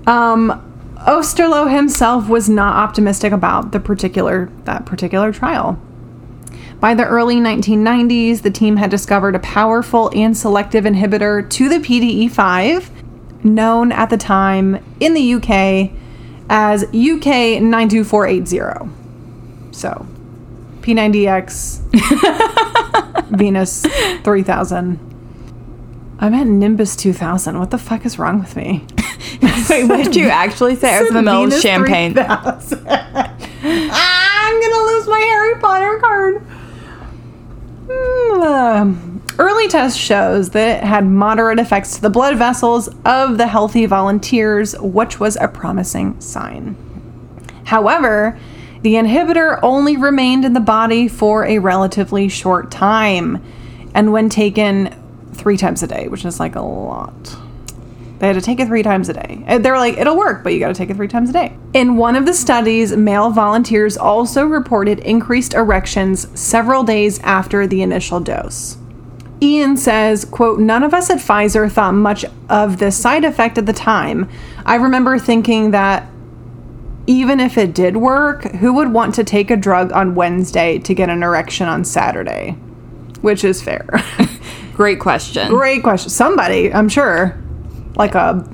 Um, 0.08 0.66
Osterloh 1.08 1.72
himself 1.74 2.28
was 2.30 2.50
not 2.50 2.76
optimistic 2.76 3.32
about 3.34 3.72
the 3.72 3.80
particular 3.80 4.50
that 4.66 4.86
particular 4.86 5.32
trial. 5.32 5.78
By 6.80 6.94
the 6.94 7.06
early 7.06 7.36
1990s, 7.38 8.42
the 8.42 8.52
team 8.52 8.78
had 8.78 8.90
discovered 8.90 9.36
a 9.36 9.40
powerful 9.40 10.12
and 10.16 10.36
selective 10.38 10.86
inhibitor 10.86 11.48
to 11.50 11.70
the 11.70 11.78
PDE5, 11.80 12.90
known 13.44 13.92
at 13.92 14.10
the 14.10 14.18
time 14.18 14.84
in 15.00 15.14
the 15.14 15.34
UK 15.36 15.92
as 16.50 16.84
UK 16.86 17.60
92480. 17.62 18.90
So, 19.72 20.08
P90X, 20.82 21.82
Venus 23.30 23.86
3000. 24.24 25.00
I 26.20 26.30
meant 26.30 26.50
Nimbus 26.50 26.96
2000. 26.96 27.58
What 27.60 27.72
the 27.72 27.78
fuck 27.78 28.06
is 28.06 28.20
wrong 28.20 28.40
with 28.40 28.56
me? 28.56 28.86
Wait, 29.70 29.86
what 29.86 30.04
did 30.04 30.16
you 30.16 30.28
actually 30.28 30.76
say? 30.76 30.96
I 30.96 31.02
was 31.02 31.12
the 31.12 31.22
middle 31.22 31.46
of 31.46 31.54
champagne. 31.54 32.14
3000. 32.14 32.86
I'm 32.90 34.62
gonna 34.62 34.84
lose 34.86 35.08
my 35.08 35.20
Harry 35.20 35.60
Potter 35.60 36.00
card. 36.00 36.42
Hmm, 37.90 38.42
um, 38.42 39.24
early 39.40 39.68
test 39.68 39.98
shows 39.98 40.50
that 40.50 40.78
it 40.80 40.84
had 40.84 41.06
moderate 41.06 41.60
effects 41.60 41.96
to 41.96 42.02
the 42.02 42.10
blood 42.10 42.38
vessels 42.38 42.90
of 43.06 43.38
the 43.38 43.48
healthy 43.48 43.86
volunteers, 43.86 44.78
which 44.80 45.20
was 45.20 45.38
a 45.38 45.48
promising 45.48 46.20
sign. 46.20 46.76
However, 47.64 48.38
the 48.82 48.94
inhibitor 48.94 49.60
only 49.62 49.98
remained 49.98 50.46
in 50.46 50.54
the 50.54 50.60
body 50.60 51.08
for 51.08 51.46
a 51.46 51.60
relatively 51.60 52.30
short 52.30 52.72
time, 52.72 53.44
and 53.94 54.12
when 54.12 54.30
taken 54.30 54.96
three 55.34 55.58
times 55.58 55.84
a 55.84 55.88
day, 55.88 56.08
which 56.08 56.26
is 56.26 56.40
like 56.40 56.56
a 56.56 56.62
lot. 56.62 57.38
They 58.20 58.28
had 58.28 58.34
to 58.34 58.42
take 58.42 58.60
it 58.60 58.68
three 58.68 58.84
times 58.84 59.08
a 59.08 59.14
day. 59.14 59.46
They 59.48 59.72
were 59.72 59.78
like, 59.78 59.98
it'll 59.98 60.18
work, 60.18 60.44
but 60.44 60.54
you 60.54 60.60
got 60.60 60.68
to 60.68 60.74
take 60.74 60.90
it 60.90 60.98
three 60.98 61.08
times 61.08 61.30
a 61.30 61.34
day. 61.34 61.56
In 61.74 61.96
one 61.96 62.18
of 62.18 62.26
the 62.26 62.34
studies, 62.34 62.96
male 62.96 63.30
volunteers 63.30 63.96
also 63.96 64.46
reported 64.46 65.00
increased 65.00 65.54
erections 65.54 66.28
several 66.38 66.84
days 66.84 67.20
after 67.20 67.66
the 67.66 67.82
initial 67.82 68.20
dose. 68.20 68.78
Ian 69.42 69.78
says, 69.78 70.26
quote, 70.26 70.60
none 70.60 70.84
of 70.84 70.94
us 70.94 71.10
at 71.10 71.20
Pfizer 71.20 71.72
thought 71.72 71.94
much 71.94 72.26
of 72.50 72.78
this 72.78 72.98
side 72.98 73.24
effect 73.24 73.58
at 73.58 73.66
the 73.66 73.72
time. 73.72 74.30
I 74.66 74.76
remember 74.76 75.18
thinking 75.18 75.72
that 75.72 76.10
even 77.10 77.40
if 77.40 77.58
it 77.58 77.74
did 77.74 77.98
work, 77.98 78.44
who 78.44 78.72
would 78.72 78.94
want 78.94 79.16
to 79.16 79.24
take 79.24 79.50
a 79.50 79.58
drug 79.58 79.92
on 79.94 80.14
Wednesday 80.14 80.78
to 80.78 80.94
get 80.94 81.10
an 81.10 81.24
erection 81.24 81.68
on 81.68 81.84
Saturday? 81.84 82.52
Which 83.22 83.44
is 83.44 83.64
fair. 83.64 83.88
Great 84.76 85.00
question. 85.00 85.50
Great 85.50 85.82
question. 85.82 86.12
Somebody, 86.12 86.72
I'm 86.72 86.88
sure, 86.88 87.36
like 87.96 88.14
a 88.14 88.48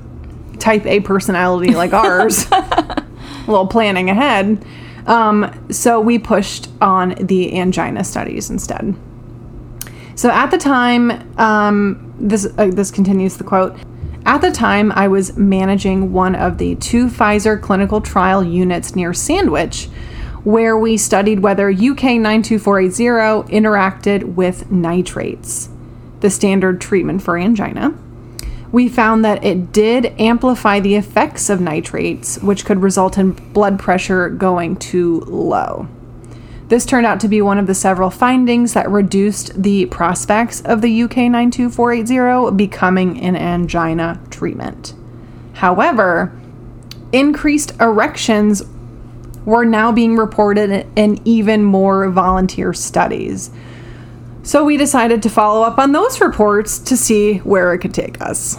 type 0.58 0.86
A 0.86 1.00
personality 1.00 1.74
like 1.74 1.92
ours, 1.92 2.50
a 2.50 3.04
little 3.46 3.66
planning 3.66 4.08
ahead. 4.08 4.64
Um, 5.06 5.68
so 5.70 6.00
we 6.00 6.18
pushed 6.18 6.70
on 6.80 7.10
the 7.20 7.58
angina 7.58 8.04
studies 8.04 8.48
instead. 8.48 8.96
So 10.14 10.30
at 10.30 10.50
the 10.50 10.56
time, 10.56 11.38
um, 11.38 12.14
this 12.18 12.46
uh, 12.56 12.68
this 12.68 12.90
continues 12.90 13.36
the 13.36 13.44
quote. 13.44 13.76
At 14.26 14.40
the 14.40 14.50
time, 14.50 14.90
I 14.90 15.06
was 15.06 15.36
managing 15.36 16.12
one 16.12 16.34
of 16.34 16.58
the 16.58 16.74
two 16.74 17.06
Pfizer 17.06 17.62
clinical 17.62 18.00
trial 18.00 18.42
units 18.42 18.96
near 18.96 19.14
Sandwich, 19.14 19.84
where 20.42 20.76
we 20.76 20.96
studied 20.96 21.40
whether 21.40 21.70
UK 21.70 22.18
92480 22.18 23.54
interacted 23.54 24.34
with 24.34 24.68
nitrates, 24.68 25.68
the 26.20 26.30
standard 26.30 26.80
treatment 26.80 27.22
for 27.22 27.38
angina. 27.38 27.96
We 28.72 28.88
found 28.88 29.24
that 29.24 29.44
it 29.44 29.72
did 29.72 30.06
amplify 30.18 30.80
the 30.80 30.96
effects 30.96 31.48
of 31.48 31.60
nitrates, 31.60 32.36
which 32.38 32.64
could 32.64 32.82
result 32.82 33.16
in 33.16 33.30
blood 33.30 33.78
pressure 33.78 34.28
going 34.28 34.74
too 34.74 35.20
low. 35.20 35.86
This 36.68 36.84
turned 36.84 37.06
out 37.06 37.20
to 37.20 37.28
be 37.28 37.40
one 37.40 37.58
of 37.58 37.68
the 37.68 37.74
several 37.74 38.10
findings 38.10 38.72
that 38.74 38.90
reduced 38.90 39.62
the 39.62 39.86
prospects 39.86 40.60
of 40.62 40.82
the 40.82 41.02
UK 41.02 41.16
92480 41.30 42.56
becoming 42.56 43.20
an 43.20 43.36
angina 43.36 44.20
treatment. 44.30 44.94
However, 45.54 46.32
increased 47.12 47.72
erections 47.80 48.62
were 49.44 49.64
now 49.64 49.92
being 49.92 50.16
reported 50.16 50.86
in 50.96 51.20
even 51.24 51.62
more 51.62 52.10
volunteer 52.10 52.72
studies. 52.72 53.50
So 54.42 54.64
we 54.64 54.76
decided 54.76 55.22
to 55.22 55.30
follow 55.30 55.62
up 55.62 55.78
on 55.78 55.92
those 55.92 56.20
reports 56.20 56.80
to 56.80 56.96
see 56.96 57.38
where 57.38 57.72
it 57.72 57.78
could 57.78 57.94
take 57.94 58.20
us. 58.20 58.58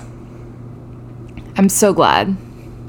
I'm 1.57 1.69
so 1.69 1.93
glad. 1.93 2.37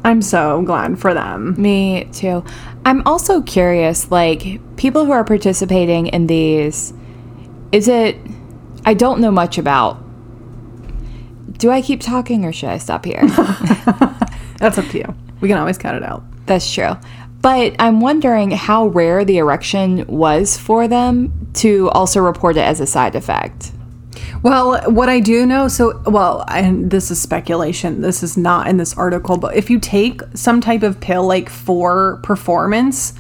I'm 0.04 0.22
so 0.22 0.62
glad 0.62 0.98
for 0.98 1.12
them. 1.12 1.54
Me 1.60 2.08
too. 2.12 2.44
I'm 2.88 3.02
also 3.04 3.42
curious, 3.42 4.10
like, 4.10 4.60
people 4.78 5.04
who 5.04 5.12
are 5.12 5.22
participating 5.22 6.06
in 6.06 6.26
these, 6.26 6.94
is 7.70 7.86
it, 7.86 8.16
I 8.86 8.94
don't 8.94 9.20
know 9.20 9.30
much 9.30 9.58
about. 9.58 10.02
Do 11.58 11.70
I 11.70 11.82
keep 11.82 12.00
talking 12.00 12.46
or 12.46 12.52
should 12.54 12.70
I 12.70 12.78
stop 12.78 13.04
here? 13.04 13.20
That's 14.56 14.78
up 14.78 14.86
to 14.86 14.96
you. 14.96 15.14
We 15.42 15.48
can 15.48 15.58
always 15.58 15.76
cut 15.76 15.96
it 15.96 16.02
out. 16.02 16.22
That's 16.46 16.72
true. 16.72 16.96
But 17.42 17.76
I'm 17.78 18.00
wondering 18.00 18.52
how 18.52 18.86
rare 18.86 19.22
the 19.22 19.36
erection 19.36 20.06
was 20.06 20.56
for 20.56 20.88
them 20.88 21.50
to 21.56 21.90
also 21.90 22.20
report 22.20 22.56
it 22.56 22.60
as 22.60 22.80
a 22.80 22.86
side 22.86 23.14
effect. 23.14 23.70
Well, 24.42 24.80
what 24.90 25.08
I 25.08 25.20
do 25.20 25.46
know, 25.46 25.68
so, 25.68 26.00
well, 26.06 26.44
and 26.48 26.90
this 26.90 27.10
is 27.10 27.20
speculation. 27.20 28.00
This 28.00 28.22
is 28.22 28.36
not 28.36 28.68
in 28.68 28.76
this 28.76 28.96
article, 28.96 29.36
but 29.36 29.56
if 29.56 29.70
you 29.70 29.78
take 29.78 30.20
some 30.34 30.60
type 30.60 30.82
of 30.82 31.00
pill 31.00 31.26
like 31.26 31.48
for 31.48 32.20
performance, 32.22 33.14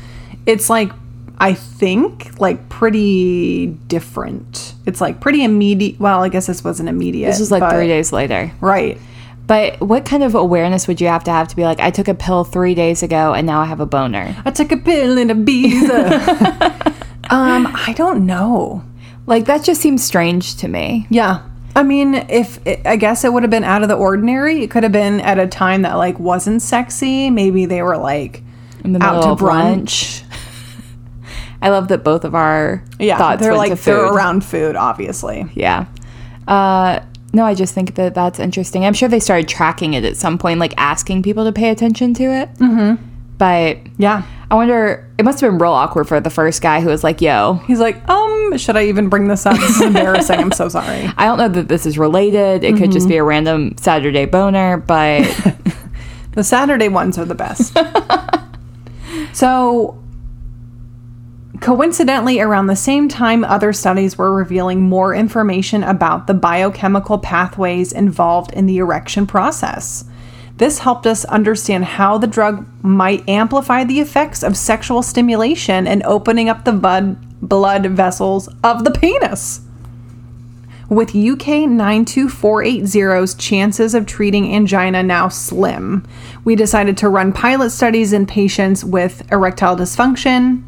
it's 0.46 0.70
like, 0.70 0.90
I 1.38 1.54
think, 1.54 2.40
like 2.40 2.68
pretty 2.68 3.66
different. 3.66 4.74
It's 4.86 5.00
like 5.00 5.20
pretty 5.20 5.44
immediate. 5.44 6.00
Well, 6.00 6.22
I 6.22 6.28
guess 6.28 6.46
this 6.46 6.64
wasn't 6.64 6.88
immediate. 6.88 7.28
This 7.28 7.40
was 7.40 7.50
like 7.50 7.60
but- 7.60 7.72
three 7.72 7.86
days 7.86 8.12
later. 8.12 8.50
Right. 8.60 8.98
But 9.48 9.80
what 9.80 10.04
kind 10.04 10.22
of 10.22 10.34
awareness 10.34 10.86
would 10.86 11.00
you 11.00 11.06
have 11.06 11.24
to 11.24 11.30
have 11.30 11.48
to 11.48 11.56
be 11.56 11.62
like, 11.62 11.80
I 11.80 11.90
took 11.90 12.06
a 12.06 12.14
pill 12.14 12.44
three 12.44 12.74
days 12.74 13.02
ago 13.02 13.32
and 13.32 13.46
now 13.46 13.60
I 13.62 13.64
have 13.64 13.80
a 13.80 13.86
boner? 13.86 14.36
I 14.44 14.50
took 14.50 14.70
a 14.72 14.76
pill 14.76 15.16
in 15.16 15.28
Ibiza. 15.28 16.86
um, 17.30 17.66
I 17.74 17.94
don't 17.96 18.26
know. 18.26 18.84
Like, 19.28 19.44
that 19.44 19.62
just 19.62 19.80
seems 19.80 20.02
strange 20.02 20.56
to 20.56 20.68
me. 20.68 21.06
Yeah. 21.10 21.42
I 21.76 21.82
mean, 21.84 22.14
if 22.14 22.58
I 22.84 22.96
guess 22.96 23.22
it 23.24 23.32
would 23.32 23.42
have 23.44 23.50
been 23.50 23.62
out 23.62 23.82
of 23.82 23.88
the 23.88 23.94
ordinary, 23.94 24.62
it 24.64 24.70
could 24.70 24.82
have 24.82 24.90
been 24.90 25.20
at 25.20 25.38
a 25.38 25.46
time 25.46 25.82
that 25.82 25.94
like 25.94 26.18
wasn't 26.18 26.60
sexy. 26.62 27.30
Maybe 27.30 27.66
they 27.66 27.82
were 27.82 27.96
like 27.98 28.42
In 28.82 28.94
the 28.94 29.02
out 29.04 29.22
to 29.22 29.44
brunch. 29.44 29.44
lunch. 29.44 30.22
I 31.62 31.68
love 31.70 31.88
that 31.88 32.02
both 32.04 32.24
of 32.24 32.34
our 32.34 32.82
Yeah, 32.98 33.18
thoughts 33.18 33.40
they're 33.42 33.54
like 33.54 33.68
they're 33.68 33.76
food. 33.76 34.14
around 34.14 34.44
food, 34.44 34.76
obviously. 34.76 35.46
Yeah. 35.54 35.86
Uh, 36.48 37.00
no, 37.32 37.44
I 37.44 37.54
just 37.54 37.74
think 37.74 37.94
that 37.96 38.14
that's 38.14 38.38
interesting. 38.40 38.84
I'm 38.84 38.94
sure 38.94 39.08
they 39.08 39.20
started 39.20 39.48
tracking 39.48 39.94
it 39.94 40.04
at 40.04 40.16
some 40.16 40.38
point, 40.38 40.58
like 40.60 40.72
asking 40.78 41.22
people 41.22 41.44
to 41.44 41.52
pay 41.52 41.68
attention 41.70 42.14
to 42.14 42.24
it. 42.24 42.54
Mm-hmm. 42.54 43.04
But 43.36 43.78
Yeah, 43.98 44.22
I 44.50 44.54
wonder, 44.54 45.06
it 45.18 45.24
must 45.24 45.40
have 45.40 45.50
been 45.50 45.58
real 45.58 45.72
awkward 45.72 46.08
for 46.08 46.20
the 46.20 46.30
first 46.30 46.62
guy 46.62 46.80
who 46.80 46.88
was 46.88 47.04
like, 47.04 47.20
yo, 47.20 47.54
He's 47.66 47.80
like, 47.80 48.08
um, 48.08 48.56
should 48.56 48.76
I 48.76 48.86
even 48.86 49.08
bring 49.08 49.28
this 49.28 49.44
up? 49.44 49.56
This 49.56 49.76
is 49.76 49.82
embarrassing. 49.82 50.38
I'm 50.38 50.52
so 50.52 50.68
sorry. 50.68 51.10
I 51.18 51.26
don't 51.26 51.38
know 51.38 51.48
that 51.48 51.68
this 51.68 51.84
is 51.84 51.98
related. 51.98 52.64
It 52.64 52.76
could 52.78 52.90
just 52.90 53.08
be 53.08 53.16
a 53.16 53.24
random 53.24 53.76
Saturday 53.76 54.24
boner, 54.24 54.78
but 54.78 55.26
The 56.38 56.44
Saturday 56.44 56.88
ones 56.88 57.18
are 57.18 57.24
the 57.24 57.34
best. 57.34 57.76
so, 59.32 60.00
coincidentally, 61.60 62.38
around 62.38 62.68
the 62.68 62.76
same 62.76 63.08
time, 63.08 63.42
other 63.42 63.72
studies 63.72 64.16
were 64.16 64.32
revealing 64.32 64.80
more 64.80 65.12
information 65.12 65.82
about 65.82 66.28
the 66.28 66.34
biochemical 66.34 67.18
pathways 67.18 67.92
involved 67.92 68.52
in 68.52 68.66
the 68.66 68.78
erection 68.78 69.26
process. 69.26 70.04
This 70.58 70.80
helped 70.80 71.06
us 71.06 71.24
understand 71.26 71.84
how 71.84 72.18
the 72.18 72.26
drug 72.26 72.66
might 72.82 73.28
amplify 73.28 73.84
the 73.84 74.00
effects 74.00 74.42
of 74.42 74.56
sexual 74.56 75.02
stimulation 75.02 75.86
and 75.86 76.02
opening 76.02 76.48
up 76.48 76.64
the 76.64 76.72
bud- 76.72 77.16
blood 77.40 77.86
vessels 77.86 78.48
of 78.64 78.82
the 78.82 78.90
penis. 78.90 79.60
With 80.88 81.10
UK 81.10 81.68
92480's 81.68 83.34
chances 83.34 83.94
of 83.94 84.04
treating 84.06 84.52
angina 84.52 85.04
now 85.04 85.28
slim, 85.28 86.04
we 86.44 86.56
decided 86.56 86.96
to 86.98 87.08
run 87.08 87.32
pilot 87.32 87.70
studies 87.70 88.12
in 88.12 88.26
patients 88.26 88.84
with 88.84 89.30
erectile 89.30 89.76
dysfunction. 89.76 90.64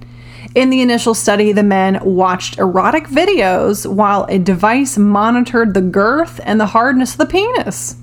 In 0.55 0.71
the 0.71 0.83
initial 0.83 1.15
study, 1.15 1.51
the 1.51 1.65
men 1.65 1.99
watched 2.05 2.59
erotic 2.59 3.09
videos 3.09 3.93
while 3.93 4.25
a 4.29 4.39
device 4.39 4.97
monitored 4.97 5.75
the 5.75 5.81
girth 5.81 6.39
and 6.45 6.61
the 6.61 6.67
hardness 6.67 7.13
of 7.13 7.19
the 7.19 7.27
penis. 7.27 7.97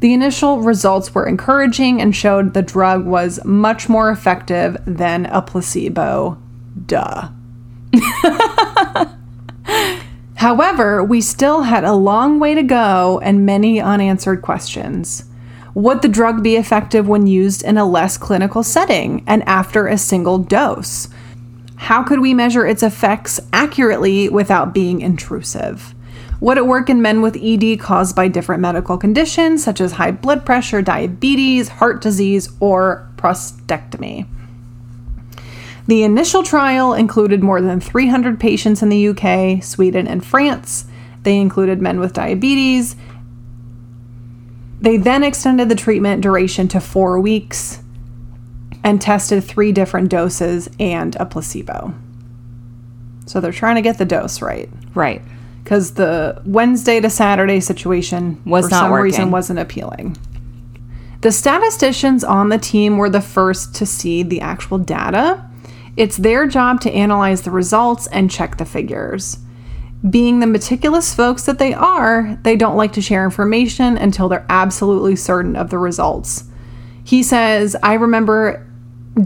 The 0.00 0.14
initial 0.14 0.60
results 0.60 1.14
were 1.14 1.26
encouraging 1.26 2.00
and 2.00 2.16
showed 2.16 2.54
the 2.54 2.62
drug 2.62 3.04
was 3.04 3.38
much 3.44 3.88
more 3.88 4.10
effective 4.10 4.78
than 4.86 5.26
a 5.26 5.42
placebo. 5.42 6.38
Duh. 6.86 7.28
However, 10.36 11.04
we 11.04 11.20
still 11.20 11.62
had 11.62 11.84
a 11.84 11.92
long 11.92 12.40
way 12.40 12.54
to 12.54 12.62
go 12.62 13.20
and 13.22 13.44
many 13.44 13.78
unanswered 13.78 14.40
questions. 14.40 15.24
Would 15.74 16.00
the 16.00 16.08
drug 16.08 16.42
be 16.42 16.56
effective 16.56 17.06
when 17.06 17.26
used 17.26 17.62
in 17.62 17.76
a 17.76 17.84
less 17.84 18.16
clinical 18.16 18.62
setting 18.62 19.22
and 19.26 19.46
after 19.46 19.86
a 19.86 19.98
single 19.98 20.38
dose? 20.38 21.08
How 21.76 22.02
could 22.02 22.20
we 22.20 22.32
measure 22.32 22.66
its 22.66 22.82
effects 22.82 23.38
accurately 23.52 24.30
without 24.30 24.72
being 24.72 25.02
intrusive? 25.02 25.94
Would 26.40 26.56
it 26.56 26.66
work 26.66 26.88
in 26.88 27.02
men 27.02 27.20
with 27.20 27.36
ED 27.40 27.78
caused 27.78 28.16
by 28.16 28.28
different 28.28 28.62
medical 28.62 28.96
conditions 28.96 29.62
such 29.62 29.80
as 29.80 29.92
high 29.92 30.10
blood 30.10 30.46
pressure, 30.46 30.80
diabetes, 30.80 31.68
heart 31.68 32.00
disease, 32.00 32.48
or 32.60 33.08
prostatectomy? 33.16 34.26
The 35.86 36.02
initial 36.02 36.42
trial 36.42 36.94
included 36.94 37.42
more 37.42 37.60
than 37.60 37.80
300 37.80 38.40
patients 38.40 38.82
in 38.82 38.88
the 38.88 39.08
UK, 39.08 39.62
Sweden, 39.62 40.06
and 40.06 40.24
France. 40.24 40.86
They 41.24 41.36
included 41.38 41.82
men 41.82 42.00
with 42.00 42.14
diabetes. 42.14 42.96
They 44.80 44.96
then 44.96 45.22
extended 45.22 45.68
the 45.68 45.74
treatment 45.74 46.22
duration 46.22 46.68
to 46.68 46.80
four 46.80 47.20
weeks 47.20 47.80
and 48.82 49.00
tested 49.00 49.44
three 49.44 49.72
different 49.72 50.08
doses 50.08 50.70
and 50.78 51.16
a 51.16 51.26
placebo. 51.26 51.92
So 53.26 53.40
they're 53.40 53.52
trying 53.52 53.76
to 53.76 53.82
get 53.82 53.98
the 53.98 54.04
dose 54.06 54.40
right 54.40 54.70
right. 54.94 55.22
Because 55.62 55.94
the 55.94 56.40
Wednesday 56.44 57.00
to 57.00 57.10
Saturday 57.10 57.60
situation 57.60 58.40
Was 58.44 58.66
for 58.66 58.70
not 58.70 58.80
some 58.84 58.92
reason 58.92 59.20
working. 59.22 59.32
wasn't 59.32 59.58
appealing. 59.58 60.16
The 61.20 61.32
statisticians 61.32 62.24
on 62.24 62.48
the 62.48 62.58
team 62.58 62.96
were 62.96 63.10
the 63.10 63.20
first 63.20 63.74
to 63.76 63.86
see 63.86 64.22
the 64.22 64.40
actual 64.40 64.78
data. 64.78 65.44
It's 65.96 66.16
their 66.16 66.46
job 66.46 66.80
to 66.82 66.92
analyze 66.92 67.42
the 67.42 67.50
results 67.50 68.06
and 68.06 68.30
check 68.30 68.56
the 68.56 68.64
figures. 68.64 69.38
Being 70.08 70.40
the 70.40 70.46
meticulous 70.46 71.14
folks 71.14 71.44
that 71.44 71.58
they 71.58 71.74
are, 71.74 72.38
they 72.42 72.56
don't 72.56 72.76
like 72.76 72.92
to 72.94 73.02
share 73.02 73.24
information 73.24 73.98
until 73.98 74.30
they're 74.30 74.46
absolutely 74.48 75.14
certain 75.14 75.56
of 75.56 75.68
the 75.68 75.76
results. 75.76 76.44
He 77.04 77.22
says, 77.22 77.76
I 77.82 77.94
remember 77.94 78.66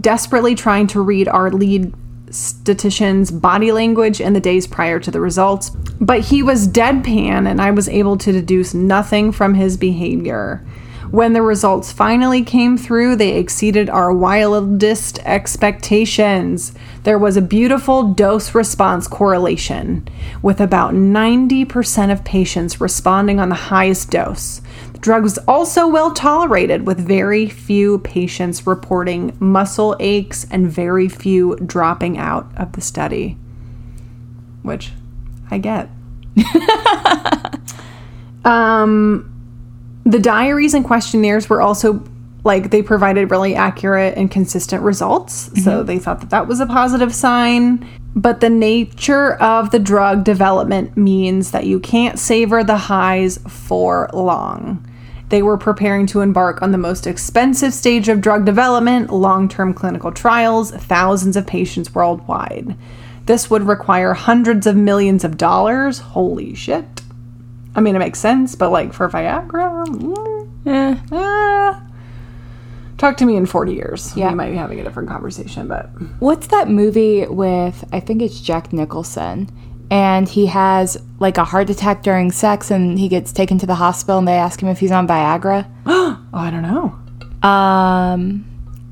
desperately 0.01 0.53
trying 0.53 0.87
to 0.87 0.99
read 0.99 1.29
our 1.29 1.49
lead 1.49 1.93
statistician's 2.35 3.31
body 3.31 3.71
language 3.71 4.19
in 4.19 4.33
the 4.33 4.39
days 4.39 4.67
prior 4.67 4.99
to 4.99 5.11
the 5.11 5.21
results, 5.21 5.69
but 6.01 6.21
he 6.21 6.43
was 6.43 6.67
deadpan 6.67 7.47
and 7.49 7.61
I 7.61 7.71
was 7.71 7.89
able 7.89 8.17
to 8.17 8.31
deduce 8.31 8.73
nothing 8.73 9.31
from 9.31 9.53
his 9.53 9.77
behavior. 9.77 10.65
When 11.11 11.33
the 11.33 11.41
results 11.41 11.91
finally 11.93 12.43
came 12.43 12.77
through, 12.77 13.15
they 13.15 13.37
exceeded 13.37 13.89
our 13.89 14.11
wildest 14.11 15.19
expectations. 15.19 16.73
There 17.03 17.19
was 17.19 17.37
a 17.37 17.41
beautiful 17.41 18.13
dose 18.13 18.53
response 18.53 19.07
correlation, 19.07 20.07
with 20.41 20.59
about 20.59 20.93
90% 20.93 22.11
of 22.11 22.25
patients 22.25 22.81
responding 22.81 23.39
on 23.39 23.49
the 23.49 23.55
highest 23.55 24.11
dose. 24.11 24.61
The 24.95 25.01
drug 25.01 25.23
was 25.23 25.37
also 25.39 25.89
well 25.89 26.13
tolerated, 26.13 26.87
with 26.87 27.05
very 27.05 27.49
few 27.49 27.99
patients 27.99 28.65
reporting 28.65 29.35
muscle 29.41 29.93
aches 29.99 30.47
and 30.49 30.71
very 30.71 31.09
few 31.09 31.57
dropping 31.57 32.17
out 32.17 32.49
of 32.55 32.71
the 32.71 32.79
study. 32.81 33.37
Which 34.61 34.93
I 35.51 35.57
get. 35.57 35.89
um, 38.45 39.29
the 40.05 40.17
diaries 40.17 40.73
and 40.73 40.85
questionnaires 40.85 41.49
were 41.49 41.59
also 41.59 42.01
like 42.45 42.69
they 42.69 42.81
provided 42.81 43.31
really 43.31 43.55
accurate 43.55 44.15
and 44.17 44.29
consistent 44.31 44.83
results. 44.83 45.49
So 45.63 45.83
they 45.83 45.97
thought 45.99 46.21
that 46.21 46.29
that 46.29 46.47
was 46.47 46.59
a 46.59 46.67
positive 46.67 47.13
sign. 47.13 47.85
But 48.15 48.39
the 48.39 48.49
nature 48.49 49.33
of 49.33 49.71
the 49.71 49.79
drug 49.79 50.23
development 50.23 50.95
means 50.95 51.51
that 51.51 51.65
you 51.65 51.79
can't 51.79 52.17
savor 52.17 52.63
the 52.63 52.77
highs 52.77 53.39
for 53.49 54.09
long. 54.13 54.87
They 55.29 55.41
were 55.41 55.57
preparing 55.57 56.05
to 56.07 56.21
embark 56.21 56.61
on 56.61 56.71
the 56.71 56.77
most 56.77 57.07
expensive 57.07 57.73
stage 57.73 58.07
of 58.07 58.21
drug 58.21 58.45
development, 58.45 59.11
long 59.11 59.49
term 59.49 59.73
clinical 59.73 60.11
trials, 60.11 60.69
thousands 60.71 61.35
of 61.35 61.47
patients 61.47 61.93
worldwide. 61.95 62.77
This 63.25 63.49
would 63.49 63.63
require 63.63 64.13
hundreds 64.13 64.67
of 64.67 64.75
millions 64.75 65.23
of 65.23 65.35
dollars. 65.35 65.97
Holy 65.97 66.53
shit. 66.53 67.01
I 67.75 67.81
mean, 67.81 67.95
it 67.95 67.99
makes 67.99 68.19
sense, 68.19 68.53
but 68.53 68.69
like 68.69 68.93
for 68.93 69.09
Viagra, 69.09 69.85
mm, 69.87 70.25
Eh. 70.67 71.79
Talk 72.97 73.17
to 73.17 73.25
me 73.25 73.35
in 73.35 73.45
40 73.45 73.73
years. 73.73 74.15
Yeah. 74.15 74.29
We 74.29 74.35
might 74.35 74.51
be 74.51 74.57
having 74.57 74.79
a 74.79 74.83
different 74.83 75.09
conversation, 75.09 75.67
but 75.67 75.87
What's 76.19 76.47
that 76.47 76.69
movie 76.69 77.25
with, 77.27 77.83
I 77.91 77.99
think 77.99 78.21
it's 78.21 78.39
Jack 78.41 78.73
Nicholson, 78.73 79.49
and 79.91 80.27
he 80.27 80.47
has 80.47 80.97
like 81.19 81.37
a 81.37 81.43
heart 81.43 81.69
attack 81.69 82.03
during 82.03 82.31
sex 82.31 82.71
and 82.71 82.97
he 82.97 83.07
gets 83.07 83.31
taken 83.31 83.57
to 83.59 83.65
the 83.65 83.75
hospital 83.75 84.17
and 84.17 84.27
they 84.27 84.33
ask 84.33 84.61
him 84.61 84.69
if 84.69 84.79
he's 84.79 84.91
on 84.91 85.07
Viagra? 85.07 85.67
oh, 85.85 86.19
I 86.33 86.49
don't 86.49 86.63
know. 86.63 87.47
Um, 87.47 88.45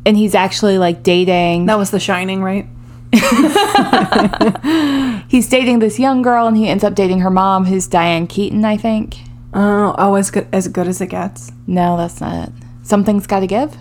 and 0.05 0.15
he's 0.15 0.35
actually 0.35 0.77
like 0.77 1.03
dating. 1.03 1.65
That 1.65 1.77
was 1.77 1.91
The 1.91 1.99
Shining, 1.99 2.43
right? 2.43 2.67
He's 5.27 5.47
dating 5.47 5.79
this 5.79 5.99
young 5.99 6.23
girl 6.23 6.47
and 6.47 6.57
he 6.57 6.67
ends 6.67 6.83
up 6.83 6.95
dating 6.95 7.19
her 7.19 7.29
mom, 7.29 7.65
who's 7.65 7.87
Diane 7.87 8.25
Keaton, 8.25 8.65
I 8.65 8.75
think. 8.75 9.17
Oh, 9.53 9.93
oh, 9.97 10.15
as 10.15 10.31
good 10.31 10.47
as 10.51 10.67
good 10.67 10.87
as 10.87 10.99
it 10.99 11.07
gets. 11.07 11.51
No, 11.67 11.95
that's 11.95 12.19
not 12.19 12.47
it. 12.47 12.53
Something's 12.81 13.27
got 13.27 13.41
to 13.41 13.47
give, 13.47 13.77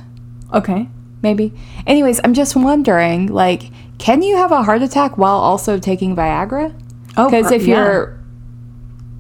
Okay. 0.55 0.89
maybe. 1.23 1.53
Anyways, 1.87 2.21
I'm 2.25 2.35
just 2.35 2.57
wondering, 2.57 3.27
like, 3.29 3.71
can 3.99 4.23
you 4.23 4.37
have 4.37 4.51
a 4.53 4.63
heart 4.63 4.83
attack 4.83 5.17
while 5.17 5.37
also 5.37 5.79
taking 5.79 6.17
Viagra? 6.17 6.75
Oh, 7.17 7.27
Because 7.31 7.47
per- 7.49 7.53
uh, 7.53 7.57
if 7.57 7.67
yeah. 7.67 7.77
your 7.77 8.21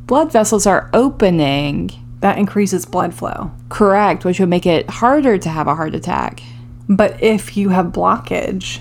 blood 0.07 0.33
vessels 0.33 0.67
are 0.67 0.91
opening, 0.93 1.91
that 2.21 2.39
increases 2.39 2.85
blood 2.85 3.15
flow. 3.15 3.51
correct, 3.69 4.25
which 4.25 4.39
would 4.41 4.49
make 4.49 4.67
it 4.67 4.89
harder 4.91 5.39
to 5.39 5.49
have 5.49 5.67
a 5.69 5.75
heart 5.75 5.95
attack, 5.95 6.43
But 6.89 7.23
if 7.23 7.57
you 7.57 7.69
have 7.71 7.87
blockage, 7.87 8.81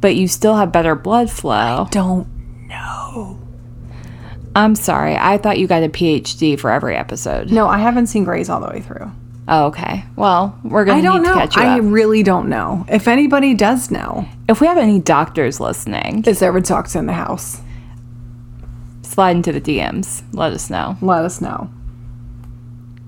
but 0.00 0.16
you 0.16 0.26
still 0.28 0.56
have 0.56 0.72
better 0.72 0.94
blood 0.94 1.30
flow. 1.30 1.86
I 1.86 1.88
don't 1.90 2.26
know. 2.68 3.38
I'm 4.56 4.74
sorry, 4.74 5.16
I 5.16 5.38
thought 5.38 5.58
you 5.58 5.66
got 5.66 5.82
a 5.82 5.88
PhD 5.88 6.58
for 6.58 6.70
every 6.70 6.96
episode. 6.96 7.50
No, 7.50 7.66
I 7.68 7.78
haven't 7.78 8.06
seen 8.08 8.24
Grey's 8.24 8.48
all 8.48 8.60
the 8.60 8.68
way 8.68 8.80
through. 8.80 9.10
Oh, 9.46 9.66
okay. 9.66 10.04
Well, 10.16 10.58
we're 10.64 10.84
gonna 10.86 11.02
don't 11.02 11.22
need 11.22 11.28
know. 11.28 11.34
to 11.34 11.40
catch 11.40 11.56
you 11.56 11.62
I 11.62 11.78
up. 11.78 11.84
really 11.84 12.22
don't 12.22 12.48
know. 12.48 12.86
If 12.88 13.06
anybody 13.08 13.52
does 13.54 13.90
know, 13.90 14.26
If 14.48 14.60
we 14.60 14.66
have 14.66 14.78
any 14.78 14.98
doctors 14.98 15.60
listening, 15.60 16.24
is 16.26 16.38
there 16.38 16.58
talks 16.60 16.94
in 16.96 17.06
the 17.06 17.12
house? 17.12 17.60
slide 19.02 19.36
into 19.36 19.52
the 19.52 19.60
DMs. 19.60 20.22
Let 20.32 20.52
us 20.52 20.70
know. 20.70 20.96
Let 21.00 21.24
us 21.24 21.40
know. 21.40 21.70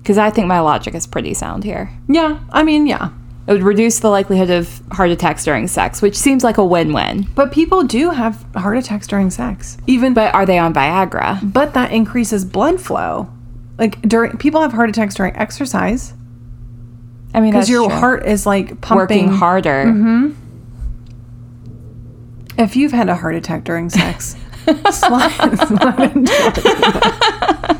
Because 0.01 0.17
I 0.17 0.29
think 0.29 0.47
my 0.47 0.59
logic 0.61 0.95
is 0.95 1.05
pretty 1.05 1.33
sound 1.33 1.65
here. 1.65 1.91
Yeah, 2.07 2.39
I 2.51 2.63
mean, 2.63 2.87
yeah. 2.87 3.09
It 3.47 3.51
would 3.53 3.63
reduce 3.63 3.99
the 3.99 4.09
likelihood 4.09 4.49
of 4.49 4.81
heart 4.91 5.09
attacks 5.09 5.43
during 5.43 5.67
sex, 5.67 6.01
which 6.01 6.15
seems 6.17 6.43
like 6.43 6.57
a 6.57 6.63
win 6.65 6.93
win. 6.93 7.27
But 7.35 7.51
people 7.51 7.83
do 7.83 8.11
have 8.11 8.45
heart 8.55 8.77
attacks 8.77 9.07
during 9.07 9.29
sex. 9.31 9.77
Even 9.87 10.13
But 10.13 10.33
are 10.33 10.45
they 10.45 10.57
on 10.57 10.73
Viagra? 10.73 11.39
but 11.51 11.73
that 11.73 11.91
increases 11.91 12.45
blood 12.45 12.79
flow. 12.79 13.27
Like 13.77 14.01
during 14.03 14.37
people 14.37 14.61
have 14.61 14.73
heart 14.73 14.89
attacks 14.89 15.15
during 15.15 15.35
exercise 15.35 16.13
I 17.37 17.39
mean, 17.39 17.51
because 17.51 17.69
your 17.69 17.87
true. 17.87 17.99
heart 17.99 18.25
is 18.25 18.47
like 18.47 18.81
pumping 18.81 18.97
working 18.97 19.27
harder. 19.27 19.85
Mm-hmm. 19.85 20.31
If 22.57 22.75
you've 22.75 22.91
had 22.91 23.09
a 23.09 23.15
heart 23.15 23.35
attack 23.35 23.63
during 23.63 23.91
sex, 23.91 24.35
slide, 24.91 25.55
slide 25.67 26.15
into 26.15 26.31
it. 26.33 27.77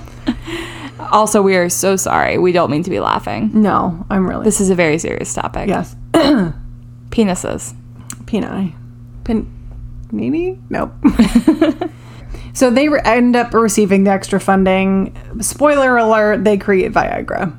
Also, 1.11 1.41
we 1.41 1.55
are 1.55 1.69
so 1.69 1.95
sorry. 1.95 2.37
We 2.37 2.51
don't 2.51 2.69
mean 2.69 2.83
to 2.83 2.91
be 2.91 2.99
laughing. 2.99 3.49
No, 3.55 4.05
I'm 4.11 4.29
really. 4.29 4.43
This 4.43 4.61
is 4.61 4.69
a 4.69 4.75
very 4.75 4.99
serious 4.99 5.33
topic. 5.33 5.67
yes. 5.67 5.95
Penises. 7.09 7.73
Peni. 8.25 8.75
Pin. 9.23 9.51
Nini? 10.11 10.59
Nope. 10.69 10.93
so 12.53 12.69
they 12.69 12.89
re- 12.89 13.01
end 13.03 13.35
up 13.35 13.55
receiving 13.55 14.03
the 14.03 14.11
extra 14.11 14.39
funding. 14.39 15.17
Spoiler 15.41 15.97
alert, 15.97 16.43
they 16.43 16.57
create 16.59 16.91
Viagra. 16.93 17.57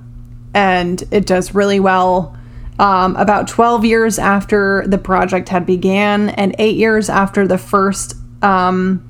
And 0.54 1.02
it 1.10 1.26
does 1.26 1.54
really 1.54 1.80
well. 1.80 2.36
Um, 2.78 3.16
about 3.16 3.48
12 3.48 3.84
years 3.84 4.20
after 4.20 4.84
the 4.86 4.98
project 4.98 5.48
had 5.48 5.66
began 5.66 6.28
and 6.30 6.54
eight 6.60 6.76
years 6.76 7.10
after 7.10 7.44
the 7.44 7.58
first 7.58 8.14
um, 8.40 9.04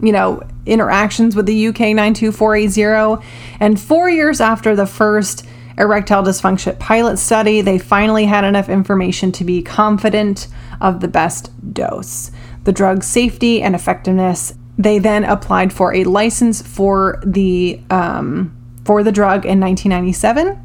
you 0.00 0.12
know, 0.12 0.42
interactions 0.66 1.34
with 1.34 1.46
the 1.46 1.68
UK 1.68 1.80
92480. 1.94 3.24
And 3.60 3.80
four 3.80 4.08
years 4.08 4.40
after 4.40 4.76
the 4.76 4.86
first 4.86 5.44
erectile 5.76 6.22
dysfunction 6.22 6.78
pilot 6.78 7.18
study, 7.18 7.60
they 7.60 7.78
finally 7.78 8.26
had 8.26 8.44
enough 8.44 8.68
information 8.68 9.32
to 9.32 9.44
be 9.44 9.62
confident 9.62 10.48
of 10.80 11.00
the 11.00 11.08
best 11.08 11.50
dose, 11.74 12.30
the 12.64 12.72
drug's 12.72 13.06
safety 13.06 13.62
and 13.62 13.74
effectiveness. 13.74 14.54
They 14.76 14.98
then 14.98 15.24
applied 15.24 15.72
for 15.72 15.94
a 15.94 16.04
license 16.04 16.62
for 16.62 17.20
the 17.24 17.80
um, 17.90 18.56
for 18.88 19.02
the 19.02 19.12
drug 19.12 19.44
in 19.44 19.60
1997. 19.60 20.58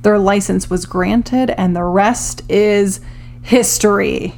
Their 0.00 0.18
license 0.18 0.70
was 0.70 0.86
granted, 0.86 1.50
and 1.50 1.76
the 1.76 1.84
rest 1.84 2.42
is 2.50 3.00
history 3.42 4.32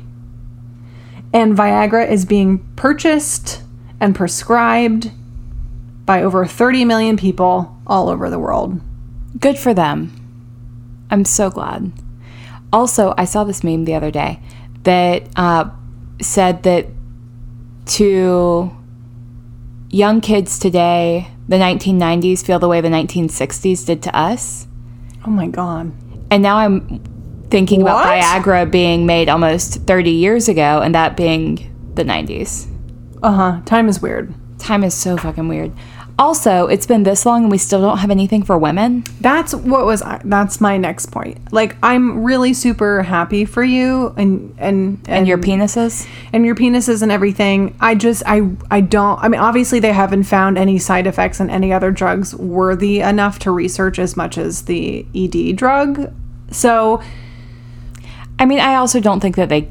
and 1.33 1.57
Viagra 1.57 2.09
is 2.09 2.25
being 2.25 2.59
purchased 2.77 3.63
and 4.01 4.15
prescribed 4.15 5.11
by 6.05 6.23
over 6.23 6.47
30 6.47 6.85
million 6.85 7.17
people 7.17 7.77
all 7.87 8.09
over 8.09 8.31
the 8.31 8.39
world. 8.39 8.81
Good 9.39 9.59
for 9.59 9.75
them. 9.75 10.15
I'm 11.11 11.25
so 11.25 11.51
glad. 11.51 11.93
Also, 12.73 13.15
I 13.17 13.25
saw 13.25 13.45
this 13.45 13.63
meme 13.63 13.85
the 13.85 13.95
other 13.95 14.11
day 14.11 14.41
that 14.85 15.29
uh, 15.37 15.71
said 16.21 16.63
that 16.63 16.87
to 17.87 18.71
young 19.91 20.21
kids 20.21 20.59
today, 20.59 21.29
the 21.49 21.57
1990s 21.57 22.45
feel 22.45 22.59
the 22.59 22.69
way 22.69 22.81
the 22.81 22.89
1960s 22.89 23.87
did 23.87 24.03
to 24.03 24.17
us. 24.17 24.67
Oh 25.27 25.31
my 25.31 25.49
god. 25.49 25.93
And 26.31 26.43
now 26.43 26.59
I'm 26.59 27.03
thinking 27.51 27.83
about 27.83 28.07
Viagra 28.07 28.71
being 28.71 29.07
made 29.07 29.29
almost 29.29 29.83
30 29.87 30.11
years 30.11 30.49
ago 30.49 30.83
and 30.83 30.95
that 30.95 31.17
being 31.17 31.75
the 31.95 32.05
90s. 32.05 32.67
Uh-huh. 33.23 33.61
Time 33.65 33.89
is 33.89 34.01
weird. 34.01 34.35
Time 34.59 34.85
is 34.85 34.95
so 34.95 35.17
fucking 35.17 35.49
weird. 35.49 35.73
Also, 36.19 36.67
it's 36.67 36.85
been 36.85 37.05
this 37.05 37.25
long 37.25 37.45
and 37.45 37.51
we 37.51 37.59
still 37.59 37.81
don't 37.81 37.99
have 37.99 38.11
anything 38.11 38.43
for 38.43 38.59
women. 38.59 39.05
That's 39.21 39.55
what 39.55 39.87
was 39.87 40.03
that's 40.25 40.61
my 40.61 40.77
next 40.77 41.07
point. 41.07 41.53
Like 41.53 41.77
I'm 41.81 42.25
really 42.25 42.53
super 42.55 43.03
happy 43.05 43.45
for 43.45 43.63
you 43.63 44.13
and 44.17 44.53
and 44.59 45.01
And 45.07 45.29
your 45.29 45.39
penises? 45.39 46.09
and 46.33 46.45
your 46.45 46.57
penises 46.57 47.03
and 47.03 47.13
everything. 47.13 47.77
I 47.81 47.95
just 47.95 48.25
I 48.27 48.51
I 48.69 48.81
don't 48.81 49.23
I 49.23 49.29
mean 49.29 49.41
obviously 49.41 49.79
they 49.79 49.93
haven't 49.93 50.25
found 50.25 50.59
any 50.59 50.79
side 50.79 51.07
effects 51.07 51.39
and 51.39 51.51
any 51.53 51.73
other 51.73 51.93
drugs 51.93 52.35
worthy 52.35 52.99
enough 52.99 53.39
to 53.41 53.53
research 53.53 54.01
as 54.01 54.17
much 54.17 54.37
as 54.39 54.63
the 54.63 55.07
ED 55.15 55.55
drug. 55.57 56.13
So 56.51 57.01
I 58.41 58.45
mean, 58.45 58.61
I 58.61 58.75
also 58.77 59.01
don't 59.01 59.21
think 59.21 59.37
that 59.37 59.49
they 59.49 59.69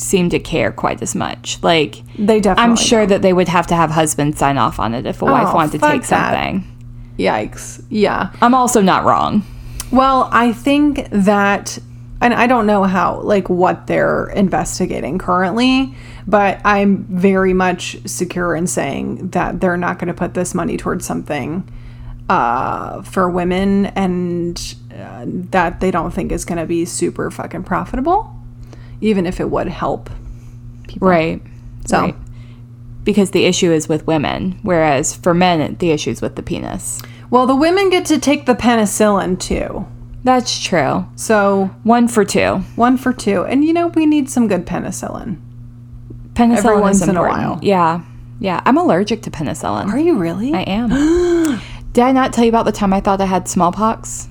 seem 0.00 0.30
to 0.30 0.38
care 0.38 0.70
quite 0.72 1.02
as 1.02 1.14
much. 1.14 1.58
Like, 1.62 2.02
they 2.18 2.40
definitely 2.40 2.70
I'm 2.70 2.76
sure 2.76 3.04
that 3.06 3.22
they 3.22 3.32
would 3.32 3.48
have 3.48 3.66
to 3.68 3.74
have 3.74 3.90
husbands 3.90 4.38
sign 4.38 4.56
off 4.58 4.78
on 4.78 4.94
it 4.94 5.06
if 5.06 5.20
a 5.22 5.24
wife 5.24 5.48
Oh, 5.50 5.54
wanted 5.54 5.72
to 5.72 5.78
take 5.86 6.06
that. 6.06 6.32
something. 6.32 6.64
Yikes. 7.18 7.82
Yeah. 7.90 8.30
I'm 8.40 8.54
also 8.54 8.80
not 8.80 9.04
wrong. 9.04 9.42
Well, 9.90 10.28
I 10.32 10.52
think 10.52 11.08
that, 11.10 11.78
and 12.20 12.32
I 12.34 12.46
don't 12.46 12.66
know 12.66 12.84
how, 12.84 13.20
like, 13.22 13.48
what 13.48 13.86
they're 13.86 14.26
investigating 14.26 15.18
currently, 15.18 15.94
but 16.26 16.60
I'm 16.64 17.04
very 17.04 17.54
much 17.54 17.96
secure 18.06 18.54
in 18.54 18.66
saying 18.66 19.30
that 19.30 19.60
they're 19.60 19.76
not 19.76 19.98
going 19.98 20.08
to 20.08 20.14
put 20.14 20.34
this 20.34 20.54
money 20.54 20.76
towards 20.76 21.06
something 21.06 21.66
uh, 22.28 23.00
for 23.02 23.30
women 23.30 23.86
and 23.86 24.74
uh, 24.94 25.24
that 25.26 25.80
they 25.80 25.90
don't 25.90 26.10
think 26.12 26.30
is 26.30 26.44
going 26.44 26.58
to 26.58 26.66
be 26.66 26.84
super 26.84 27.30
fucking 27.30 27.64
profitable, 27.64 28.34
even 29.00 29.26
if 29.26 29.40
it 29.40 29.50
would 29.50 29.68
help 29.68 30.10
people. 30.86 31.08
Right. 31.08 31.42
So- 31.86 32.00
Right. 32.00 32.14
Because 33.04 33.30
the 33.30 33.46
issue 33.46 33.72
is 33.72 33.88
with 33.88 34.06
women, 34.06 34.58
whereas 34.62 35.14
for 35.16 35.32
men, 35.32 35.76
the 35.78 35.92
issue 35.92 36.10
is 36.10 36.20
with 36.20 36.36
the 36.36 36.42
penis. 36.42 37.00
Well, 37.30 37.46
the 37.46 37.56
women 37.56 37.88
get 37.88 38.04
to 38.06 38.18
take 38.18 38.44
the 38.44 38.54
penicillin 38.54 39.38
too. 39.38 39.86
That's 40.24 40.62
true. 40.62 41.06
So 41.16 41.70
One 41.84 42.06
for 42.08 42.24
two. 42.26 42.56
one 42.76 42.98
for 42.98 43.14
two. 43.14 43.44
And 43.44 43.64
you 43.64 43.72
know, 43.72 43.86
we 43.86 44.04
need 44.04 44.28
some 44.28 44.46
good 44.46 44.66
penicillin. 44.66 45.38
Penicillin 46.34 46.56
Every 46.58 46.74
is 46.76 46.80
once 46.82 47.02
in 47.08 47.16
a 47.16 47.22
while. 47.22 47.58
Yeah. 47.62 48.02
Yeah. 48.40 48.60
I'm 48.66 48.76
allergic 48.76 49.22
to 49.22 49.30
penicillin. 49.30 49.86
Are 49.90 49.98
you 49.98 50.18
really? 50.18 50.52
I 50.52 50.62
am. 50.62 50.90
Did 51.94 52.04
I 52.04 52.12
not 52.12 52.34
tell 52.34 52.44
you 52.44 52.50
about 52.50 52.66
the 52.66 52.72
time 52.72 52.92
I 52.92 53.00
thought 53.00 53.22
I 53.22 53.24
had 53.26 53.48
smallpox? 53.48 54.28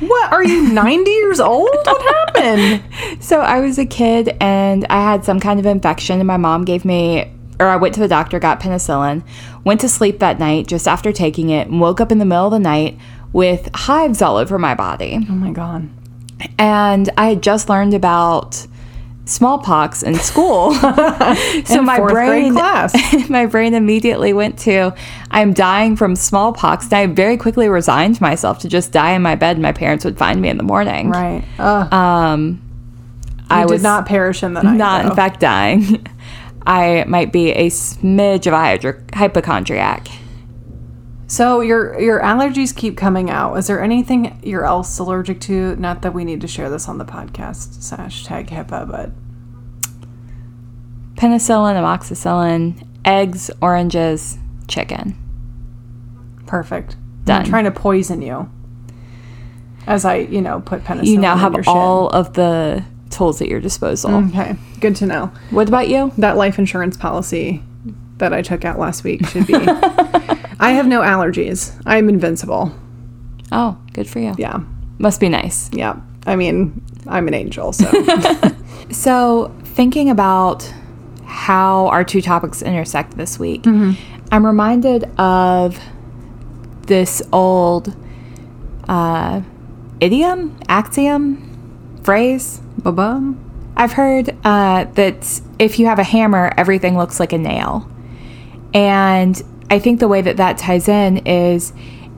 What? 0.00 0.32
Are 0.32 0.44
you 0.44 0.68
90 0.72 1.10
years 1.10 1.40
old? 1.40 1.68
What 1.84 2.02
happened? 2.02 2.82
So 3.20 3.40
I 3.40 3.60
was 3.60 3.78
a 3.78 3.84
kid 3.86 4.36
and 4.40 4.86
I 4.88 5.02
had 5.02 5.24
some 5.24 5.40
kind 5.40 5.58
of 5.58 5.66
infection, 5.66 6.20
and 6.20 6.26
my 6.26 6.36
mom 6.36 6.64
gave 6.64 6.84
me, 6.84 7.30
or 7.58 7.66
I 7.66 7.76
went 7.76 7.94
to 7.94 8.00
the 8.00 8.08
doctor, 8.08 8.38
got 8.38 8.60
penicillin, 8.60 9.22
went 9.64 9.80
to 9.80 9.88
sleep 9.88 10.20
that 10.20 10.38
night 10.38 10.66
just 10.68 10.86
after 10.86 11.10
taking 11.12 11.50
it, 11.50 11.66
and 11.68 11.80
woke 11.80 12.00
up 12.00 12.12
in 12.12 12.18
the 12.18 12.24
middle 12.24 12.46
of 12.46 12.52
the 12.52 12.58
night 12.60 12.96
with 13.32 13.68
hives 13.74 14.22
all 14.22 14.36
over 14.36 14.58
my 14.58 14.74
body. 14.74 15.18
Oh 15.28 15.32
my 15.32 15.50
God. 15.50 15.88
And 16.58 17.10
I 17.18 17.26
had 17.30 17.42
just 17.42 17.68
learned 17.68 17.92
about 17.94 18.66
smallpox 19.28 20.02
in 20.02 20.14
school. 20.16 20.72
so 20.74 21.78
In 21.78 21.84
my 21.84 21.98
brain 22.00 22.52
class. 22.54 22.94
my 23.28 23.46
brain 23.46 23.74
immediately 23.74 24.32
went 24.32 24.58
to 24.60 24.94
I'm 25.30 25.52
dying 25.52 25.96
from 25.96 26.16
smallpox. 26.16 26.86
And 26.86 26.94
I 26.94 27.06
very 27.06 27.36
quickly 27.36 27.68
resigned 27.68 28.20
myself 28.20 28.58
to 28.60 28.68
just 28.68 28.92
die 28.92 29.12
in 29.12 29.22
my 29.22 29.34
bed 29.34 29.56
and 29.56 29.62
my 29.62 29.72
parents 29.72 30.04
would 30.04 30.18
find 30.18 30.40
me 30.40 30.48
in 30.48 30.56
the 30.56 30.62
morning. 30.64 31.10
Right. 31.10 31.44
Uh, 31.58 31.88
Um 31.94 32.62
I 33.50 33.62
I 33.62 33.64
was 33.66 33.80
did 33.80 33.84
not 33.84 34.06
perish 34.06 34.42
in 34.42 34.54
the 34.54 34.62
night. 34.62 34.76
not 34.76 35.04
in 35.06 35.14
fact 35.14 35.40
dying. 35.40 36.06
I 36.66 37.04
might 37.06 37.32
be 37.32 37.50
a 37.52 37.70
smidge 37.70 38.46
of 38.46 38.52
a 38.52 39.16
hypochondriac. 39.16 40.08
So 41.30 41.60
your 41.60 42.00
your 42.00 42.20
allergies 42.20 42.74
keep 42.74 42.96
coming 42.96 43.28
out. 43.30 43.54
Is 43.56 43.66
there 43.66 43.82
anything 43.82 44.40
you're 44.42 44.64
else 44.64 44.98
allergic 44.98 45.40
to? 45.42 45.76
Not 45.76 46.00
that 46.02 46.14
we 46.14 46.24
need 46.24 46.40
to 46.40 46.48
share 46.48 46.70
this 46.70 46.88
on 46.88 46.96
the 46.98 47.04
podcast. 47.04 47.76
It's 47.76 47.90
hashtag 47.90 48.48
HIPAA, 48.48 48.88
but 48.90 49.10
Penicillin, 51.16 51.74
amoxicillin, 51.74 52.86
eggs, 53.04 53.50
oranges, 53.60 54.38
chicken. 54.68 55.16
perfect. 56.46 56.96
Done. 57.24 57.42
I'm 57.42 57.46
trying 57.48 57.64
to 57.64 57.70
poison 57.72 58.22
you. 58.22 58.50
As 59.86 60.04
I, 60.04 60.16
you 60.16 60.40
know, 60.40 60.60
put 60.60 60.84
penicillin. 60.84 61.06
You 61.06 61.18
now 61.18 61.36
have 61.36 61.68
all 61.68 62.08
of 62.08 62.32
the 62.34 62.84
tools 63.10 63.42
at 63.42 63.48
your 63.48 63.60
disposal. 63.60 64.14
Okay, 64.28 64.56
good 64.80 64.96
to 64.96 65.06
know. 65.06 65.30
What 65.50 65.68
about 65.68 65.88
you? 65.88 66.12
That 66.18 66.36
life 66.38 66.58
insurance 66.58 66.96
policy 66.96 67.62
that 68.18 68.32
I 68.32 68.40
took 68.42 68.64
out 68.64 68.78
last 68.78 69.04
week 69.04 69.26
should 69.26 69.46
be. 69.46 69.54
I 70.60 70.72
have 70.72 70.86
no 70.86 71.00
allergies. 71.02 71.72
I'm 71.86 72.08
invincible. 72.08 72.72
Oh, 73.52 73.78
good 73.92 74.08
for 74.08 74.18
you. 74.18 74.34
Yeah, 74.38 74.60
Must 74.98 75.20
be 75.20 75.28
nice. 75.28 75.70
yeah. 75.72 76.00
I 76.26 76.36
mean, 76.36 76.82
I'm 77.06 77.26
an 77.28 77.34
angel, 77.34 77.72
so 77.72 77.90
So, 78.90 79.54
thinking 79.64 80.10
about 80.10 80.70
how 81.24 81.86
our 81.88 82.04
two 82.04 82.20
topics 82.22 82.60
intersect 82.62 83.16
this 83.16 83.38
week, 83.38 83.66
I'm 83.66 84.44
reminded 84.44 85.04
of 85.18 85.78
this 86.86 87.22
old 87.32 87.94
uh, 88.88 89.42
idiom, 90.00 90.58
axiom, 90.68 91.98
phrase. 92.02 92.60
Bubba. 92.80 93.36
I've 93.76 93.92
heard 93.92 94.30
uh, 94.44 94.84
that 94.84 95.40
if 95.58 95.78
you 95.78 95.86
have 95.86 95.98
a 95.98 96.04
hammer, 96.04 96.52
everything 96.56 96.96
looks 96.96 97.20
like 97.20 97.32
a 97.32 97.38
nail. 97.38 97.88
And 98.74 99.40
I 99.70 99.78
think 99.78 100.00
the 100.00 100.08
way 100.08 100.22
that 100.22 100.36
that 100.38 100.58
ties 100.58 100.88
in 100.88 101.18
is 101.26 101.72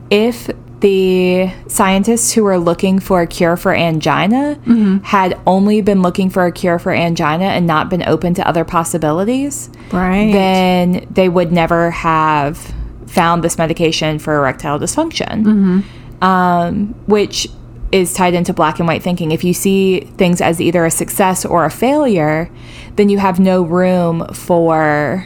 if 0.09 0.49
the 0.79 1.51
scientists 1.67 2.31
who 2.31 2.43
were 2.43 2.57
looking 2.57 2.97
for 2.99 3.21
a 3.21 3.27
cure 3.27 3.55
for 3.55 3.73
angina 3.75 4.59
had 5.03 5.39
only 5.45 5.81
been 5.81 6.01
looking 6.01 6.29
for 6.29 6.45
a 6.47 6.51
cure 6.51 6.79
for 6.79 6.91
angina 6.91 7.45
and 7.45 7.67
not 7.67 7.87
been 7.89 8.03
open 8.07 8.33
to 8.35 8.47
other 8.47 8.63
possibilities, 8.65 9.69
Right. 9.91 10.31
then 10.31 11.05
they 11.11 11.29
would 11.29 11.51
never 11.51 11.91
have 11.91 12.73
found 13.05 13.43
this 13.43 13.57
medication 13.59 14.17
for 14.17 14.35
erectile 14.37 14.79
dysfunction. 14.79 15.83
Um, 16.23 16.95
which 17.07 17.47
is 17.91 18.13
tied 18.13 18.33
into 18.33 18.53
black 18.53 18.79
and 18.79 18.87
white 18.87 19.03
thinking. 19.03 19.31
If 19.31 19.43
you 19.43 19.53
see 19.53 19.99
things 20.17 20.39
as 20.41 20.61
either 20.61 20.85
a 20.85 20.91
success 20.91 21.43
or 21.45 21.65
a 21.65 21.69
failure, 21.71 22.49
then 22.95 23.09
you 23.09 23.17
have 23.17 23.39
no 23.39 23.61
room 23.63 24.25
for 24.33 25.25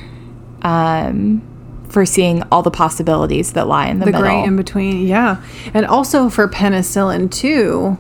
um, 0.64 1.42
for 1.96 2.06
seeing 2.06 2.44
all 2.52 2.62
the 2.62 2.70
possibilities 2.70 3.54
that 3.54 3.70
lie 3.70 3.88
in 3.88 4.00
the, 4.00 4.06
the 4.08 4.12
middle. 4.12 4.28
gray 4.28 4.44
in 4.44 4.58
between 4.58 5.08
yeah 5.08 5.42
and 5.74 5.86
also 5.86 6.28
for 6.28 6.46
penicillin 6.46 7.32
too 7.32 7.98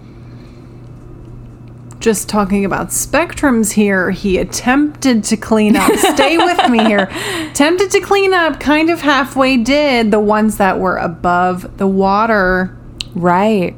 just 2.01 2.27
talking 2.27 2.65
about 2.65 2.89
spectrums 2.89 3.71
here 3.71 4.11
he 4.11 4.37
attempted 4.37 5.23
to 5.23 5.37
clean 5.37 5.77
up 5.77 5.89
stay 6.13 6.35
with 6.37 6.69
me 6.69 6.79
here 6.79 7.07
attempted 7.49 7.89
to 7.89 8.01
clean 8.01 8.33
up 8.33 8.59
kind 8.59 8.89
of 8.89 8.99
halfway 8.99 9.55
did 9.55 10.11
the 10.11 10.19
ones 10.19 10.57
that 10.57 10.77
were 10.77 10.97
above 10.97 11.77
the 11.77 11.87
water 11.87 12.77
right. 13.13 13.73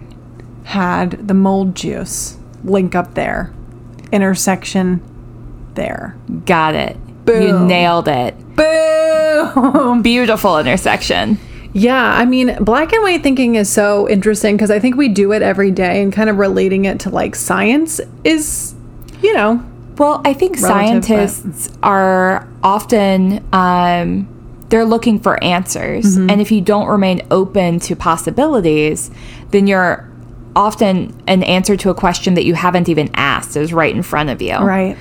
had 0.63 1.28
the 1.28 1.36
mold 1.36 1.76
juice 1.76 2.39
link 2.63 2.95
up 2.95 3.13
there 3.13 3.53
intersection 4.11 4.99
there 5.76 6.18
Got 6.47 6.74
it. 6.74 6.97
You 7.28 7.59
nailed 7.59 8.07
it. 8.07 8.36
boom 8.55 10.01
Beautiful 10.01 10.57
intersection. 10.59 11.38
Yeah, 11.73 12.01
I 12.03 12.25
mean, 12.25 12.55
black 12.63 12.91
and 12.93 13.03
white 13.03 13.21
thinking 13.21 13.55
is 13.55 13.69
so 13.69 14.09
interesting 14.09 14.55
because 14.55 14.71
I 14.71 14.80
think 14.80 14.95
we 14.95 15.09
do 15.09 15.32
it 15.32 15.41
every 15.41 15.69
day 15.71 16.01
and 16.01 16.11
kind 16.11 16.30
of 16.30 16.38
relating 16.38 16.86
it 16.86 16.99
to 17.01 17.09
like 17.09 17.36
science 17.36 17.99
is, 18.23 18.73
you 19.21 19.34
know, 19.34 19.63
Well, 19.97 20.21
I 20.25 20.34
think 20.34 20.59
Relative, 20.59 21.01
but- 21.01 21.05
scientists 21.05 21.78
are 21.84 22.47
often 22.63 23.43
um, 23.53 24.28
they're 24.69 24.86
looking 24.86 25.19
for 25.19 25.41
answers, 25.43 26.17
Mm-hmm. 26.17 26.30
and 26.32 26.41
if 26.41 26.51
you 26.51 26.61
don't 26.61 26.88
remain 26.88 27.21
open 27.32 27.80
to 27.82 27.95
possibilities, 27.95 29.11
then 29.51 29.67
you're 29.67 30.09
often 30.55 31.13
an 31.28 31.43
answer 31.43 31.78
to 31.78 31.89
a 31.91 31.93
question 31.93 32.34
that 32.34 32.43
you 32.45 32.55
haven't 32.55 32.89
even 32.89 33.09
asked 33.13 33.55
is 33.55 33.71
right 33.71 33.93
in 33.95 34.01
front 34.01 34.30
of 34.30 34.41
you. 34.41 34.55
right. 34.57 34.97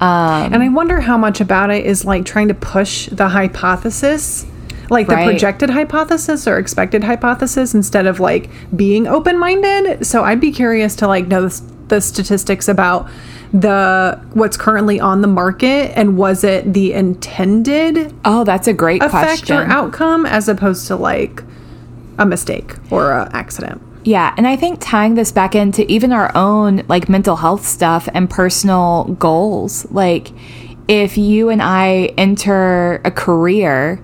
Um, 0.00 0.52
And 0.54 0.62
I 0.62 0.68
wonder 0.68 1.00
how 1.00 1.18
much 1.18 1.40
about 1.40 1.70
it 1.70 1.84
is 1.84 2.04
like 2.04 2.24
trying 2.24 2.48
to 2.48 2.54
push 2.54 3.06
the 3.08 3.28
hypothesis, 3.28 4.46
like 4.88 5.06
the 5.06 5.14
projected 5.14 5.70
hypothesis 5.70 6.46
or 6.48 6.58
expected 6.58 7.04
hypothesis 7.04 7.74
instead 7.74 8.06
of 8.06 8.18
like 8.18 8.48
being 8.74 9.06
open 9.06 9.38
minded. 9.38 10.04
So 10.06 10.24
I'd 10.24 10.40
be 10.40 10.52
curious 10.52 10.96
to 10.96 11.06
like 11.06 11.28
know 11.28 11.48
the, 11.48 11.62
the 11.88 12.00
statistics 12.00 12.66
about 12.68 13.08
the 13.52 14.18
what's 14.32 14.56
currently 14.56 15.00
on 15.00 15.22
the 15.22 15.28
market 15.28 15.92
and 15.98 16.16
was 16.16 16.44
it 16.44 16.72
the 16.72 16.92
intended 16.92 18.14
Oh, 18.24 18.44
that's 18.44 18.68
a 18.68 18.72
great 18.72 19.02
effect 19.02 19.40
question. 19.46 19.56
or 19.56 19.64
outcome 19.64 20.24
as 20.24 20.48
opposed 20.48 20.86
to 20.86 20.94
like 20.96 21.42
a 22.18 22.24
mistake 22.24 22.76
or 22.90 23.10
a 23.10 23.28
accident. 23.32 23.82
Yeah, 24.02 24.34
and 24.36 24.46
I 24.46 24.56
think 24.56 24.80
tying 24.80 25.14
this 25.14 25.30
back 25.30 25.54
into 25.54 25.90
even 25.90 26.12
our 26.12 26.34
own 26.34 26.84
like 26.88 27.08
mental 27.08 27.36
health 27.36 27.66
stuff 27.66 28.08
and 28.14 28.28
personal 28.30 29.04
goals. 29.18 29.90
Like 29.90 30.32
if 30.88 31.18
you 31.18 31.50
and 31.50 31.62
I 31.62 32.14
enter 32.16 33.00
a 33.04 33.10
career 33.10 34.02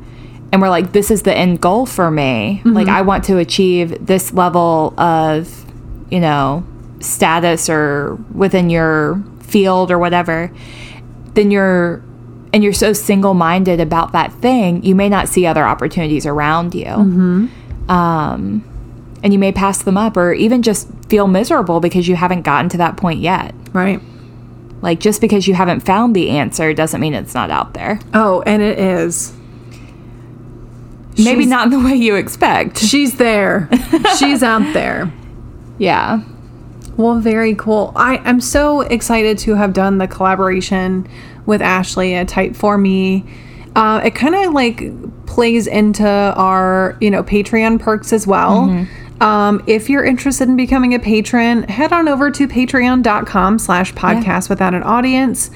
and 0.52 0.60
we're 0.60 0.68
like 0.68 0.92
this 0.92 1.10
is 1.10 1.22
the 1.22 1.34
end 1.34 1.60
goal 1.60 1.86
for 1.86 2.10
me, 2.10 2.60
like 2.64 2.86
mm-hmm. 2.86 2.96
I 2.96 3.02
want 3.02 3.24
to 3.24 3.38
achieve 3.38 4.06
this 4.06 4.32
level 4.32 4.94
of, 4.98 5.64
you 6.10 6.20
know, 6.20 6.64
status 7.00 7.68
or 7.68 8.16
within 8.34 8.70
your 8.70 9.22
field 9.40 9.90
or 9.90 9.98
whatever, 9.98 10.52
then 11.34 11.50
you're 11.50 12.02
and 12.52 12.62
you're 12.62 12.72
so 12.72 12.92
single-minded 12.92 13.80
about 13.80 14.12
that 14.12 14.32
thing, 14.34 14.82
you 14.82 14.94
may 14.94 15.08
not 15.08 15.28
see 15.28 15.44
other 15.44 15.64
opportunities 15.64 16.24
around 16.24 16.74
you 16.74 16.86
mm-hmm. 16.86 17.90
um, 17.90 18.64
and 19.26 19.32
you 19.32 19.40
may 19.40 19.50
pass 19.50 19.82
them 19.82 19.96
up 19.98 20.16
or 20.16 20.32
even 20.32 20.62
just 20.62 20.86
feel 21.08 21.26
miserable 21.26 21.80
because 21.80 22.06
you 22.06 22.14
haven't 22.14 22.42
gotten 22.42 22.68
to 22.68 22.76
that 22.76 22.96
point 22.96 23.18
yet. 23.18 23.52
Right. 23.72 24.00
Like 24.82 25.00
just 25.00 25.20
because 25.20 25.48
you 25.48 25.54
haven't 25.54 25.80
found 25.80 26.14
the 26.14 26.30
answer 26.30 26.72
doesn't 26.72 27.00
mean 27.00 27.12
it's 27.12 27.34
not 27.34 27.50
out 27.50 27.74
there. 27.74 27.98
Oh, 28.14 28.42
and 28.42 28.62
it 28.62 28.78
is. 28.78 29.32
Maybe 31.18 31.40
She's- 31.42 31.46
not 31.48 31.64
in 31.64 31.70
the 31.72 31.80
way 31.80 31.96
you 31.96 32.14
expect. 32.14 32.78
She's 32.86 33.16
there. 33.16 33.68
She's 34.16 34.44
out 34.44 34.72
there. 34.74 35.12
Yeah. 35.78 36.22
Well, 36.96 37.18
very 37.18 37.56
cool. 37.56 37.92
I, 37.96 38.18
I'm 38.18 38.40
so 38.40 38.82
excited 38.82 39.38
to 39.38 39.56
have 39.56 39.72
done 39.72 39.98
the 39.98 40.06
collaboration 40.06 41.08
with 41.46 41.60
Ashley 41.62 42.14
at 42.14 42.28
Type 42.28 42.54
for 42.54 42.78
Me. 42.78 43.24
Uh, 43.74 44.02
it 44.04 44.14
kind 44.14 44.36
of 44.36 44.52
like 44.54 45.26
plays 45.26 45.66
into 45.66 46.06
our, 46.08 46.96
you 47.00 47.10
know, 47.10 47.24
Patreon 47.24 47.80
perks 47.80 48.12
as 48.12 48.24
well. 48.24 48.86
Um, 49.20 49.62
if 49.66 49.88
you're 49.88 50.04
interested 50.04 50.48
in 50.48 50.56
becoming 50.56 50.94
a 50.94 50.98
patron, 50.98 51.62
head 51.64 51.92
on 51.92 52.08
over 52.08 52.30
to 52.30 52.46
patreon.com 52.46 53.58
slash 53.58 53.92
podcast 53.94 54.48
without 54.50 54.74
an 54.74 54.82
audience. 54.82 55.50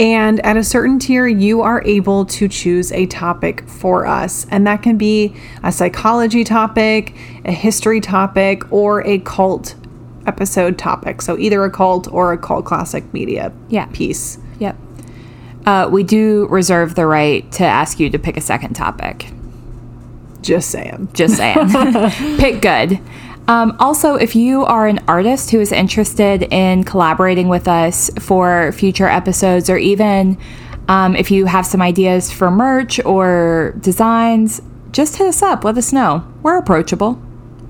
And 0.00 0.44
at 0.44 0.56
a 0.56 0.64
certain 0.64 0.98
tier, 0.98 1.26
you 1.28 1.60
are 1.62 1.80
able 1.84 2.24
to 2.26 2.48
choose 2.48 2.90
a 2.90 3.06
topic 3.06 3.62
for 3.68 4.06
us. 4.06 4.44
And 4.50 4.66
that 4.66 4.82
can 4.82 4.98
be 4.98 5.36
a 5.62 5.70
psychology 5.70 6.42
topic, 6.42 7.14
a 7.44 7.52
history 7.52 8.00
topic, 8.00 8.64
or 8.72 9.06
a 9.06 9.20
cult 9.20 9.76
episode 10.26 10.78
topic. 10.78 11.22
So 11.22 11.38
either 11.38 11.62
a 11.62 11.70
cult 11.70 12.08
or 12.12 12.32
a 12.32 12.38
cult 12.38 12.64
classic 12.64 13.04
media 13.14 13.52
Yeah. 13.68 13.86
piece. 13.92 14.38
Yep. 14.58 14.76
Uh, 15.64 15.88
we 15.90 16.02
do 16.02 16.48
reserve 16.50 16.96
the 16.96 17.06
right 17.06 17.50
to 17.52 17.64
ask 17.64 18.00
you 18.00 18.10
to 18.10 18.18
pick 18.18 18.36
a 18.36 18.40
second 18.40 18.74
topic. 18.74 19.30
Just 20.44 20.70
saying. 20.70 21.08
Just 21.14 21.38
saying. 21.38 21.68
Pick 22.38 22.60
good. 22.60 23.00
Um, 23.48 23.76
also, 23.78 24.14
if 24.14 24.36
you 24.36 24.64
are 24.64 24.86
an 24.86 25.00
artist 25.08 25.50
who 25.50 25.60
is 25.60 25.72
interested 25.72 26.42
in 26.52 26.84
collaborating 26.84 27.48
with 27.48 27.66
us 27.66 28.10
for 28.18 28.72
future 28.72 29.06
episodes, 29.06 29.68
or 29.68 29.78
even 29.78 30.38
um, 30.88 31.16
if 31.16 31.30
you 31.30 31.46
have 31.46 31.66
some 31.66 31.80
ideas 31.80 32.30
for 32.30 32.50
merch 32.50 33.02
or 33.04 33.74
designs, 33.80 34.60
just 34.92 35.16
hit 35.16 35.26
us 35.26 35.42
up. 35.42 35.64
Let 35.64 35.78
us 35.78 35.92
know. 35.92 36.30
We're 36.42 36.58
approachable. 36.58 37.20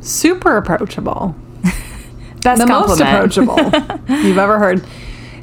Super 0.00 0.56
approachable. 0.56 1.36
Best 2.42 2.60
the 2.60 2.66
compliment. 2.66 2.88
most 2.88 3.00
approachable 3.00 4.16
you've 4.16 4.38
ever 4.38 4.58
heard. 4.58 4.84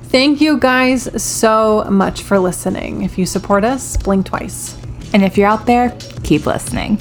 Thank 0.04 0.42
you 0.42 0.60
guys 0.60 1.24
so 1.24 1.86
much 1.86 2.22
for 2.22 2.38
listening. 2.40 3.04
If 3.04 3.18
you 3.18 3.26
support 3.26 3.64
us, 3.64 3.96
blink 3.96 4.26
twice. 4.26 4.78
And 5.14 5.24
if 5.24 5.38
you're 5.38 5.48
out 5.48 5.66
there, 5.66 5.98
keep 6.24 6.46
listening. 6.46 7.00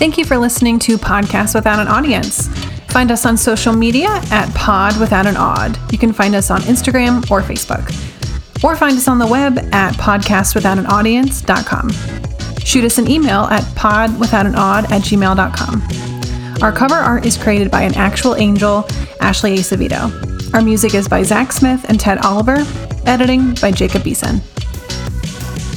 Thank 0.00 0.16
you 0.16 0.24
for 0.24 0.38
listening 0.38 0.78
to 0.78 0.96
Podcast 0.96 1.54
Without 1.54 1.78
an 1.78 1.86
Audience. 1.86 2.48
Find 2.88 3.10
us 3.10 3.26
on 3.26 3.36
social 3.36 3.74
media 3.74 4.08
at 4.30 4.48
Pod 4.54 4.98
Without 4.98 5.26
an 5.26 5.36
Odd. 5.36 5.78
You 5.92 5.98
can 5.98 6.14
find 6.14 6.34
us 6.34 6.50
on 6.50 6.62
Instagram 6.62 7.30
or 7.30 7.42
Facebook. 7.42 7.84
Or 8.64 8.74
find 8.76 8.96
us 8.96 9.08
on 9.08 9.18
the 9.18 9.26
web 9.26 9.58
at 9.74 9.92
podcastwithoutanaudience.com. 9.96 11.90
Shoot 12.64 12.84
us 12.84 12.96
an 12.96 13.10
email 13.10 13.42
at 13.42 13.62
podwithoutanod 13.74 14.90
at 14.90 15.02
gmail.com. 15.02 16.62
Our 16.62 16.72
cover 16.72 16.94
art 16.94 17.26
is 17.26 17.36
created 17.36 17.70
by 17.70 17.82
an 17.82 17.94
actual 17.94 18.36
angel, 18.36 18.86
Ashley 19.20 19.56
Acevedo. 19.56 20.54
Our 20.54 20.62
music 20.62 20.94
is 20.94 21.08
by 21.08 21.24
Zach 21.24 21.52
Smith 21.52 21.84
and 21.90 22.00
Ted 22.00 22.16
Oliver. 22.24 22.64
Editing 23.04 23.52
by 23.56 23.70
Jacob 23.70 24.02
Beeson. 24.02 24.40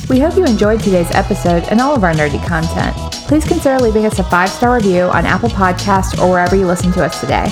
We 0.10 0.20
hope 0.20 0.36
you 0.36 0.44
enjoyed 0.44 0.82
today's 0.82 1.10
episode 1.12 1.64
and 1.70 1.80
all 1.80 1.96
of 1.96 2.04
our 2.04 2.14
nerdy 2.14 2.46
content. 2.46 2.96
Please 3.28 3.46
consider 3.46 3.80
leaving 3.80 4.06
us 4.06 4.20
a 4.20 4.24
five 4.24 4.50
star 4.50 4.76
review 4.76 5.04
on 5.04 5.26
Apple 5.26 5.50
Podcasts 5.50 6.22
or 6.22 6.30
wherever 6.30 6.56
you 6.56 6.68
listen 6.68 6.92
to 6.94 7.04
us 7.04 7.20
today. 7.20 7.46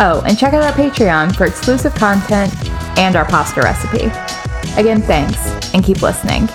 Oh, 0.00 0.22
and 0.26 0.38
check 0.38 0.52
out 0.52 0.62
our 0.62 0.72
Patreon 0.72 1.34
for 1.36 1.46
exclusive 1.46 1.94
content 1.94 2.52
and 2.98 3.14
our 3.14 3.24
pasta 3.24 3.62
recipe. 3.62 4.06
Again, 4.78 5.00
thanks, 5.00 5.38
and 5.72 5.84
keep 5.84 6.02
listening. 6.02 6.48